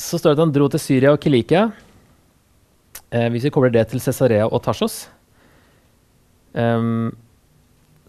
så 0.00 0.18
står 0.18 0.34
det 0.34 0.40
at 0.40 0.44
han 0.44 0.52
dro 0.56 0.66
til 0.72 0.82
Syria 0.82 1.12
og 1.14 1.20
Kilikia. 1.22 1.68
Eh, 3.10 3.28
hvis 3.32 3.46
vi 3.46 3.52
kobler 3.54 3.72
det 3.74 3.86
til 3.90 4.02
Cesarea 4.02 4.48
og 4.48 4.62
Tarsos, 4.64 5.04
um, 6.54 7.12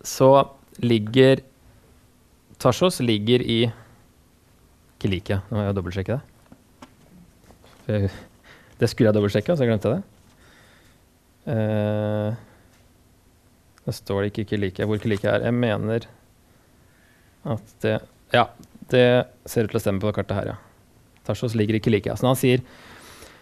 så 0.02 0.32
ligger 0.82 1.44
Tarsos 2.62 3.00
ligger 3.02 3.42
i 3.42 3.64
Kilikia. 5.02 5.42
Nå 5.50 5.58
må 5.58 5.66
jeg 5.66 5.78
dobbeltsjekke 5.78 6.18
det. 6.18 8.12
Det 8.82 8.90
skulle 8.90 9.10
jeg 9.10 9.18
dobbeltsjekke, 9.18 9.56
så 9.56 9.66
jeg 9.66 9.72
glemte 9.72 9.94
det. 9.96 10.02
Uh, 11.50 12.38
det 13.82 13.96
står 13.98 14.28
ikke 14.30 14.46
Kilikia, 14.52 14.86
hvor 14.90 15.02
Kilikia 15.02 15.36
er. 15.36 15.48
Jeg 15.50 15.58
mener 15.58 16.06
at 17.50 17.78
det 17.82 17.98
Ja, 18.32 18.46
det 18.94 19.06
ser 19.50 19.66
ut 19.66 19.74
til 19.74 19.80
å 19.80 19.82
stemme 19.82 20.04
på 20.04 20.14
kartet 20.16 20.38
her, 20.38 20.54
ja. 20.54 20.58
Tarsos 21.26 21.56
ligger 21.58 21.78
i 21.78 21.82
Kilikia. 21.84 22.16
Så 22.16 22.26
når 22.26 22.36
han 22.36 22.42
sier 22.42 22.62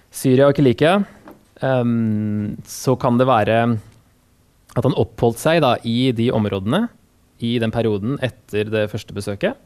Syria 0.10 0.48
og 0.50 0.56
Kilikia, 0.58 0.96
um, 1.62 2.56
så 2.66 2.96
kan 3.00 3.20
det 3.20 3.28
være 3.30 3.60
at 4.80 4.86
han 4.86 4.98
oppholdt 4.98 5.42
seg 5.42 5.62
da, 5.66 5.76
i 5.84 6.12
de 6.16 6.32
områdene 6.34 6.88
i 7.40 7.58
den 7.62 7.72
perioden 7.74 8.18
etter 8.26 8.70
det 8.72 8.88
første 8.92 9.16
besøket. 9.16 9.60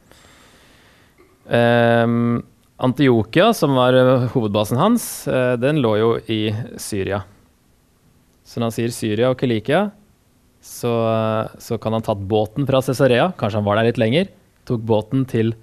Um, 1.43 2.43
Antiokia, 2.83 3.51
som 3.55 3.75
var 3.77 3.95
eh, 3.95 4.25
hovedbasen 4.33 4.79
hans, 4.79 5.03
eh, 5.27 5.53
den 5.62 5.79
lå 5.83 5.93
jo 5.99 6.09
i 6.31 6.47
Syria. 6.81 7.21
Så 8.43 8.59
når 8.59 8.69
han 8.69 8.75
sier 8.75 8.95
Syria 8.95 9.29
og 9.31 9.38
Kilikia, 9.39 9.86
så, 10.63 10.91
eh, 11.12 11.53
så 11.63 11.77
kan 11.79 11.95
han 11.95 12.03
tatt 12.03 12.23
båten 12.27 12.67
fra 12.67 12.81
Cesarea, 12.83 13.29
kanskje 13.39 13.62
han 13.62 13.67
var 13.67 13.79
der 13.79 13.91
litt 13.91 14.01
lenger, 14.01 14.31
tok 14.67 14.83
båten 14.89 15.23
til 15.29 15.53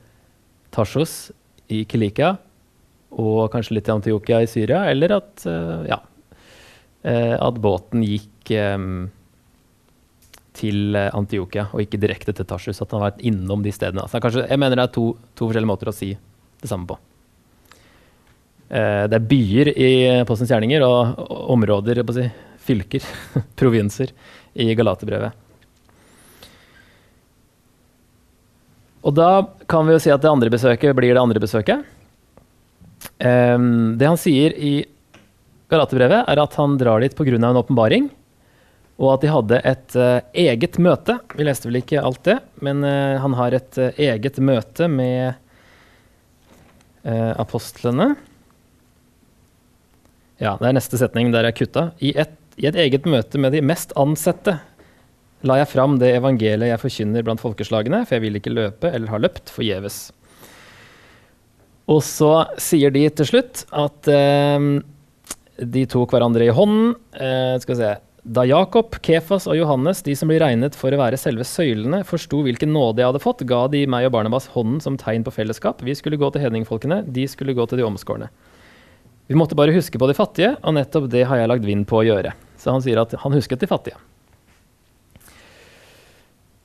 Tarsos 0.72 1.32
i 1.68 1.82
Kilikia, 1.84 2.36
og 3.10 3.50
kanskje 3.52 3.76
litt 3.76 3.88
til 3.88 3.98
Antiokia 3.98 4.40
i 4.44 4.48
Syria, 4.48 4.84
eller 4.88 5.16
at, 5.18 5.42
ja, 5.90 5.98
at 7.02 7.56
båten 7.58 8.04
gikk 8.06 8.52
eh, 8.54 8.78
til 10.56 10.96
eh, 10.98 11.10
Antiokia 11.16 11.68
og 11.70 11.84
ikke 11.84 12.00
direkte 12.00 12.34
til 12.36 12.48
Tarsus. 12.48 12.80
At 12.82 12.90
han 12.90 13.02
har 13.02 13.10
vært 13.10 13.22
innom 13.26 13.62
de 13.64 13.72
stedene. 13.74 14.04
Altså, 14.06 14.20
kanskje, 14.22 14.48
jeg 14.48 14.60
mener 14.60 14.80
det 14.80 14.88
er 14.88 14.94
to, 14.96 15.06
to 15.38 15.48
forskjellige 15.48 15.70
måter 15.70 15.92
å 15.92 15.96
si 15.96 16.12
det 16.60 16.70
samme 16.70 16.88
på. 16.90 16.98
Eh, 18.70 19.04
det 19.10 19.18
er 19.18 19.28
byer 19.30 19.72
i 19.74 19.92
Postens 20.28 20.52
gjerninger 20.52 20.84
og, 20.86 21.22
og 21.26 21.54
områder, 21.56 22.02
si, 22.16 22.26
fylker, 22.66 23.06
provinser, 23.60 24.14
i 24.54 24.72
Galaterbrevet. 24.74 25.46
Og 29.06 29.16
da 29.16 29.30
kan 29.70 29.86
vi 29.86 29.94
jo 29.94 30.02
si 30.02 30.12
at 30.12 30.20
det 30.20 30.28
andre 30.28 30.52
besøket 30.52 30.96
blir 30.96 31.14
det 31.14 31.22
andre 31.22 31.40
besøket. 31.40 31.86
Ehm, 33.24 33.96
det 33.96 34.08
han 34.08 34.20
sier 34.20 34.52
i 34.56 34.74
Galaterbrevet, 35.70 36.26
er 36.28 36.42
at 36.42 36.56
han 36.58 36.76
drar 36.80 37.00
dit 37.00 37.14
pga. 37.16 37.36
en 37.36 37.62
åpenbaring, 37.62 38.10
og 39.00 39.14
at 39.14 39.22
de 39.24 39.30
hadde 39.32 39.60
et 39.64 39.94
eh, 39.96 40.24
eget 40.44 40.76
møte. 40.82 41.16
Vi 41.32 41.46
leste 41.46 41.70
vel 41.70 41.80
ikke 41.80 42.02
alt 42.04 42.20
det, 42.28 42.36
men 42.60 42.84
eh, 42.84 43.16
han 43.22 43.36
har 43.38 43.56
et 43.56 43.78
eh, 43.80 44.02
eget 44.10 44.40
møte 44.44 44.90
med 44.92 45.46
apostlene. 47.00 48.10
Ja, 50.36 50.50
det 50.60 50.66
er 50.68 50.74
neste 50.76 50.98
setning 51.00 51.30
der 51.32 51.46
jeg 51.48 51.56
kutta. 51.62 51.86
I 52.04 52.10
et, 52.20 52.34
I 52.60 52.66
et 52.68 52.76
eget 52.76 53.06
møte 53.08 53.40
med 53.40 53.54
de 53.56 53.62
mest 53.64 53.94
ansette 53.96 54.58
la 55.48 55.56
jeg 55.60 55.70
fram 55.70 55.96
det 56.00 56.12
evangeliet 56.18 56.68
jeg 56.74 56.82
forkynner 56.82 57.24
blant 57.24 57.40
folkeslagene, 57.40 58.02
for 58.04 58.18
jeg 58.18 58.26
vil 58.26 58.36
ikke 58.36 58.52
løpe 58.52 58.90
eller 58.92 59.12
ha 59.12 59.20
løpt 59.22 59.52
forgjeves. 59.54 60.10
Og 61.90 62.02
så 62.06 62.32
sier 62.60 62.92
de 62.94 63.06
til 63.16 63.28
slutt 63.32 63.64
at 63.72 64.10
eh, 64.12 64.68
de 65.60 65.86
tok 65.90 66.12
hverandre 66.14 66.46
i 66.46 66.54
hånden. 66.54 66.94
Eh, 67.16 67.56
skal 67.62 67.74
vi 67.74 67.80
se. 67.80 67.94
Da 68.20 68.42
Jakob, 68.44 68.98
Kefas 69.00 69.46
og 69.48 69.56
Johannes, 69.56 70.02
de 70.04 70.12
som 70.18 70.28
blir 70.28 70.42
regnet 70.42 70.74
for 70.76 70.92
å 70.92 70.98
være 71.00 71.16
selve 71.20 71.44
søylene, 71.48 72.02
forsto 72.04 72.42
hvilken 72.44 72.68
nåde 72.74 73.00
jeg 73.00 73.08
hadde 73.08 73.22
fått, 73.22 73.46
ga 73.48 73.62
de 73.72 73.86
meg 73.88 74.10
og 74.10 74.12
Barnabas 74.12 74.50
hånden 74.52 74.82
som 74.84 74.98
tegn 75.00 75.24
på 75.24 75.32
fellesskap. 75.32 75.80
Vi 75.80 75.94
skulle 75.96 76.18
gå 76.20 76.28
til 76.34 76.44
hedningfolkene, 76.44 77.00
de 77.08 77.24
skulle 77.32 77.54
gå 77.56 77.64
til 77.70 77.80
de 77.80 77.86
omskårne. 77.88 78.28
Vi 79.30 79.38
måtte 79.38 79.56
bare 79.56 79.72
huske 79.72 79.96
på 79.96 80.08
de 80.10 80.16
fattige, 80.18 80.52
og 80.60 80.76
nettopp 80.76 81.06
det 81.08 81.22
har 81.30 81.40
jeg 81.40 81.48
lagt 81.48 81.64
vind 81.64 81.86
på 81.88 82.02
å 82.02 82.04
gjøre. 82.04 82.34
Så 82.60 82.74
han 82.74 82.84
sier 82.84 83.00
at 83.00 83.14
han 83.22 83.36
husket 83.36 83.62
de 83.62 83.68
fattige. 83.70 83.96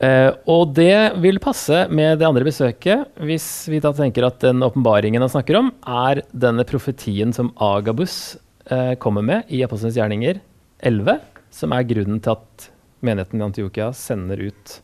Uh, 0.04 0.36
og 0.52 0.74
det 0.76 1.15
vil 1.24 1.39
passe 1.39 1.86
med 1.88 2.20
det 2.20 2.28
andre 2.28 2.44
besøket, 2.44 3.06
hvis 3.24 3.48
vi 3.72 3.80
da 3.80 3.94
tenker 3.96 4.28
at 4.28 4.41
den 4.44 4.65
åpenbaringen 4.65 5.24
han 5.24 5.32
snakker 5.32 5.62
om, 5.62 5.72
er 5.88 6.20
denne 6.36 6.65
profetien 6.68 7.32
som 7.38 7.54
Agabus 7.63 8.36
uh, 8.68 8.98
kommer 9.00 9.24
med 9.24 9.48
i 9.56 9.63
Apostelens 9.63 9.96
gjerninger 9.96 10.41
11, 10.84 11.22
som 11.56 11.74
er 11.76 11.88
grunnen 11.88 12.20
til 12.24 12.36
at 12.36 12.70
menigheten 13.06 13.39
i 13.39 13.46
Antiokia 13.46 13.91
sender 13.96 14.41
ut 14.50 14.80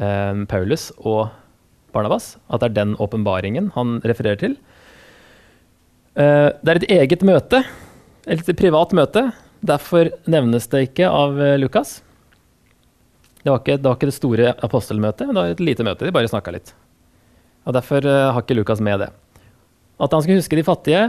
eh, 0.00 0.44
Paulus 0.50 0.90
og 0.96 1.28
Barnabas. 1.94 2.34
At 2.48 2.62
det 2.62 2.70
er 2.70 2.78
den 2.80 2.94
åpenbaringen 3.02 3.70
han 3.76 3.98
refererer 4.06 4.40
til. 4.40 4.56
Eh, 6.14 6.50
det 6.62 6.72
er 6.72 6.80
et 6.80 6.90
eget 7.00 7.24
møte, 7.26 7.64
et 8.30 8.54
privat 8.56 8.94
møte. 8.96 9.28
Derfor 9.64 10.10
nevnes 10.30 10.68
det 10.72 10.86
ikke 10.88 11.10
av 11.10 11.40
eh, 11.40 11.56
Lukas. 11.60 11.98
Det 13.44 13.52
var, 13.52 13.60
ikke, 13.60 13.76
det 13.76 13.88
var 13.90 13.98
ikke 13.98 14.08
det 14.08 14.16
store 14.16 14.52
apostelmøtet, 14.64 15.26
men 15.28 15.36
det 15.36 15.42
var 15.42 15.52
et 15.52 15.64
lite 15.64 15.84
møte. 15.84 16.06
De 16.06 16.14
bare 16.16 16.30
snakka 16.30 16.54
litt. 16.54 16.72
Og 17.68 17.76
Derfor 17.76 18.06
eh, 18.08 18.30
har 18.32 18.40
ikke 18.40 18.56
Lukas 18.56 18.80
med 18.84 19.04
det. 19.04 19.10
At 20.00 20.16
han 20.16 20.24
skulle 20.24 20.40
huske 20.40 20.58
de 20.58 20.66
fattige, 20.66 21.02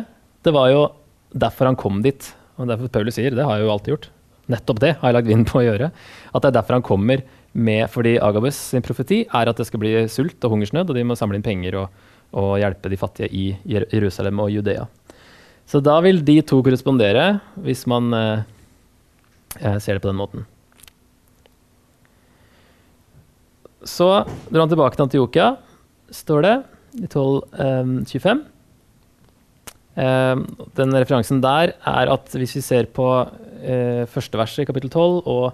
det 0.45 0.53
var 0.53 0.67
jo 0.69 0.81
derfor 1.33 1.71
han 1.71 1.79
kom 1.79 2.03
dit. 2.05 2.27
Og 2.59 2.67
derfor 2.69 2.91
Paulus 2.91 3.17
sier, 3.17 3.33
det 3.35 3.45
har 3.45 3.57
jeg 3.57 3.65
jo 3.65 3.71
alltid 3.73 3.93
gjort. 3.95 4.09
Nettopp 4.51 4.81
det 4.83 4.93
har 4.99 5.09
jeg 5.09 5.17
lagt 5.17 5.29
vind 5.29 5.47
på 5.49 5.61
å 5.61 5.65
gjøre. 5.65 5.89
At 6.31 6.43
det 6.43 6.51
er 6.51 6.57
derfor 6.59 6.77
han 6.77 6.85
kommer 6.85 7.23
med, 7.55 7.85
fordi 7.91 8.17
Agabus 8.21 8.57
sin 8.73 8.83
profeti 8.85 9.23
er 9.25 9.49
at 9.49 9.57
det 9.57 9.67
skal 9.69 9.81
bli 9.81 9.93
sult 10.11 10.43
og 10.43 10.55
hungersnød, 10.55 10.91
og 10.91 10.97
de 10.97 11.05
må 11.07 11.17
samle 11.17 11.39
inn 11.39 11.45
penger 11.45 11.79
og, 11.81 12.01
og 12.35 12.57
hjelpe 12.61 12.91
de 12.91 12.99
fattige 12.99 13.31
i 13.31 13.45
Jerusalem 13.65 14.43
og 14.43 14.51
Judea. 14.53 14.85
Så 15.65 15.81
da 15.81 15.97
vil 16.05 16.21
de 16.25 16.41
to 16.45 16.59
korrespondere, 16.61 17.39
hvis 17.65 17.85
man 17.89 18.11
eh, 18.13 18.43
eh, 19.61 19.79
ser 19.81 19.97
det 19.97 20.03
på 20.03 20.11
den 20.11 20.19
måten. 20.19 20.45
Så 23.85 24.09
drar 24.49 24.65
han 24.65 24.71
tilbake 24.71 24.97
til 24.97 25.05
Antiokia, 25.05 25.47
står 26.13 26.45
det, 26.45 26.55
i 26.95 27.07
1225. 27.07 28.43
Eh, 29.95 30.35
den 30.75 30.95
referansen 30.95 31.41
der 31.43 31.75
er 31.79 32.11
at 32.11 32.33
hvis 32.35 32.57
vi 32.57 32.63
ser 32.65 32.89
på 32.95 33.07
eh, 33.23 33.44
første 34.11 34.39
verset 34.39 34.63
i 34.63 34.67
kapittel 34.69 34.91
12 34.91 35.25
og 35.25 35.47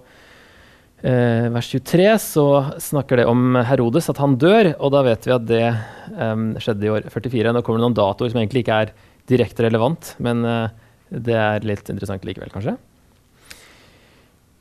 eh, 1.02 1.48
vers 1.54 1.70
23, 1.72 2.08
så 2.22 2.46
snakker 2.82 3.22
det 3.22 3.28
om 3.30 3.58
Herodes, 3.68 4.10
at 4.12 4.22
han 4.22 4.38
dør, 4.42 4.74
og 4.78 4.94
da 4.96 5.04
vet 5.08 5.28
vi 5.28 5.36
at 5.36 5.48
det 5.50 5.66
eh, 5.68 6.46
skjedde 6.62 6.88
i 6.88 6.94
år 6.94 7.10
44. 7.14 7.56
Nå 7.56 7.64
kommer 7.66 7.82
det 7.82 7.88
noen 7.88 7.98
datoer 7.98 8.34
som 8.34 8.42
egentlig 8.42 8.66
ikke 8.66 8.80
er 8.86 8.94
direkte 9.32 9.66
relevant, 9.66 10.16
men 10.24 10.46
eh, 10.48 10.72
det 11.12 11.38
er 11.38 11.68
litt 11.68 11.90
interessant 11.92 12.26
likevel, 12.28 12.52
kanskje. 12.54 12.78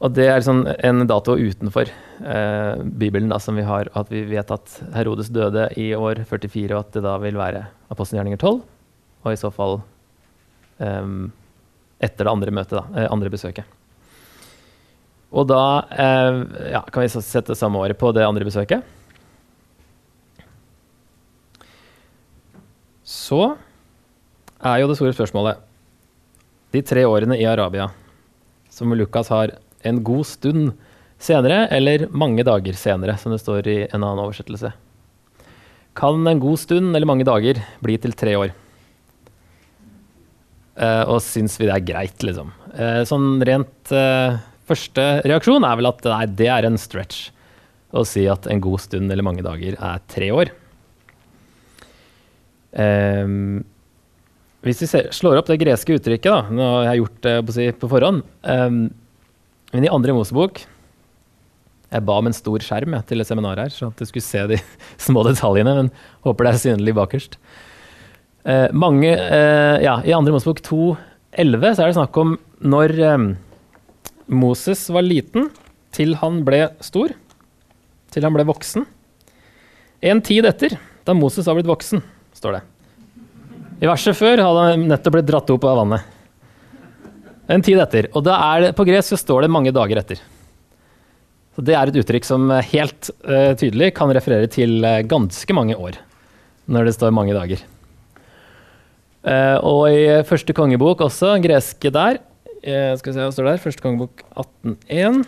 Og 0.01 0.15
det 0.17 0.31
er 0.33 0.41
sånn 0.41 0.63
en 0.65 1.05
dato 1.09 1.35
utenfor 1.37 1.91
eh, 1.91 2.85
Bibelen 3.03 3.29
da, 3.33 3.37
som 3.43 3.59
vi 3.59 3.67
har, 3.67 3.91
at 3.93 4.09
vi 4.13 4.25
vet 4.31 4.53
at 4.55 4.79
Herodes 4.95 5.29
døde 5.35 5.69
i 5.81 5.91
år 5.97 6.23
44, 6.29 6.73
og 6.73 6.81
at 6.81 6.95
det 6.97 7.05
da 7.05 7.19
vil 7.21 7.37
være 7.37 7.67
apostelgjerninger 7.93 8.41
12, 8.41 8.63
og 9.21 9.29
i 9.29 9.37
så 9.37 9.51
fall 9.53 9.83
em, 10.81 11.29
etter 12.01 12.27
det 12.27 12.33
andre 12.33 12.55
møtet, 12.55 12.79
da, 12.79 12.85
eh, 12.97 13.11
andre 13.13 13.33
besøket. 13.33 13.77
Og 15.31 15.47
da 15.47 15.63
eh, 15.95 16.41
ja, 16.73 16.83
kan 16.91 17.05
vi 17.05 17.11
sette 17.13 17.55
samme 17.59 17.79
året 17.79 17.99
på 18.01 18.11
det 18.17 18.27
andre 18.27 18.47
besøket. 18.49 18.83
Så 23.07 23.43
er 24.61 24.81
jo 24.81 24.89
det 24.91 24.97
store 24.99 25.15
spørsmålet 25.17 25.63
De 26.71 26.83
tre 26.87 27.03
årene 27.09 27.35
i 27.41 27.47
Arabia, 27.49 27.89
som 28.71 28.93
Lukas 28.95 29.31
har 29.33 29.57
en 29.83 30.03
god 30.07 30.27
stund 30.29 30.73
senere, 31.21 31.65
eller 31.75 32.07
mange 32.15 32.45
dager 32.47 32.77
senere, 32.79 33.17
som 33.19 33.35
det 33.35 33.41
står 33.43 33.67
i 33.67 33.79
en 33.89 34.05
annen 34.05 34.23
oversettelse. 34.23 34.71
Kan 35.99 36.27
en 36.27 36.41
god 36.41 36.61
stund 36.63 36.95
eller 36.95 37.09
mange 37.11 37.27
dager 37.27 37.59
bli 37.83 37.97
til 37.99 38.15
tre 38.15 38.37
år? 38.39 38.55
Eh, 40.79 41.03
og 41.11 41.19
syns 41.25 41.59
vi 41.59 41.67
det 41.69 41.75
er 41.75 41.87
greit, 41.87 42.23
liksom. 42.25 42.53
Eh, 42.75 43.03
sånn 43.09 43.43
rent 43.47 43.93
eh, 43.95 44.39
Første 44.71 45.05
reaksjon 45.27 45.65
er 45.67 45.79
vel 45.81 45.89
at 45.89 46.05
nei, 46.07 46.25
det 46.39 46.47
er 46.47 46.69
en 46.69 46.77
stretch 46.79 47.33
å 47.91 48.05
si 48.07 48.23
at 48.31 48.45
en 48.47 48.61
god 48.63 48.79
stund 48.85 49.11
eller 49.11 49.27
mange 49.27 49.43
dager 49.43 49.75
er 49.75 50.03
tre 50.07 50.29
år. 50.31 50.53
Um, 52.71 53.65
hvis 54.63 54.85
vi 54.85 54.87
ser, 54.87 55.09
slår 55.17 55.41
opp 55.41 55.49
det 55.51 55.59
greske 55.59 55.97
uttrykket, 55.97 56.31
da, 56.31 56.55
nå 56.55 56.69
har 56.69 56.85
jeg 56.93 57.01
gjort 57.01 57.19
det 57.27 57.33
på, 57.49 57.57
si, 57.57 57.65
på 57.81 57.89
forhånd 57.91 58.21
um, 58.47 58.77
Men 59.73 59.87
i 59.89 59.91
andre 59.91 60.15
Mosebok 60.15 60.61
Jeg 61.91 62.05
ba 62.07 62.19
om 62.21 62.29
en 62.31 62.37
stor 62.37 62.63
skjerm 62.63 62.95
jeg, 62.95 63.09
til 63.09 63.25
et 63.25 63.27
seminar 63.27 63.59
her, 63.59 63.75
så 63.75 63.89
at 63.91 63.99
du 63.99 64.07
skulle 64.07 64.23
se 64.23 64.45
de 64.53 64.61
små 65.09 65.27
detaljene, 65.27 65.75
men 65.81 65.91
håper 66.29 66.47
det 66.47 66.55
er 66.55 66.63
synlig 66.69 66.95
bakerst. 67.01 67.41
Eh, 68.45 68.69
mange, 68.73 69.11
eh, 69.13 69.83
ja, 69.85 69.99
I 70.05 70.15
andre 70.17 70.33
Mosebok 70.33 70.63
2,11 70.65 71.75
så 71.77 71.83
er 71.83 71.91
det 71.91 71.97
snakk 71.99 72.17
om 72.21 72.39
når 72.65 72.95
eh, 73.05 73.25
Moses 74.33 74.87
var 74.89 75.05
liten, 75.05 75.51
til 75.93 76.15
han 76.21 76.41
ble 76.47 76.69
stor, 76.81 77.13
til 78.15 78.25
han 78.25 78.33
ble 78.33 78.47
voksen. 78.49 78.87
En 80.01 80.23
tid 80.25 80.47
etter, 80.49 80.79
da 81.05 81.17
Moses 81.19 81.49
var 81.49 81.59
blitt 81.59 81.69
voksen, 81.69 82.01
står 82.39 82.57
det. 82.57 82.63
I 83.81 83.89
verset 83.89 84.17
før 84.17 84.41
hadde 84.41 84.65
han 84.71 84.87
nettopp 84.89 85.17
blitt 85.19 85.29
dratt 85.29 85.51
opp 85.53 85.67
av 85.69 85.81
vannet. 85.83 86.17
En 87.51 87.65
tid 87.65 87.81
etter. 87.83 88.07
Og 88.15 88.23
da 88.25 88.37
er 88.53 88.65
det, 88.65 88.71
på 88.79 88.87
gresk 88.87 89.13
så 89.13 89.19
står 89.19 89.45
det 89.45 89.53
mange 89.53 89.73
dager 89.75 90.01
etter. 90.01 90.21
Så 91.57 91.65
Det 91.67 91.75
er 91.75 91.91
et 91.91 91.99
uttrykk 91.99 92.29
som 92.29 92.47
helt 92.53 93.11
uh, 93.27 93.57
tydelig 93.59 93.91
kan 93.97 94.13
referere 94.15 94.47
til 94.53 94.85
uh, 94.85 95.01
ganske 95.03 95.57
mange 95.57 95.75
år, 95.75 95.99
når 96.71 96.87
det 96.87 96.95
står 96.95 97.17
mange 97.17 97.35
dager. 97.35 97.65
Eh, 99.21 99.57
og 99.61 99.87
i 99.93 100.23
første 100.29 100.55
kongebok 100.57 101.03
også, 101.05 101.35
greske 101.45 101.93
der, 101.93 102.21
Eh, 102.61 102.93
skal 103.01 103.09
vi 103.09 103.17
se 103.17 103.25
hva 103.25 103.33
står 103.33 103.47
der. 103.49 103.61
Første 103.63 103.85
kongebok 103.85 104.21
18.1. 104.37 105.23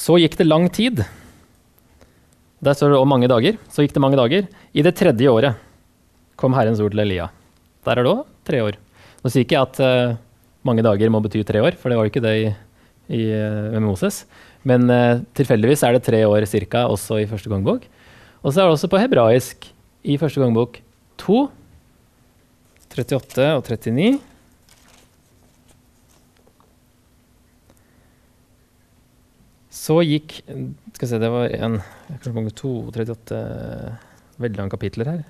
Så 0.00 0.18
gikk 0.20 0.36
det 0.36 0.48
lang 0.48 0.68
tid. 0.72 1.00
Der 2.60 2.76
står 2.76 2.92
det 2.92 3.00
òg 3.00 3.08
mange 3.08 3.28
dager. 3.30 3.56
Så 3.72 3.86
gikk 3.86 3.96
det 3.96 4.04
mange 4.04 4.20
dager. 4.20 4.48
I 4.76 4.84
det 4.84 4.96
tredje 5.00 5.32
året 5.32 5.56
kom 6.36 6.52
Herrens 6.56 6.80
ord 6.80 6.92
til 6.92 7.00
Elia. 7.00 7.30
Der 7.84 7.96
er 7.96 8.04
det 8.04 8.12
òg 8.12 8.26
tre 8.44 8.60
år. 8.64 8.76
Nå 9.24 9.32
sier 9.32 9.44
ikke 9.44 9.56
jeg 9.56 9.68
at 9.68 9.80
uh, 9.80 10.16
mange 10.64 10.84
dager 10.84 11.12
må 11.12 11.20
bety 11.24 11.40
tre 11.44 11.60
år, 11.64 11.76
for 11.76 11.88
det 11.88 11.96
var 11.96 12.04
jo 12.04 12.12
ikke 12.12 12.24
det 12.24 12.32
i, 12.36 12.46
i, 13.16 13.22
eh, 13.32 13.72
med 13.76 13.84
Moses. 13.84 14.22
Men 14.68 14.90
uh, 14.92 15.22
tilfeldigvis 15.36 15.84
er 15.86 15.96
det 15.96 16.04
tre 16.04 16.20
år 16.28 16.44
ca. 16.46 16.86
også 16.86 17.20
i 17.22 17.28
første 17.28 17.48
kongebok. 17.48 17.86
Og 18.42 18.52
så 18.52 18.60
er 18.60 18.68
det 18.68 18.76
også 18.76 18.90
på 18.92 19.00
hebraisk 19.00 19.70
i 20.04 20.16
første 20.20 20.40
kongebok 20.40 20.80
2, 21.20 21.40
38 22.90 23.48
og 23.56 23.64
39. 23.64 24.18
Så 29.70 30.00
gikk 30.04 30.40
Skal 30.44 31.06
vi 31.06 31.10
se, 31.10 31.18
det 31.22 31.30
var 31.32 31.52
en 31.56 31.80
kongebok 32.24 32.56
2, 32.58 32.72
38 32.92 33.42
Veldig 34.40 34.56
lange 34.56 34.72
kapitler 34.72 35.08
her. 35.08 35.20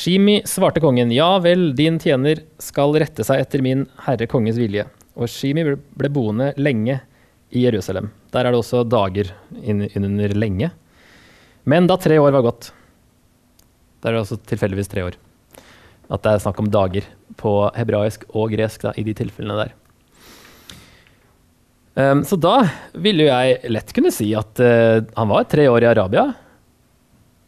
Shimi 0.00 0.38
svarte 0.48 0.80
kongen, 0.84 1.10
ja 1.12 1.28
vel, 1.42 1.70
din 1.76 1.96
tjener 2.00 2.42
skal 2.62 2.92
rette 3.00 3.24
seg 3.26 3.40
etter 3.42 3.64
min 3.64 3.86
herre 4.04 4.28
konges 4.30 4.60
vilje. 4.60 4.84
Og 5.18 5.30
Shimi 5.30 5.64
ble 5.66 6.10
boende 6.12 6.52
lenge 6.60 7.00
i 7.50 7.64
Jerusalem. 7.64 8.10
Der 8.30 8.46
er 8.46 8.52
det 8.52 8.60
også 8.60 8.84
dager 8.86 9.32
innunder 9.60 10.34
lenge. 10.36 10.70
Men 11.64 11.88
da 11.90 11.98
tre 12.00 12.16
år 12.18 12.32
var 12.32 12.46
gått 12.46 12.70
Det 14.00 14.08
er 14.08 14.16
også 14.16 14.38
tilfeldigvis 14.48 14.88
tre 14.88 15.04
år. 15.04 15.18
At 16.10 16.22
det 16.24 16.32
er 16.32 16.42
snakk 16.42 16.60
om 16.62 16.70
dager 16.72 17.04
på 17.38 17.52
hebraisk 17.76 18.24
og 18.32 18.54
gresk 18.54 18.86
da, 18.86 18.94
i 18.96 19.04
de 19.06 19.14
tilfellene 19.14 19.58
der. 19.58 19.74
Um, 22.00 22.22
så 22.24 22.38
da 22.40 22.62
ville 22.94 23.26
jo 23.26 23.28
jeg 23.28 23.72
lett 23.74 23.92
kunne 23.94 24.12
si 24.14 24.30
at 24.38 24.62
uh, 24.62 25.02
han 25.18 25.30
var 25.30 25.46
tre 25.50 25.66
år 25.68 25.84
i 25.84 25.90
Arabia. 25.90 26.30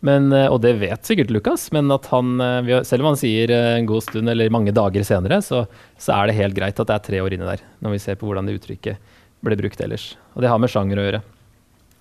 Men, 0.03 0.33
uh, 0.35 0.49
og 0.51 0.59
det 0.65 0.75
vet 0.81 1.07
sikkert 1.07 1.31
Lukas, 1.31 1.69
men 1.75 1.91
at 1.95 2.09
han, 2.11 2.35
uh, 2.43 2.83
selv 2.87 3.05
om 3.05 3.13
han 3.13 3.21
sier 3.21 3.53
en 3.55 3.89
god 3.89 4.03
stund 4.09 4.31
eller 4.33 4.53
mange 4.55 4.75
dager 4.75 5.07
senere, 5.07 5.39
så, 5.47 5.65
så, 5.95 6.17
er 6.17 6.29
det 6.29 6.39
helt 6.41 6.59
greit 6.59 6.79
at 6.83 6.91
det 6.91 6.97
er 6.97 7.07
tre 7.07 7.23
år 7.23 7.37
inni 7.37 7.47
der, 7.47 7.63
når 7.85 7.95
vi 7.95 8.03
ser 8.03 8.19
på 8.19 8.27
hvordan 8.27 8.49
det 8.49 8.59
uttrykket 8.59 9.19
ble 9.43 9.59
brukt 9.59 9.83
ellers. 9.83 10.13
Og 10.35 10.43
det 10.43 10.51
har 10.51 10.63
med 10.63 10.71
sjanger 10.71 10.99
å 10.99 11.07
gjøre. 11.07 11.21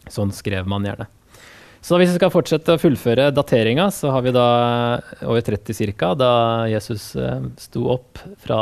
Sånn 0.10 0.34
skrev 0.34 0.70
man 0.70 0.86
gjerne. 0.86 1.08
Så 1.82 1.98
hvis 1.98 2.12
vi 2.12 2.18
skal 2.20 2.34
fortsette 2.34 2.76
å 2.76 2.82
fullføre 2.82 3.32
dateringa, 3.34 3.88
så 3.94 4.12
har 4.14 4.26
vi 4.26 4.34
da 4.34 4.48
over 5.26 5.42
30 5.42 5.94
ca. 5.98 6.12
da 6.14 6.34
Jesus 6.70 7.08
sto 7.58 7.88
opp 7.90 8.22
fra 8.42 8.60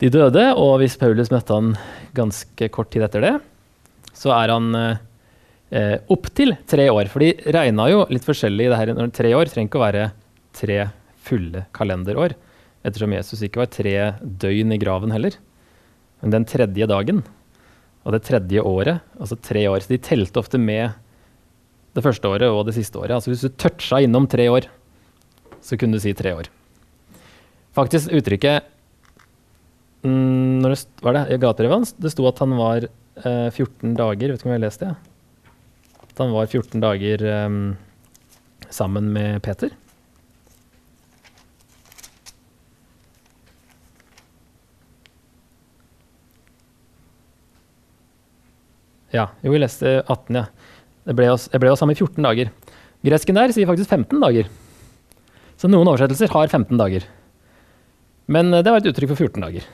de 0.00 0.10
døde. 0.12 0.44
Og 0.60 0.74
hvis 0.82 0.98
Paulus 1.00 1.32
møtte 1.32 1.56
han 1.56 1.72
ganske 2.16 2.68
kort 2.72 2.92
tid 2.92 3.06
etter 3.08 3.24
det, 3.24 3.32
så 4.12 4.34
er 4.36 4.52
han 4.52 4.76
eh, 5.70 5.96
opptil 6.12 6.54
tre 6.68 6.88
år. 6.92 7.10
For 7.12 7.24
de 7.24 7.32
regna 7.54 7.88
jo 7.92 8.04
litt 8.12 8.26
forskjellig 8.26 8.68
i 8.68 8.70
det 8.72 8.80
her. 8.80 8.94
Tre 9.14 9.32
år 9.36 9.50
trenger 9.52 9.70
ikke 9.70 9.80
å 9.80 9.86
være 9.86 10.04
tre 10.58 10.78
fulle 11.28 11.64
kalenderår. 11.76 12.36
Ettersom 12.86 13.14
Jesus 13.16 13.42
ikke 13.44 13.62
var 13.62 13.72
tre 13.72 13.96
døgn 14.22 14.74
i 14.74 14.80
graven 14.80 15.12
heller. 15.14 15.36
Men 16.22 16.34
den 16.34 16.48
tredje 16.48 16.88
dagen 16.90 17.24
og 18.06 18.14
det 18.14 18.22
tredje 18.24 18.62
året, 18.64 19.02
altså 19.20 19.36
tre 19.44 19.66
år. 19.68 19.82
Så 19.84 19.92
de 19.92 20.00
telte 20.00 20.40
ofte 20.40 20.60
med 20.60 20.94
det 21.96 22.04
første 22.04 22.30
året 22.30 22.48
og 22.48 22.62
det 22.68 22.76
siste 22.78 22.96
året. 23.00 23.18
Altså 23.18 23.32
hvis 23.32 23.44
du 23.44 23.52
toucha 23.52 24.00
innom 24.04 24.28
tre 24.30 24.46
år, 24.48 24.68
så 25.60 25.76
kunne 25.76 25.98
du 25.98 26.02
si 26.02 26.14
tre 26.16 26.32
år. 26.38 26.48
Faktisk 27.76 28.12
uttrykket 28.14 28.64
mm, 30.06 30.62
når 30.62 30.72
det, 30.72 30.78
var 31.04 31.18
det, 31.18 31.24
I 31.34 31.40
gatebrevet 31.42 31.92
det 32.00 32.14
sto 32.14 32.24
at 32.30 32.40
han 32.42 32.54
var 32.58 32.86
eh, 32.88 33.50
14 33.52 33.92
dager 33.98 34.32
Vet 34.32 34.40
ikke 34.40 34.48
om 34.48 34.54
jeg 34.54 34.58
har 34.58 34.64
lest 34.64 34.82
det? 34.82 34.94
Han 36.18 36.32
var 36.34 36.46
14 36.46 36.80
dager 36.82 37.22
um, 37.46 37.76
sammen 38.70 39.12
med 39.14 39.42
Peter. 39.42 39.70
Ja, 49.14 49.28
jo, 49.40 49.52
vi 49.54 49.60
leste 49.62 50.02
18, 50.06 50.36
ja. 50.36 50.48
Det 51.08 51.14
ble 51.16 51.30
oss, 51.32 51.46
jeg 51.52 51.62
ble 51.62 51.70
oss 51.72 51.80
sammen 51.80 51.94
i 51.94 52.00
14 52.02 52.26
dager. 52.26 52.50
Gresken 53.06 53.38
der 53.38 53.54
sier 53.54 53.70
faktisk 53.70 53.94
15 53.94 54.18
dager. 54.20 54.50
Så 55.58 55.70
noen 55.70 55.88
oversettelser 55.88 56.34
har 56.34 56.50
15 56.50 56.74
dager. 56.78 57.06
Men 58.26 58.52
eh, 58.52 58.64
det 58.66 58.74
var 58.74 58.82
et 58.82 58.90
uttrykk 58.90 59.14
for 59.14 59.28
14 59.28 59.46
dager. 59.46 59.70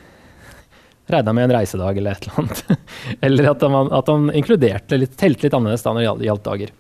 Regna 1.12 1.34
med 1.36 1.48
en 1.48 1.56
reisedag 1.58 1.98
eller 2.00 2.16
et 2.16 2.24
eller 2.24 2.40
annet. 2.40 2.64
eller 3.28 3.50
at 3.50 3.64
han, 3.66 3.92
at 4.00 4.10
han 4.12 4.30
inkluderte 4.32 4.98
litt, 5.00 5.16
telte 5.20 5.46
litt 5.46 5.56
annerledes 5.56 5.84
da 5.84 5.92
når 5.92 6.20
det 6.20 6.28
gjaldt 6.30 6.48
dager. 6.48 6.74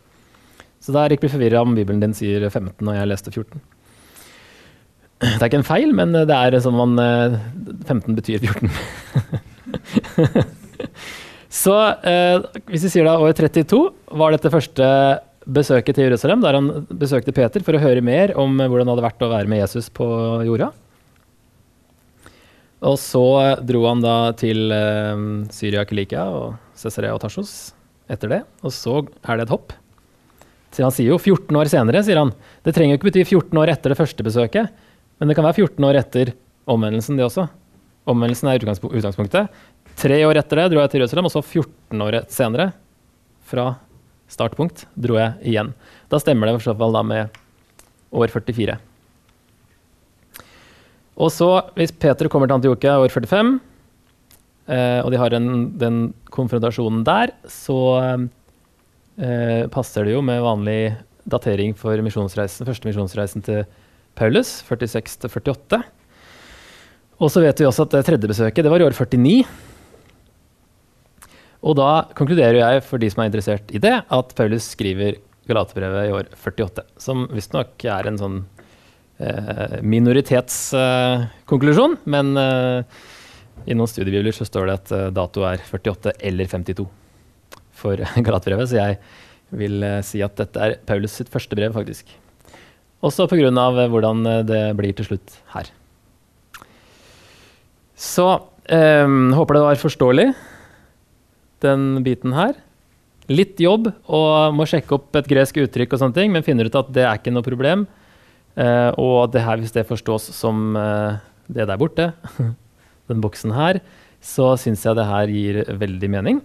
Så 0.84 0.92
der 0.92 1.12
gikk 1.12 1.24
ikke 1.24 1.34
forvirra 1.36 1.62
om 1.64 1.76
Bibelen 1.76 2.02
din 2.02 2.16
sier 2.16 2.44
15 2.48 2.80
og 2.84 2.96
jeg 2.96 3.08
leste 3.08 3.32
14. 3.32 3.62
Det 5.24 5.38
er 5.38 5.46
ikke 5.48 5.60
en 5.62 5.66
feil, 5.66 5.92
men 5.96 6.12
det 6.12 6.36
er 6.36 6.56
som 6.60 6.76
om 6.82 6.98
15 6.98 7.94
eh, 7.94 8.16
betyr 8.18 8.44
14. 8.44 8.68
Så 11.54 11.74
eh, 12.02 12.42
hvis 12.68 12.84
vi 12.84 12.90
sier 12.96 13.06
da 13.06 13.14
år 13.22 13.32
32 13.38 13.78
var 14.18 14.34
dette 14.34 14.50
første 14.52 14.86
besøket 15.44 15.96
til 15.96 16.08
Jerusalem, 16.08 16.42
der 16.42 16.56
han 16.58 16.86
besøkte 16.88 17.34
Peter 17.36 17.62
for 17.64 17.76
å 17.76 17.82
høre 17.82 18.02
mer 18.04 18.32
om 18.40 18.56
hvordan 18.58 18.88
det 18.88 18.94
hadde 18.94 19.06
vært 19.06 19.24
å 19.24 19.30
være 19.32 19.50
med 19.52 19.60
Jesus 19.62 19.90
på 19.94 20.06
jorda. 20.48 20.72
Og 22.84 22.98
så 23.00 23.24
dro 23.64 23.86
han 23.86 24.02
da 24.04 24.34
til 24.36 24.68
eh, 24.74 25.24
Syria, 25.54 25.86
Kilikia 25.88 26.26
og 26.28 26.76
Cesarea 26.76 27.14
og 27.16 27.22
Tarsos 27.22 27.72
etter 28.12 28.30
det. 28.30 28.42
Og 28.60 28.74
så 28.74 29.00
er 29.00 29.40
det 29.40 29.46
et 29.46 29.54
hopp. 29.54 29.72
Så 30.74 30.82
han 30.82 30.94
sier 30.94 31.12
jo 31.12 31.20
14 31.20 31.54
år 31.56 31.70
senere, 31.70 32.02
sier 32.04 32.18
han. 32.20 32.32
Det 32.66 32.74
trenger 32.74 32.96
jo 32.96 33.00
ikke 33.00 33.08
bety 33.08 33.24
14 33.24 33.60
år 33.62 33.72
etter 33.72 33.94
det 33.94 33.98
første 34.00 34.26
besøket, 34.26 34.72
men 35.20 35.30
det 35.30 35.36
kan 35.38 35.46
være 35.46 35.62
14 35.62 35.86
år 35.86 36.00
etter 36.00 36.32
omvendelsen, 36.70 37.16
det 37.20 37.28
også. 37.28 37.46
Omvendelsen 38.10 38.50
er 38.50 38.58
utgangspunktet. 38.58 39.60
Tre 39.96 40.16
år 40.26 40.40
etter 40.40 40.60
det 40.60 40.70
dro 40.72 40.82
jeg 40.82 40.92
til 40.92 41.04
Jerusalem, 41.04 41.28
og 41.30 41.32
så 41.32 41.44
14 41.44 42.04
år 42.04 42.18
senere, 42.32 42.72
fra 43.44 43.74
startpunkt, 44.32 44.86
dro 44.98 45.20
jeg 45.20 45.52
igjen. 45.52 45.70
Da 46.10 46.18
stemmer 46.18 46.48
det 46.48 46.56
i 46.56 46.58
hvert 46.58 46.80
fall 46.80 46.98
da 46.98 47.04
med 47.06 47.40
år 48.14 48.34
44. 48.34 48.76
Og 51.14 51.30
så, 51.30 51.48
hvis 51.78 51.94
Peter 51.94 52.28
kommer 52.30 52.50
til 52.50 52.58
Antiokia 52.58 52.96
år 52.98 53.12
45, 53.12 53.54
eh, 54.66 55.00
og 55.04 55.12
de 55.14 55.20
har 55.20 55.36
en, 55.36 55.50
den 55.78 55.98
konfrontasjonen 56.34 57.04
der, 57.06 57.34
så 57.50 57.78
eh, 58.02 59.66
passer 59.74 60.08
det 60.08 60.16
jo 60.16 60.22
med 60.26 60.42
vanlig 60.42 60.78
datering 61.30 61.76
for 61.78 62.00
misjonsreisen, 62.04 62.66
første 62.66 62.88
misjonsreisen 62.88 63.44
til 63.46 63.62
Paulus, 64.18 64.58
46 64.66 65.22
til 65.22 65.30
48. 65.30 65.82
Og 67.22 67.30
så 67.30 67.44
vet 67.44 67.62
vi 67.62 67.68
også 67.68 67.86
at 67.86 67.94
det 67.94 68.02
tredje 68.08 68.30
besøket 68.30 68.66
det 68.66 68.72
var 68.72 68.82
i 68.82 68.88
år 68.88 68.96
49. 68.96 69.44
Og 71.64 71.78
da 71.78 71.90
konkluderer 72.18 72.58
jeg, 72.58 72.82
for 72.84 73.00
de 73.00 73.08
som 73.08 73.22
er 73.22 73.30
interessert 73.30 73.70
i 73.72 73.80
det, 73.80 73.94
at 74.02 74.34
Paulus 74.36 74.66
skriver 74.74 75.16
Galaterbrevet 75.48 76.08
i 76.08 76.12
år 76.12 76.28
48. 76.36 76.84
Som 77.00 77.24
visstnok 77.32 77.86
er 77.88 78.10
en 78.10 78.20
sånn 78.20 78.42
minoritetskonklusjon, 79.82 81.92
eh, 81.94 81.98
men 82.10 82.36
eh, 82.40 82.84
i 83.64 83.74
noen 83.76 83.88
studiebibler 83.88 84.34
så 84.34 84.46
står 84.48 84.68
det 84.68 84.74
at 84.80 84.92
eh, 84.94 85.12
dato 85.14 85.44
er 85.48 85.62
48 85.62 86.12
eller 86.28 86.46
52 86.50 86.86
for 87.74 87.96
Galatbrevet, 88.26 88.68
så 88.70 88.76
jeg 88.80 88.98
vil 89.54 89.82
eh, 89.86 90.02
si 90.06 90.22
at 90.24 90.36
dette 90.40 90.60
er 90.60 90.78
Paulus 90.88 91.14
sitt 91.16 91.32
første 91.32 91.56
brev, 91.56 91.72
faktisk. 91.76 92.10
Også 93.04 93.28
pga. 93.30 93.48
Eh, 93.48 93.90
hvordan 93.92 94.16
det 94.48 94.64
blir 94.78 94.92
til 94.96 95.06
slutt 95.12 95.28
her. 95.54 95.66
Så 97.94 98.26
håper 98.64 99.54
det 99.54 99.60
var 99.60 99.76
forståelig 99.76 100.30
den 101.62 101.82
biten 102.04 102.32
her. 102.32 102.56
Litt 103.28 103.60
jobb 103.60 103.90
og 104.08 104.56
må 104.56 104.64
sjekke 104.68 104.96
opp 104.96 105.16
et 105.20 105.28
gresk 105.28 105.60
uttrykk, 105.60 105.92
og 105.92 106.00
sånne 106.00 106.16
ting, 106.16 106.32
men 106.32 106.44
finner 106.44 106.68
ut 106.68 106.80
at 106.80 106.88
det 106.96 107.04
er 107.04 107.20
ikke 107.20 107.32
noe 107.32 107.44
problem. 107.44 107.84
Uh, 108.54 108.90
og 109.00 109.32
det 109.34 109.42
her, 109.42 109.58
hvis 109.58 109.74
det 109.74 109.86
forstås 109.88 110.28
som 110.36 110.76
uh, 110.78 111.18
det 111.50 111.66
der 111.66 111.80
borte, 111.80 112.12
den 113.10 113.22
boksen 113.24 113.54
her, 113.54 113.80
så 114.24 114.54
syns 114.60 114.84
jeg 114.86 114.96
det 114.96 115.08
her 115.08 115.32
gir 115.32 115.60
veldig 115.80 116.10
mening. 116.10 116.40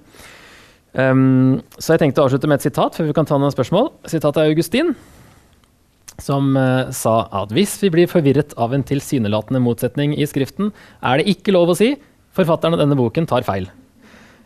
Um, 0.94 1.62
så 1.78 1.94
jeg 1.94 2.04
tenkte 2.04 2.24
å 2.24 2.28
avslutte 2.28 2.50
med 2.50 2.60
et 2.60 2.66
sitat 2.66 2.98
før 2.98 3.12
vi 3.12 3.16
kan 3.16 3.28
ta 3.30 3.38
noen 3.38 3.54
spørsmål. 3.54 3.92
Sitatet 4.10 4.42
er 4.42 4.50
Augustin, 4.50 4.96
som 6.20 6.56
uh, 6.58 6.90
sa 6.96 7.22
at 7.44 7.54
hvis 7.56 7.78
vi 7.84 7.92
blir 7.94 8.10
forvirret 8.12 8.56
av 8.60 8.74
en 8.74 8.84
tilsynelatende 8.84 9.62
motsetning 9.64 10.18
i 10.18 10.28
Skriften, 10.28 10.74
er 11.06 11.22
det 11.22 11.30
ikke 11.36 11.54
lov 11.56 11.72
å 11.72 11.78
si 11.78 11.94
forfatteren 12.36 12.76
av 12.76 12.82
denne 12.82 12.98
boken 12.98 13.30
tar 13.30 13.46
feil. 13.48 13.70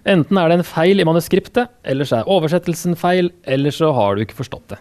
Enten 0.03 0.35
er 0.35 0.51
det 0.51 0.59
en 0.59 0.67
feil 0.67 0.99
i 0.99 1.07
manuskriptet, 1.07 1.71
eller 1.87 2.07
så 2.07 2.19
er 2.19 2.29
oversettelsen 2.31 2.97
feil, 2.99 3.31
eller 3.47 3.71
så 3.71 3.93
har 3.95 4.15
du 4.15 4.25
ikke 4.25 4.41
forstått 4.41 4.75
det. 4.75 4.79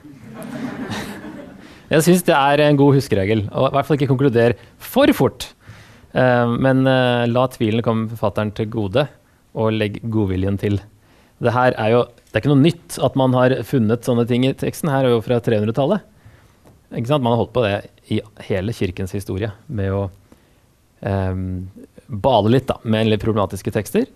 Jeg 1.93 2.07
syns 2.07 2.22
det 2.24 2.36
er 2.36 2.62
en 2.64 2.78
god 2.80 2.97
huskeregel, 2.97 3.45
og 3.53 3.68
i 3.68 3.74
hvert 3.74 3.88
fall 3.88 3.99
ikke 3.99 4.09
konkludere 4.14 4.57
for 4.80 5.12
fort. 5.16 5.51
Eh, 6.16 6.55
men 6.64 6.86
eh, 6.88 7.26
la 7.28 7.45
tvilen 7.53 7.84
komme 7.84 8.09
forfatteren 8.14 8.53
til 8.57 8.70
gode, 8.72 9.05
og 9.53 9.74
legg 9.76 9.99
godviljen 10.09 10.57
til. 10.61 10.80
Det 11.43 11.53
her 11.53 11.76
er 11.76 11.93
jo 11.93 12.03
det 12.32 12.38
er 12.38 12.47
ikke 12.47 12.55
noe 12.55 12.64
nytt 12.64 12.97
at 13.05 13.16
man 13.20 13.34
har 13.36 13.53
funnet 13.68 14.07
sånne 14.09 14.24
ting 14.24 14.47
i 14.49 14.55
teksten. 14.57 14.88
Her 14.88 15.05
er 15.05 15.12
jo 15.12 15.20
fra 15.20 15.36
300-tallet. 15.45 16.07
Man 17.12 17.28
har 17.28 17.40
holdt 17.43 17.53
på 17.53 17.64
det 17.66 17.74
i 18.09 18.22
hele 18.49 18.72
kirkens 18.72 19.12
historie 19.12 19.51
med 19.68 19.93
å 19.93 20.07
um, 21.05 21.43
bale 22.09 22.55
litt 22.55 22.70
da, 22.70 22.78
med 22.88 23.11
litt 23.11 23.20
problematiske 23.20 23.72
tekster. 23.76 24.09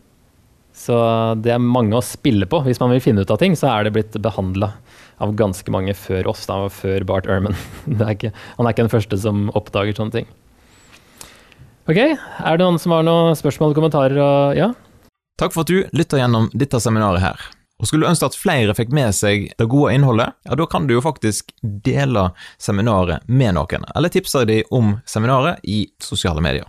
Så 0.77 0.97
det 1.41 1.55
er 1.55 1.63
mange 1.63 1.97
å 1.97 2.05
spille 2.05 2.47
på. 2.51 2.61
Hvis 2.67 2.81
man 2.83 2.93
vil 2.93 3.03
finne 3.03 3.25
ut 3.25 3.33
av 3.33 3.41
ting, 3.41 3.57
så 3.57 3.71
er 3.73 3.87
det 3.87 3.95
blitt 3.97 4.19
behandla 4.23 4.75
av 5.25 5.33
ganske 5.39 5.73
mange 5.73 5.95
før 5.97 6.29
oss, 6.29 6.45
da, 6.49 6.59
før 6.69 7.07
Bart 7.09 7.29
Ehrman. 7.31 7.57
Er 7.97 8.13
ikke, 8.13 8.33
han 8.59 8.67
er 8.67 8.75
ikke 8.75 8.85
den 8.85 8.93
første 8.93 9.19
som 9.23 9.47
oppdager 9.57 9.97
sånne 9.97 10.19
ting. 10.19 10.29
Ok, 11.87 12.01
Er 12.03 12.59
det 12.59 12.65
noen 12.65 12.81
som 12.83 12.93
har 12.93 13.07
noen 13.07 13.37
spørsmål 13.39 13.77
kommentarer? 13.77 14.19
Og, 14.19 14.57
ja? 14.59 14.73
Takk 15.41 15.55
for 15.55 15.65
at 15.65 15.71
du 15.71 15.87
lytter 15.97 16.21
gjennom 16.21 16.51
dette 16.53 16.81
seminaret 16.83 17.23
her. 17.23 17.47
Og 17.77 17.89
Skulle 17.89 18.07
du 18.07 18.11
ønske 18.11 18.29
at 18.31 18.39
flere 18.39 18.75
fikk 18.77 18.93
med 18.97 19.13
seg 19.15 19.51
det 19.61 19.69
gode 19.69 19.93
innholdet, 19.95 20.33
ja, 20.49 20.57
da 20.57 20.67
kan 20.69 20.89
du 20.89 20.97
jo 20.97 21.05
faktisk 21.05 21.53
dele 21.63 22.31
seminaret 22.63 23.25
med 23.29 23.57
noen, 23.57 23.85
eller 23.93 24.13
tipse 24.13 24.47
dem 24.49 24.65
om 24.75 24.97
seminaret 25.09 25.61
i 25.65 25.85
sosiale 26.03 26.45
medier. 26.45 26.69